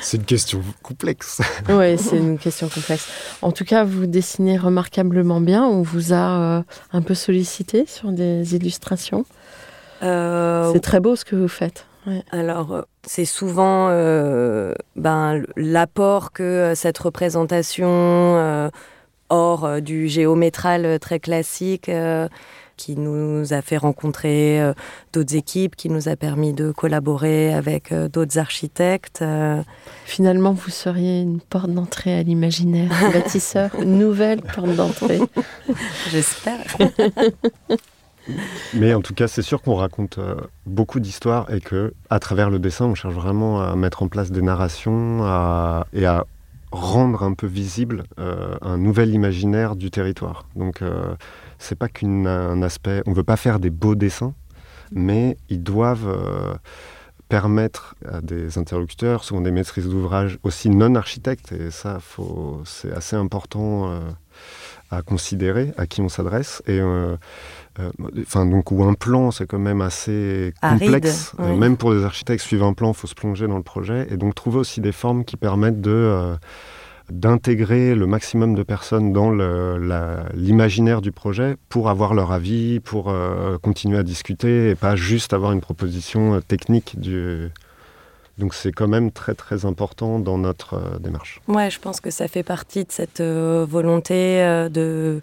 c'est 0.02 0.18
une 0.18 0.26
question 0.26 0.62
complexe. 0.82 1.42
oui, 1.70 1.98
c'est 1.98 2.18
une 2.18 2.38
question 2.38 2.70
complexe. 2.70 3.08
En 3.42 3.52
tout 3.52 3.66
cas, 3.66 3.84
vous 3.84 4.06
dessinez 4.06 4.58
remarquablement 4.58 5.42
bien. 5.42 5.64
On 5.66 5.82
vous 5.82 6.14
a 6.14 6.40
euh, 6.40 6.64
un 6.94 7.02
peu 7.02 7.14
sollicité 7.14 7.86
sur 7.86 8.12
des 8.12 8.56
illustrations. 8.56 9.26
Euh, 10.04 10.72
c'est 10.74 10.80
très 10.80 11.00
beau 11.00 11.16
ce 11.16 11.26
que 11.26 11.36
vous 11.36 11.48
faites. 11.48 11.86
Alors, 12.32 12.74
euh, 12.74 12.82
c'est 13.06 13.26
souvent 13.26 13.90
ben, 14.96 15.44
l'apport 15.56 16.32
que 16.32 16.74
cette 16.76 16.98
représentation 16.98 18.72
hors 19.30 19.82
du 19.82 20.08
géométral 20.08 21.00
très 21.00 21.20
classique 21.20 21.92
qui 22.80 22.96
nous 22.96 23.52
a 23.52 23.62
fait 23.62 23.76
rencontrer 23.76 24.62
euh, 24.62 24.74
d'autres 25.12 25.36
équipes, 25.36 25.76
qui 25.76 25.90
nous 25.90 26.08
a 26.08 26.16
permis 26.16 26.54
de 26.54 26.72
collaborer 26.72 27.54
avec 27.54 27.92
euh, 27.92 28.08
d'autres 28.08 28.38
architectes. 28.38 29.20
Euh. 29.22 29.62
Finalement, 30.06 30.54
vous 30.54 30.70
seriez 30.70 31.22
une 31.22 31.42
porte 31.42 31.70
d'entrée 31.70 32.18
à 32.18 32.24
l'imaginaire, 32.24 32.90
bâtisseur, 33.12 33.72
une 33.82 33.98
nouvelle 34.00 34.42
porte 34.42 34.74
d'entrée. 34.76 35.20
J'espère. 36.10 36.78
Mais 38.74 38.94
en 38.94 39.02
tout 39.02 39.14
cas, 39.14 39.28
c'est 39.28 39.42
sûr 39.42 39.62
qu'on 39.62 39.76
raconte 39.76 40.20
beaucoup 40.66 41.00
d'histoires 41.00 41.52
et 41.52 41.60
que, 41.60 41.94
à 42.10 42.20
travers 42.20 42.50
le 42.50 42.60
dessin, 42.60 42.86
on 42.86 42.96
cherche 42.96 43.14
vraiment 43.14 43.62
à 43.62 43.76
mettre 43.76 44.04
en 44.04 44.08
place 44.08 44.32
des 44.32 44.44
narrations 44.44 45.26
et 45.94 46.06
à 46.06 46.28
rendre 46.72 47.24
un 47.24 47.34
peu 47.34 47.48
visible 47.48 48.04
un 48.18 48.78
nouvel 48.78 49.14
imaginaire 49.14 49.76
du 49.76 49.90
territoire. 49.90 50.46
Donc, 50.56 50.84
c'est 51.58 51.78
pas 51.78 51.90
qu'un 51.90 52.62
aspect. 52.62 53.02
On 53.06 53.14
veut 53.14 53.24
pas 53.24 53.38
faire 53.38 53.60
des 53.60 53.70
beaux 53.70 53.96
dessins, 53.96 54.34
mais 54.92 55.38
ils 55.50 55.62
doivent 55.62 56.08
euh, 56.08 56.54
permettre 57.28 57.96
à 58.08 58.22
des 58.22 58.58
interlocuteurs, 58.58 59.24
souvent 59.24 59.42
des 59.42 59.52
maîtrises 59.52 59.88
d'ouvrage 59.88 60.40
aussi 60.44 60.70
non 60.70 60.96
architectes, 60.96 61.52
et 61.52 61.70
ça, 61.70 62.00
c'est 62.66 62.92
assez 62.92 63.16
important 63.16 63.92
euh, 63.92 64.00
à 64.90 65.02
considérer 65.02 65.74
à 65.78 65.86
qui 65.86 66.02
on 66.02 66.10
s'adresse. 66.10 66.64
Et 66.66 66.80
euh, 66.80 67.18
enfin 68.22 68.46
donc 68.46 68.72
où 68.72 68.84
un 68.84 68.94
plan 68.94 69.32
c'est 69.32 69.48
quand 69.48 69.60
même 69.60 69.82
assez 69.82 70.54
complexe 70.62 71.34
même 71.40 71.78
pour 71.78 71.94
les 71.94 72.04
architectes 72.04 72.44
suivre 72.44 72.66
un 72.66 72.74
plan 72.74 72.92
il 72.92 72.96
faut 72.96 73.08
se 73.08 73.16
plonger 73.16 73.48
dans 73.48 73.58
le 73.58 73.64
projet 73.64 74.08
et 74.10 74.18
donc 74.18 74.36
trouver 74.36 74.58
aussi 74.58 74.82
des 74.82 74.92
formes 74.92 75.24
qui 75.24 75.38
permettent 75.38 75.82
de 75.82 76.38
d'intégrer 77.12 77.96
le 77.96 78.08
maximum 78.08 78.56
de 78.56 78.64
personnes 78.64 79.14
dans 79.14 79.32
l'imaginaire 80.34 81.02
du 81.02 81.12
projet 81.12 81.58
pour 81.70 81.90
avoir 81.90 82.14
leur 82.14 82.32
avis, 82.32 82.80
pour 82.80 83.10
euh, 83.10 83.58
continuer 83.58 83.98
à 83.98 84.04
discuter 84.04 84.70
et 84.70 84.76
pas 84.76 84.96
juste 84.96 85.34
avoir 85.34 85.52
une 85.52 85.62
proposition 85.62 86.36
euh, 86.36 86.40
technique 86.42 87.00
du... 87.00 87.50
Donc 88.38 88.54
c'est 88.54 88.72
quand 88.72 88.88
même 88.88 89.12
très 89.12 89.34
très 89.34 89.66
important 89.66 90.20
dans 90.20 90.38
notre 90.38 90.76
euh, 90.76 91.00
démarche. 91.00 91.42
Ouais, 91.48 91.70
je 91.70 91.80
pense 91.80 92.00
que 92.00 92.10
ça 92.10 92.28
fait 92.28 92.44
partie 92.44 92.86
de 92.86 92.92
cette 92.92 93.22
volonté 93.22 94.68
de 94.72 95.22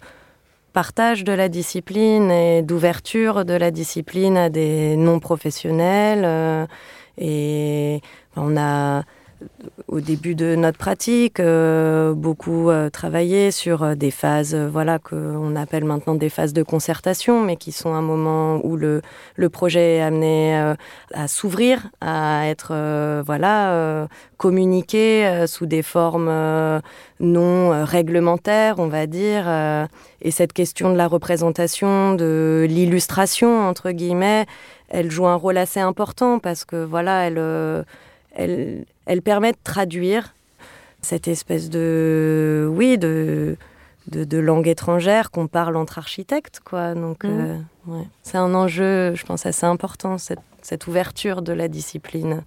partage 0.77 1.23
de 1.23 1.33
la 1.33 1.49
discipline 1.49 2.29
et 2.29 2.61
d'ouverture 2.61 3.45
de 3.45 3.55
la 3.55 3.71
discipline 3.71 4.37
à 4.37 4.49
des 4.51 4.95
non 4.95 5.19
professionnels. 5.19 6.67
et 7.17 7.99
on 8.35 8.55
a 8.57 9.01
au 9.87 10.01
début 10.01 10.35
de 10.35 10.55
notre 10.55 10.77
pratique, 10.77 11.39
euh, 11.39 12.13
beaucoup 12.13 12.69
euh, 12.69 12.89
travaillé 12.89 13.51
sur 13.51 13.83
euh, 13.83 13.95
des 13.95 14.11
phases, 14.11 14.53
voilà, 14.55 14.99
qu'on 14.99 15.55
appelle 15.55 15.85
maintenant 15.85 16.15
des 16.15 16.29
phases 16.29 16.53
de 16.53 16.61
concertation, 16.61 17.41
mais 17.41 17.55
qui 17.55 17.71
sont 17.71 17.93
un 17.93 18.01
moment 18.01 18.59
où 18.65 18.75
le, 18.75 19.01
le 19.35 19.49
projet 19.49 19.97
est 19.97 20.01
amené 20.01 20.75
à 21.13 21.27
s'ouvrir, 21.27 21.87
à 22.01 22.47
être, 22.47 22.73
voilà, 23.25 24.07
communiqué 24.37 25.45
sous 25.47 25.65
des 25.65 25.81
formes 25.81 26.31
non 27.19 27.85
réglementaires, 27.85 28.75
on 28.79 28.87
va 28.87 29.07
dire. 29.07 29.47
et 30.21 30.31
cette 30.31 30.53
question 30.53 30.91
de 30.91 30.97
la 30.97 31.07
représentation, 31.07 32.13
de 32.13 32.65
l'illustration, 32.69 33.67
entre 33.67 33.91
guillemets, 33.91 34.45
elle 34.89 35.11
joue 35.11 35.27
un 35.27 35.35
rôle 35.35 35.57
assez 35.57 35.79
important 35.79 36.39
parce 36.39 36.65
que, 36.65 36.83
voilà, 36.83 37.27
elle 37.27 37.85
elle, 38.37 38.85
elle 39.05 39.21
permet 39.21 39.51
de 39.51 39.57
traduire 39.63 40.33
cette 41.01 41.27
espèce 41.27 41.69
de, 41.69 42.69
oui, 42.71 42.97
de, 42.97 43.57
de, 44.07 44.37
langue 44.37 44.67
étrangère 44.67 45.31
qu'on 45.31 45.47
parle 45.47 45.75
entre 45.75 45.97
architectes, 45.97 46.61
quoi. 46.63 46.93
Donc, 46.93 47.23
mmh. 47.23 47.57
euh, 47.89 48.01
c'est 48.23 48.37
un 48.37 48.53
enjeu, 48.53 49.15
je 49.15 49.25
pense, 49.25 49.45
assez 49.45 49.65
important, 49.65 50.17
cette, 50.17 50.39
cette 50.61 50.87
ouverture 50.87 51.41
de 51.41 51.53
la 51.53 51.67
discipline 51.67 52.43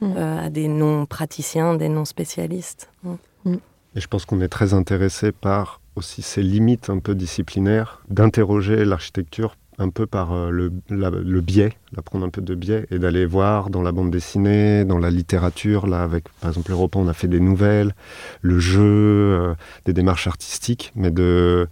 mmh. 0.00 0.12
euh, 0.16 0.46
à 0.46 0.50
des 0.50 0.68
non-praticiens, 0.68 1.74
des 1.74 1.88
non-spécialistes. 1.88 2.90
Mmh. 3.02 3.54
Et 3.96 4.00
je 4.00 4.08
pense 4.08 4.24
qu'on 4.24 4.40
est 4.40 4.48
très 4.48 4.74
intéressé 4.74 5.30
par 5.30 5.80
aussi 5.96 6.22
ces 6.22 6.42
limites 6.42 6.90
un 6.90 6.98
peu 6.98 7.14
disciplinaires, 7.14 8.02
d'interroger 8.08 8.84
l'architecture 8.84 9.56
un 9.78 9.88
peu 9.88 10.06
par 10.06 10.32
euh, 10.32 10.50
le, 10.50 10.72
le, 10.88 11.40
biais, 11.40 11.72
d'apprendre 11.92 12.24
un 12.24 12.30
peu 12.30 12.40
de 12.40 12.54
biais 12.54 12.86
et 12.90 12.98
d'aller 12.98 13.26
voir 13.26 13.70
dans 13.70 13.82
la 13.82 13.92
bande 13.92 14.10
dessinée, 14.10 14.84
dans 14.84 14.98
la 14.98 15.10
littérature, 15.10 15.86
là 15.86 16.02
avec 16.02 16.28
par 16.40 16.50
exemple 16.50 16.70
Europa 16.70 16.98
on 16.98 17.08
a 17.08 17.12
fait 17.12 17.28
des 17.28 17.40
nouvelles, 17.40 17.94
le 18.40 18.58
jeu, 18.58 18.82
euh, 18.82 19.54
des 19.84 19.92
démarches 19.92 20.26
artistiques, 20.26 20.92
mais 20.94 21.10
de 21.10 21.68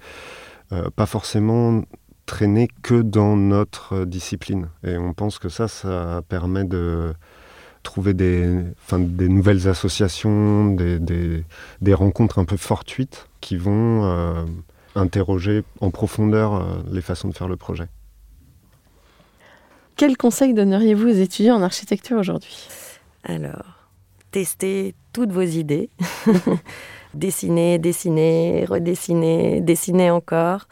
euh, 0.72 0.90
pas 0.96 1.06
forcément 1.06 1.82
traîner 2.26 2.68
que 2.82 3.02
dans 3.02 3.36
notre 3.36 4.04
discipline. 4.04 4.68
Et 4.84 4.96
on 4.96 5.12
pense 5.12 5.38
que 5.38 5.48
ça, 5.48 5.68
ça 5.68 6.22
permet 6.28 6.64
de 6.64 7.12
trouver 7.82 8.14
des, 8.14 8.62
des 8.96 9.28
nouvelles 9.28 9.68
associations, 9.68 10.72
des, 10.72 11.00
des, 11.00 11.44
des, 11.80 11.94
rencontres 11.94 12.38
un 12.38 12.44
peu 12.44 12.56
fortuites 12.56 13.26
qui 13.40 13.56
vont 13.56 14.46
interroger 14.94 15.62
en 15.80 15.90
profondeur 15.90 16.54
euh, 16.54 16.64
les 16.90 17.00
façons 17.00 17.28
de 17.28 17.34
faire 17.34 17.48
le 17.48 17.56
projet. 17.56 17.86
Quel 19.96 20.16
conseil 20.16 20.54
donneriez-vous 20.54 21.08
aux 21.08 21.12
étudiants 21.12 21.56
en 21.56 21.62
architecture 21.62 22.18
aujourd'hui? 22.18 22.68
Alors, 23.24 23.88
testez 24.30 24.94
toutes 25.12 25.30
vos 25.30 25.42
idées. 25.42 25.90
dessiner, 27.14 27.78
dessiner, 27.78 28.64
redessiner, 28.64 29.60
dessiner 29.60 30.10
encore. 30.10 30.66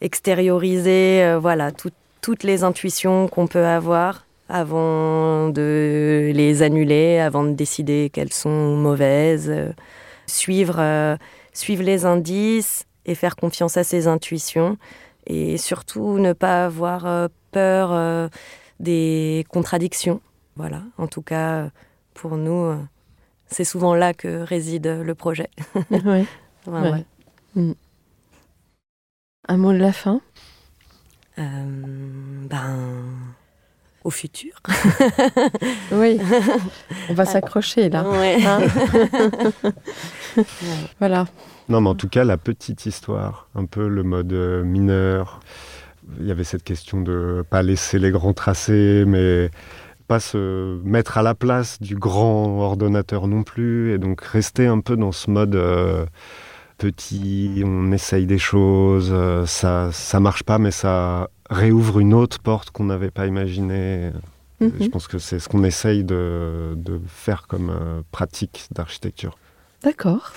Extérioriser 0.00 1.22
euh, 1.24 1.38
voilà, 1.38 1.72
toutes 1.72 2.42
les 2.42 2.64
intuitions 2.64 3.28
qu'on 3.28 3.46
peut 3.46 3.66
avoir 3.66 4.24
avant 4.48 5.48
de 5.48 6.32
les 6.34 6.62
annuler, 6.62 7.18
avant 7.18 7.44
de 7.44 7.52
décider 7.52 8.10
qu'elles 8.12 8.32
sont 8.32 8.76
mauvaises. 8.76 9.52
suivre, 10.26 10.76
euh, 10.78 11.16
suivre 11.52 11.82
les 11.82 12.04
indices, 12.04 12.86
et 13.10 13.14
faire 13.16 13.34
confiance 13.34 13.76
à 13.76 13.82
ses 13.82 14.06
intuitions 14.06 14.78
et 15.26 15.58
surtout 15.58 16.18
ne 16.18 16.32
pas 16.32 16.64
avoir 16.64 17.06
euh, 17.06 17.26
peur 17.50 17.90
euh, 17.92 18.28
des 18.78 19.44
contradictions. 19.48 20.20
Voilà, 20.56 20.82
en 20.96 21.08
tout 21.08 21.22
cas, 21.22 21.70
pour 22.14 22.36
nous, 22.36 22.64
euh, 22.64 22.78
c'est 23.46 23.64
souvent 23.64 23.94
là 23.94 24.14
que 24.14 24.42
réside 24.42 24.86
le 24.86 25.14
projet. 25.14 25.50
Oui. 26.66 27.04
Mm. 27.56 27.72
Un 29.48 29.56
mot 29.56 29.72
de 29.72 29.78
la 29.78 29.92
fin? 29.92 30.20
Ben 31.36 32.48
au 34.04 34.10
futur. 34.10 34.52
oui, 35.92 36.18
on 37.08 37.14
va 37.14 37.24
s'accrocher 37.24 37.88
là. 37.88 38.04
Hein 38.06 38.60
voilà. 40.98 41.26
Non, 41.68 41.80
mais 41.80 41.90
en 41.90 41.94
tout 41.94 42.08
cas, 42.08 42.24
la 42.24 42.36
petite 42.36 42.86
histoire, 42.86 43.48
un 43.54 43.66
peu 43.66 43.86
le 43.86 44.02
mode 44.02 44.32
euh, 44.32 44.64
mineur. 44.64 45.40
Il 46.18 46.26
y 46.26 46.30
avait 46.32 46.44
cette 46.44 46.64
question 46.64 47.00
de 47.00 47.44
pas 47.48 47.62
laisser 47.62 47.98
les 47.98 48.10
grands 48.10 48.32
tracés, 48.32 49.04
mais 49.06 49.50
pas 50.08 50.18
se 50.18 50.80
mettre 50.82 51.18
à 51.18 51.22
la 51.22 51.36
place 51.36 51.80
du 51.80 51.94
grand 51.94 52.60
ordonnateur 52.60 53.28
non 53.28 53.44
plus, 53.44 53.94
et 53.94 53.98
donc 53.98 54.22
rester 54.22 54.66
un 54.66 54.80
peu 54.80 54.96
dans 54.96 55.12
ce 55.12 55.30
mode 55.30 55.54
euh, 55.54 56.04
petit, 56.80 57.62
on 57.64 57.92
essaye 57.92 58.24
des 58.26 58.38
choses, 58.38 59.10
euh, 59.12 59.44
ça 59.44 59.90
ça 59.92 60.18
marche 60.18 60.42
pas, 60.42 60.58
mais 60.58 60.70
ça 60.70 61.28
réouvre 61.50 62.00
une 62.00 62.14
autre 62.14 62.40
porte 62.40 62.70
qu'on 62.70 62.84
n'avait 62.84 63.10
pas 63.10 63.26
imaginée. 63.26 64.10
Mhm. 64.60 64.72
Je 64.80 64.88
pense 64.88 65.06
que 65.06 65.18
c'est 65.18 65.38
ce 65.38 65.48
qu'on 65.48 65.62
essaye 65.62 66.04
de, 66.04 66.74
faire 67.06 67.46
comme 67.46 67.70
euh, 67.70 68.00
pratique 68.12 68.66
d'architecture. 68.72 69.36
D'accord. 69.82 70.32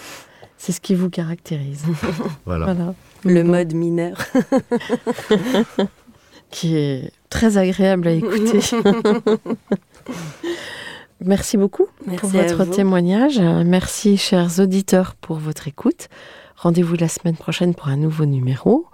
C'est 0.58 0.74
ce 0.74 0.82
qui 0.82 0.96
vous 0.96 1.10
caractérise. 1.10 1.86
voilà. 2.46 2.94
Le 3.24 3.44
mode 3.44 3.74
mineur. 3.74 4.18
qui 6.52 6.76
est 6.76 7.12
très 7.30 7.58
agréable 7.58 8.08
à 8.08 8.12
écouter. 8.12 8.60
Merci 11.26 11.55
beaucoup 11.57 11.88
pour 12.17 12.30
votre 12.30 12.65
témoignage. 12.65 13.39
Merci, 13.39 14.17
chers 14.17 14.59
auditeurs, 14.59 15.15
pour 15.15 15.38
votre 15.38 15.67
écoute. 15.67 16.09
Rendez-vous 16.57 16.95
la 16.95 17.07
semaine 17.07 17.38
prochaine 17.38 17.74
pour 17.74 17.88
un 17.88 17.95
nouveau 17.97 18.26
numéro. 18.26 18.88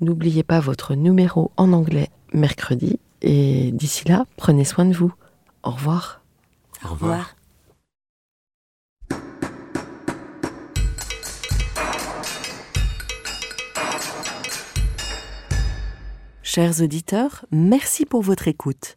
N'oubliez 0.00 0.42
pas 0.42 0.60
votre 0.60 0.94
numéro 0.94 1.50
en 1.56 1.72
anglais 1.72 2.08
mercredi. 2.32 2.98
Et 3.22 3.72
d'ici 3.72 4.08
là, 4.08 4.24
prenez 4.36 4.64
soin 4.64 4.86
de 4.86 4.94
vous. 4.94 5.12
Au 5.62 5.70
revoir. 5.70 6.22
Au 6.84 6.88
revoir. 6.88 7.36
Chers 16.42 16.80
auditeurs, 16.80 17.44
merci 17.50 18.06
pour 18.06 18.22
votre 18.22 18.48
écoute. 18.48 18.96